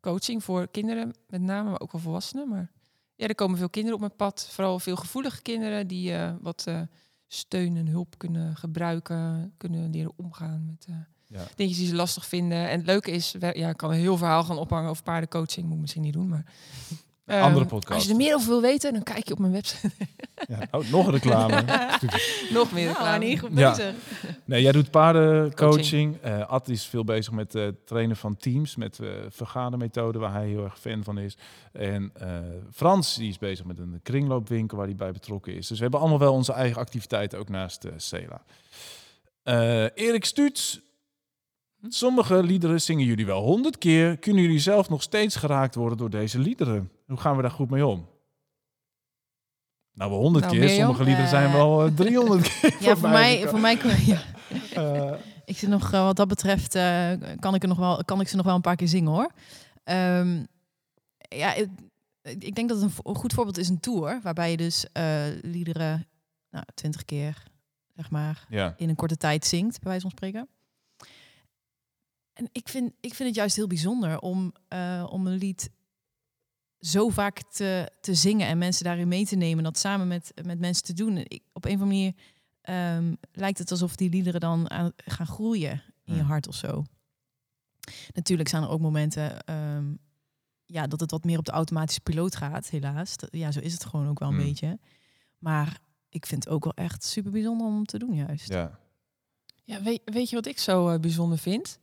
coaching 0.00 0.44
voor 0.44 0.68
kinderen 0.68 1.14
met 1.28 1.40
name, 1.40 1.70
maar 1.70 1.80
ook 1.80 1.92
wel 1.92 2.00
volwassenen. 2.00 2.48
Maar 2.48 2.70
ja, 3.16 3.26
er 3.26 3.34
komen 3.34 3.58
veel 3.58 3.70
kinderen 3.70 3.96
op 3.96 4.04
mijn 4.04 4.16
pad. 4.16 4.48
Vooral 4.50 4.78
veel 4.78 4.96
gevoelige 4.96 5.42
kinderen 5.42 5.86
die 5.86 6.14
eh, 6.14 6.32
wat 6.40 6.64
eh, 6.66 6.80
steun 7.28 7.76
en 7.76 7.86
hulp 7.88 8.14
kunnen 8.18 8.56
gebruiken. 8.56 9.52
Kunnen 9.56 9.90
leren 9.90 10.12
omgaan 10.16 10.64
met 10.66 10.86
Ja. 11.26 11.46
dingetjes 11.56 11.78
die 11.78 11.88
ze 11.88 11.94
lastig 11.94 12.26
vinden. 12.26 12.68
En 12.68 12.76
het 12.78 12.86
leuke 12.86 13.10
is, 13.10 13.34
ja, 13.40 13.68
ik 13.68 13.76
kan 13.76 13.90
een 13.90 13.96
heel 13.98 14.16
verhaal 14.16 14.44
gaan 14.44 14.58
ophangen 14.58 14.90
over 14.90 15.02
paardencoaching. 15.02 15.64
Moet 15.66 15.74
ik 15.74 15.80
misschien 15.80 16.02
niet 16.02 16.12
doen, 16.12 16.28
maar... 16.28 16.44
ehm, 17.30 17.42
Andere 17.42 17.64
podcast. 17.66 17.94
Als 17.94 18.04
je 18.04 18.10
er 18.10 18.16
meer 18.16 18.34
over 18.34 18.48
wil 18.48 18.60
weten, 18.60 18.92
dan 18.92 19.02
kijk 19.02 19.26
je 19.26 19.32
op 19.32 19.38
mijn 19.38 19.52
website. 19.52 19.90
Ja. 20.48 20.58
Oh, 20.70 20.90
nog 20.90 21.06
een 21.06 21.12
reclame. 21.12 21.64
Nog 22.52 22.72
meer 22.72 22.84
Nou, 22.84 22.96
reclame. 22.96 23.24
niet 23.24 23.40
goed 23.40 23.50
Ja. 23.54 23.70
bezig. 23.70 23.94
Nee, 24.44 24.62
jij 24.62 24.72
doet 24.72 24.90
paardencoaching. 24.90 26.16
Eh 26.22 26.46
Ad 26.48 26.68
is 26.68 26.84
veel 26.86 27.04
bezig 27.04 27.32
met 27.32 27.52
het 27.52 27.86
trainen 27.86 28.16
van 28.16 28.36
teams, 28.36 28.76
met 28.76 28.98
uh, 29.02 29.10
vergadermethode, 29.28 30.18
waar 30.18 30.32
hij 30.32 30.46
heel 30.48 30.64
erg 30.64 30.78
fan 30.78 31.04
van 31.04 31.18
is. 31.18 31.36
En 31.72 32.10
eh, 32.14 32.28
Frans, 32.72 33.14
die 33.16 33.28
is 33.28 33.38
bezig 33.38 33.64
met 33.64 33.78
een 33.78 34.00
kringloopwinkel 34.02 34.76
waar 34.76 34.86
hij 34.86 34.96
bij 34.96 35.12
betrokken 35.12 35.54
is. 35.54 35.66
Dus 35.66 35.76
we 35.76 35.82
hebben 35.82 36.00
allemaal 36.00 36.18
wel 36.18 36.32
onze 36.32 36.52
eigen 36.52 36.80
activiteiten, 36.80 37.38
ook 37.38 37.48
naast 37.48 37.84
uh, 37.84 37.92
Cela. 37.96 38.42
Eh, 39.42 39.82
Erik 39.94 40.24
Stuuts, 40.24 40.80
Sommige 41.88 42.42
liederen 42.42 42.80
zingen 42.80 43.04
jullie 43.04 43.26
wel 43.26 43.42
honderd 43.42 43.78
keer. 43.78 44.16
Kunnen 44.18 44.42
jullie 44.42 44.58
zelf 44.58 44.88
nog 44.88 45.02
steeds 45.02 45.36
geraakt 45.36 45.74
worden 45.74 45.98
door 45.98 46.10
deze 46.10 46.38
liederen? 46.38 46.90
Hoe 47.06 47.16
gaan 47.18 47.36
we 47.36 47.42
daar 47.42 47.50
goed 47.50 47.70
mee 47.70 47.86
om? 47.86 48.08
Nou, 49.92 50.10
wel 50.10 50.20
honderd 50.20 50.44
Nou, 50.44 50.58
keer. 50.58 50.68
Sommige 50.68 51.04
liederen 51.04 51.28
zijn 51.28 51.46
Eh. 51.46 51.52
wel 51.52 51.84
eh, 51.86 51.92
300 51.94 52.42
keer. 52.60 52.76
Ja, 52.80 52.96
voor 52.96 53.08
mij, 53.08 53.48
voor 53.48 53.60
mij 53.60 53.76
kun- 53.76 54.04
ja. 54.06 54.22
Eh, 54.74 55.12
ik 55.44 55.56
zit 55.56 55.68
nog, 55.68 55.90
wat 55.90 56.16
dat 56.16 56.28
betreft, 56.28 56.72
kan, 57.38 57.54
ik 57.54 57.62
er 57.62 57.68
nog 57.68 57.78
wel, 57.78 58.04
kan 58.04 58.20
ik 58.20 58.28
ze 58.28 58.36
nog 58.36 58.44
wel 58.46 58.54
een 58.54 58.60
paar 58.60 58.76
keer 58.76 58.88
zingen 58.88 59.12
hoor. 59.12 59.30
Ehm, 59.84 60.44
ja, 61.18 61.54
ik, 61.54 61.68
ik 62.22 62.54
denk 62.54 62.68
dat 62.68 62.82
een, 62.82 62.90
goed 63.16 63.32
voorbeeld 63.32 63.58
is 63.58 63.68
een 63.68 63.80
tour, 63.80 64.20
waarbij 64.22 64.50
je 64.50 64.56
dus 64.56 64.86
liederen 65.42 66.06
nou, 66.50 66.64
twintig 66.74 67.04
keer, 67.04 67.42
zeg 67.96 68.10
maar, 68.10 68.46
Ja. 68.48 68.74
in 68.76 68.88
een 68.88 68.96
korte 68.96 69.16
tijd 69.16 69.46
zingt, 69.46 69.72
bij 69.80 69.88
wijze 69.88 70.00
van 70.00 70.10
spreken. 70.10 70.48
En 72.32 72.48
ik 72.52 72.68
vind, 72.68 72.92
ik 73.00 73.14
vind 73.14 73.28
het 73.28 73.38
juist 73.38 73.56
heel 73.56 73.66
bijzonder 73.66 74.18
om, 74.20 74.52
eh, 74.68 75.06
om 75.10 75.26
een 75.26 75.36
lied 75.36 75.70
zo 76.78 77.08
vaak 77.08 77.42
te, 77.42 77.90
te 78.00 78.14
zingen 78.14 78.46
en 78.46 78.58
mensen 78.58 78.84
daarin 78.84 79.08
mee 79.08 79.26
te 79.26 79.36
nemen, 79.36 79.64
dat 79.64 79.78
samen 79.78 80.08
met, 80.08 80.32
met 80.44 80.58
mensen 80.58 80.84
te 80.84 80.92
doen. 80.92 81.16
Ik, 81.16 81.42
op 81.52 81.64
een 81.64 81.74
of 81.74 81.80
andere 81.80 81.90
manier 81.98 82.14
ehm, 82.60 83.14
lijkt 83.32 83.58
het 83.58 83.70
alsof 83.70 83.96
die 83.96 84.10
liederen 84.10 84.40
dan 84.40 84.70
aan, 84.70 84.92
gaan 84.96 85.26
groeien 85.26 85.82
in 86.04 86.14
je 86.14 86.22
hart 86.22 86.48
of 86.48 86.54
zo. 86.54 86.84
Natuurlijk 88.12 88.48
zijn 88.48 88.62
er 88.62 88.68
ook 88.68 88.80
momenten 88.80 89.44
ehm, 89.44 89.94
ja, 90.66 90.86
dat 90.86 91.00
het 91.00 91.10
wat 91.10 91.24
meer 91.24 91.38
op 91.38 91.44
de 91.44 91.50
automatische 91.52 92.00
piloot 92.00 92.36
gaat, 92.36 92.68
helaas. 92.70 93.14
Ja, 93.30 93.52
zo 93.52 93.60
is 93.60 93.72
het 93.72 93.84
gewoon 93.84 94.08
ook 94.08 94.18
wel 94.18 94.28
een 94.28 94.34
Hmm. 94.34 94.44
beetje. 94.44 94.78
Maar 95.38 95.78
ik 96.08 96.26
vind 96.26 96.44
het 96.44 96.52
ook 96.52 96.64
wel 96.64 96.74
echt 96.74 97.04
super 97.04 97.30
bijzonder 97.32 97.66
om 97.66 97.84
te 97.84 97.98
doen, 97.98 98.14
juist. 98.14 98.48
ja. 98.48 98.78
Ja, 99.64 99.82
weet, 99.82 100.00
weet 100.04 100.28
je 100.28 100.36
wat 100.36 100.46
ik 100.46 100.58
zo 100.58 100.88
eh, 100.88 101.00
bijzonder 101.00 101.38
vind? 101.38 101.78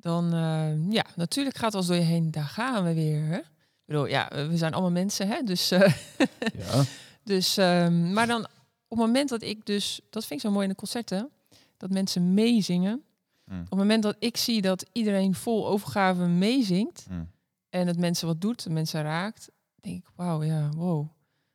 Dan, 0.00 0.32
eh, 0.34 0.92
ja, 0.92 1.04
natuurlijk 1.16 1.56
gaat 1.56 1.74
als 1.74 1.86
door 1.86 1.96
je 1.96 2.02
heen, 2.02 2.30
daar 2.30 2.44
gaan 2.44 2.84
we 2.84 2.94
weer. 2.94 3.24
Hè? 3.24 3.36
Ik 3.36 3.96
bedoel, 3.96 4.06
ja, 4.06 4.28
we 4.48 4.56
zijn 4.56 4.72
allemaal 4.72 4.90
mensen, 4.90 5.28
hè? 5.28 5.42
Dus, 5.42 5.70
eh, 5.70 5.92
Ja. 6.58 6.82
dus 7.24 7.56
ehm, 7.56 8.12
maar 8.12 8.26
dan 8.26 8.44
op 8.88 8.98
het 8.98 9.06
moment 9.06 9.28
dat 9.28 9.42
ik 9.42 9.66
dus, 9.66 10.00
dat 10.10 10.26
vind 10.26 10.40
ik 10.40 10.46
zo 10.46 10.52
mooi 10.52 10.64
in 10.64 10.70
de 10.70 10.76
concerten, 10.78 11.30
dat 11.76 11.90
mensen 11.90 12.34
meezingen. 12.34 13.02
Mm. 13.44 13.60
Op 13.60 13.70
het 13.70 13.78
moment 13.78 14.02
dat 14.02 14.16
ik 14.18 14.36
zie 14.36 14.62
dat 14.62 14.86
iedereen 14.92 15.34
vol 15.34 15.68
overgave 15.68 16.26
meezingt 16.26 17.06
Mm. 17.10 17.28
en 17.70 17.86
het 17.86 17.98
mensen 17.98 18.26
wat 18.26 18.40
doet, 18.40 18.68
mensen 18.68 19.02
raakt, 19.02 19.50
denk 19.80 19.96
ik, 19.96 20.10
wauw, 20.14 20.42
ja, 20.42 20.68
wow, 20.68 21.06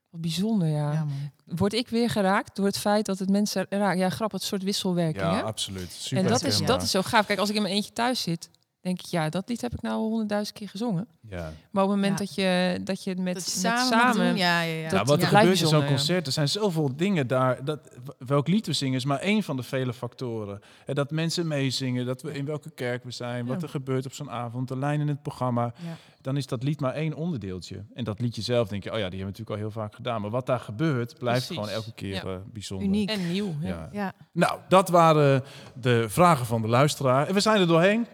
wat 0.10 0.22
bijzonder, 0.22 0.68
ja. 0.68 0.92
Ja, 0.94 1.04
man. 1.04 1.32
Word 1.46 1.74
ik 1.74 1.90
weer 1.90 2.10
geraakt 2.10 2.56
door 2.56 2.66
het 2.66 2.78
feit 2.78 3.06
dat 3.06 3.20
het 3.20 3.30
mensen 3.30 3.66
raakt? 3.70 4.00
Ja, 4.00 4.10
grappig, 4.10 4.40
het 4.40 4.48
soort 4.48 4.64
wisselwerking, 4.64 5.24
Ja, 5.26 5.36
hè? 5.36 5.44
absoluut. 5.44 5.92
Super 5.92 6.24
En 6.24 6.30
dat 6.30 6.44
is, 6.44 6.60
dat 6.62 6.82
is 6.82 6.92
zo 6.92 7.02
gaaf. 7.02 7.26
Kijk, 7.26 7.40
als 7.40 7.50
ik 7.50 7.56
in 7.56 7.62
mijn 7.62 7.74
eentje 7.74 7.94
thuis 7.94 8.22
zit, 8.22 8.50
denk 8.86 9.00
ik, 9.00 9.06
ja, 9.06 9.30
dat 9.30 9.50
lied 9.50 9.62
heb 9.62 9.74
ik 9.74 9.82
nou 9.82 10.00
honderdduizend 10.02 10.58
keer 10.58 10.70
gezongen. 10.70 11.08
Ja. 11.30 11.52
Maar 11.72 11.84
op 11.84 11.90
het 11.90 12.00
moment 12.00 12.20
Ja. 12.20 12.26
dat 12.26 12.36
je 12.36 12.80
dat 12.84 13.04
je 13.04 13.10
het 13.10 13.20
met, 13.20 13.34
Dat 13.34 13.44
met 13.44 13.54
je 13.54 13.60
samen, 13.60 13.86
samen, 13.88 14.18
moet 14.18 14.26
doen, 14.26 14.36
ja, 14.38 14.62
ja, 14.62 14.74
ja. 14.82 14.90
dat- 14.90 15.08
wat 15.08 15.18
er 15.22 15.32
ja, 15.32 15.40
gebeurt 15.40 15.62
in 15.62 15.68
zo'n 15.68 15.86
concert, 15.86 16.26
er 16.26 16.32
zijn 16.32 16.48
zoveel 16.50 16.96
dingen 16.96 17.28
daar. 17.28 17.66
Dat, 17.66 17.80
welk 18.18 18.48
lied 18.48 18.66
we 18.66 18.74
zingen 18.74 18.96
is 18.96 19.06
maar 19.06 19.20
één 19.20 19.44
van 19.44 19.56
de 19.56 19.64
vele 19.64 19.94
factoren. 19.94 20.60
Hè, 20.86 20.94
dat 20.94 21.12
mensen 21.12 21.48
meezingen, 21.48 22.06
dat 22.06 22.22
we 22.22 22.32
in 22.34 22.46
welke 22.46 22.70
kerk 22.70 23.04
we 23.04 23.12
zijn, 23.12 23.46
wat 23.46 23.64
er 23.64 23.70
gebeurt 23.70 24.06
op 24.06 24.14
zo'n 24.14 24.30
avond, 24.32 24.68
de 24.68 24.78
lijn 24.78 25.00
in 25.02 25.08
het 25.08 25.22
programma. 25.22 25.64
Ja. 25.64 25.98
Dan 26.22 26.38
is 26.38 26.48
dat 26.48 26.64
lied 26.64 26.80
maar 26.80 26.94
één 26.94 27.14
onderdeeltje. 27.14 27.84
En 27.94 28.04
dat 28.04 28.20
liedje 28.20 28.42
zelf 28.42 28.68
denk 28.68 28.84
je, 28.84 28.92
oh 28.94 28.98
ja, 28.98 29.10
die 29.10 29.20
hebben 29.20 29.36
we 29.36 29.42
natuurlijk 29.44 29.50
al 29.50 29.70
heel 29.72 29.82
vaak 29.84 29.96
gedaan. 29.96 30.22
Maar 30.22 30.30
wat 30.30 30.46
daar 30.46 30.60
gebeurt, 30.60 31.18
blijft 31.18 31.46
Precies. 31.48 31.64
gewoon 31.64 31.70
elke 31.80 31.92
keer 31.94 32.14
Ja. 32.14 32.22
eh, 32.24 32.36
bijzonder. 32.54 32.88
Uniek. 32.88 33.10
En 33.10 33.32
nieuw. 33.32 33.56
Ja. 33.62 33.68
Ja. 33.70 33.90
Ja. 33.92 34.14
Nou, 34.32 34.60
dat 34.70 34.90
waren 34.90 35.44
de 35.74 36.06
vragen 36.10 36.46
van 36.46 36.62
de 36.62 36.68
luisteraar. 36.68 37.28
En 37.28 37.34
we 37.34 37.40
zijn 37.40 37.60
er 37.62 37.68
doorheen. 37.68 38.06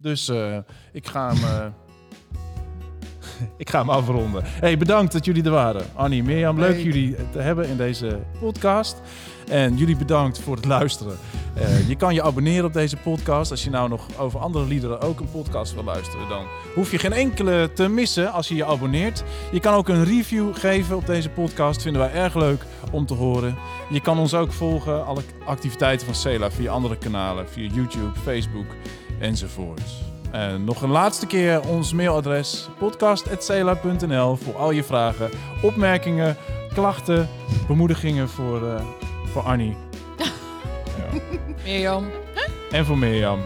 Dus 0.00 0.28
eh, 0.28 0.56
ik 0.92 1.06
ga 1.06 1.34
hem... 1.34 1.44
eh, 1.44 1.66
ik 3.56 3.70
ga 3.70 3.78
hem 3.78 3.90
afronden. 3.90 4.42
Hey, 4.44 4.78
bedankt 4.78 5.12
dat 5.12 5.24
jullie 5.24 5.44
er 5.44 5.50
waren. 5.50 5.82
Annie, 5.94 6.22
Mirjam, 6.22 6.58
leuk 6.58 6.82
jullie 6.82 7.16
te 7.30 7.38
hebben 7.38 7.68
in 7.68 7.76
deze 7.76 8.18
podcast. 8.40 8.96
En 9.48 9.76
jullie 9.76 9.96
bedankt 9.96 10.38
voor 10.40 10.56
het 10.56 10.64
luisteren. 10.64 11.16
Eh, 11.54 11.88
je 11.88 11.96
kan 11.96 12.14
je 12.14 12.22
abonneren 12.22 12.64
op 12.64 12.72
deze 12.72 12.96
podcast. 12.96 13.50
Als 13.50 13.64
je 13.64 13.70
nou 13.70 13.88
nog 13.88 14.18
over 14.18 14.40
andere 14.40 14.66
liederen 14.66 15.00
ook 15.00 15.20
een 15.20 15.30
podcast 15.30 15.74
wil 15.74 15.84
luisteren, 15.84 16.28
dan 16.28 16.46
hoef 16.74 16.90
je 16.90 16.98
geen 16.98 17.12
enkele 17.12 17.70
te 17.74 17.88
missen 17.88 18.32
als 18.32 18.48
je 18.48 18.54
je 18.54 18.64
abonneert. 18.64 19.24
Je 19.52 19.60
kan 19.60 19.74
ook 19.74 19.88
een 19.88 20.04
review 20.04 20.56
geven 20.56 20.96
op 20.96 21.06
deze 21.06 21.28
podcast. 21.28 21.82
Vinden 21.82 22.00
wij 22.02 22.12
erg 22.12 22.34
leuk 22.34 22.62
om 22.90 23.06
te 23.06 23.14
horen. 23.14 23.56
Je 23.90 24.00
kan 24.00 24.18
ons 24.18 24.34
ook 24.34 24.52
volgen, 24.52 25.06
alle 25.06 25.22
activiteiten 25.44 26.06
van 26.06 26.14
Cela 26.14 26.50
via 26.50 26.70
andere 26.72 26.98
kanalen, 26.98 27.48
via 27.48 27.70
YouTube, 27.72 28.18
Facebook 28.22 28.66
enzovoort. 29.20 29.82
En 30.30 30.64
nog 30.64 30.82
een 30.82 30.90
laatste 30.90 31.26
keer 31.26 31.68
ons 31.68 31.92
mailadres 31.92 32.68
podcast.cela.nl 32.78 34.36
voor 34.36 34.56
al 34.56 34.70
je 34.70 34.84
vragen, 34.84 35.30
opmerkingen, 35.62 36.36
klachten, 36.72 37.28
bemoedigingen 37.66 38.28
voor, 38.28 38.68
eh, 38.68 38.82
voor 39.32 39.42
Annie. 39.42 39.76
Ja. 40.98 41.20
Mirjam. 41.64 42.06
En 42.70 42.84
voor 42.84 42.98
Mirjam. 42.98 43.38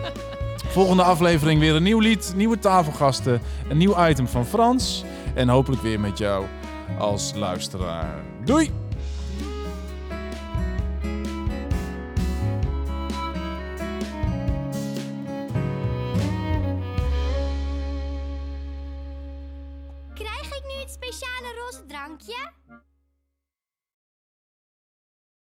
Volgende 0.68 1.03
aflevering 1.03 1.61
weer 1.61 1.75
een 1.75 1.83
nieuw 1.83 1.99
lied, 1.99 2.33
nieuwe 2.37 2.59
tafelgasten, 2.59 3.41
een 3.68 3.77
nieuw 3.77 4.09
item 4.09 4.29
van 4.29 4.47
Frans. 4.47 5.05
En 5.35 5.49
hopelijk 5.49 5.83
weer 5.83 6.01
met 6.01 6.18
jou 6.18 6.45
als 6.99 7.33
luisteraar. 7.35 8.14
Doei! 8.45 8.70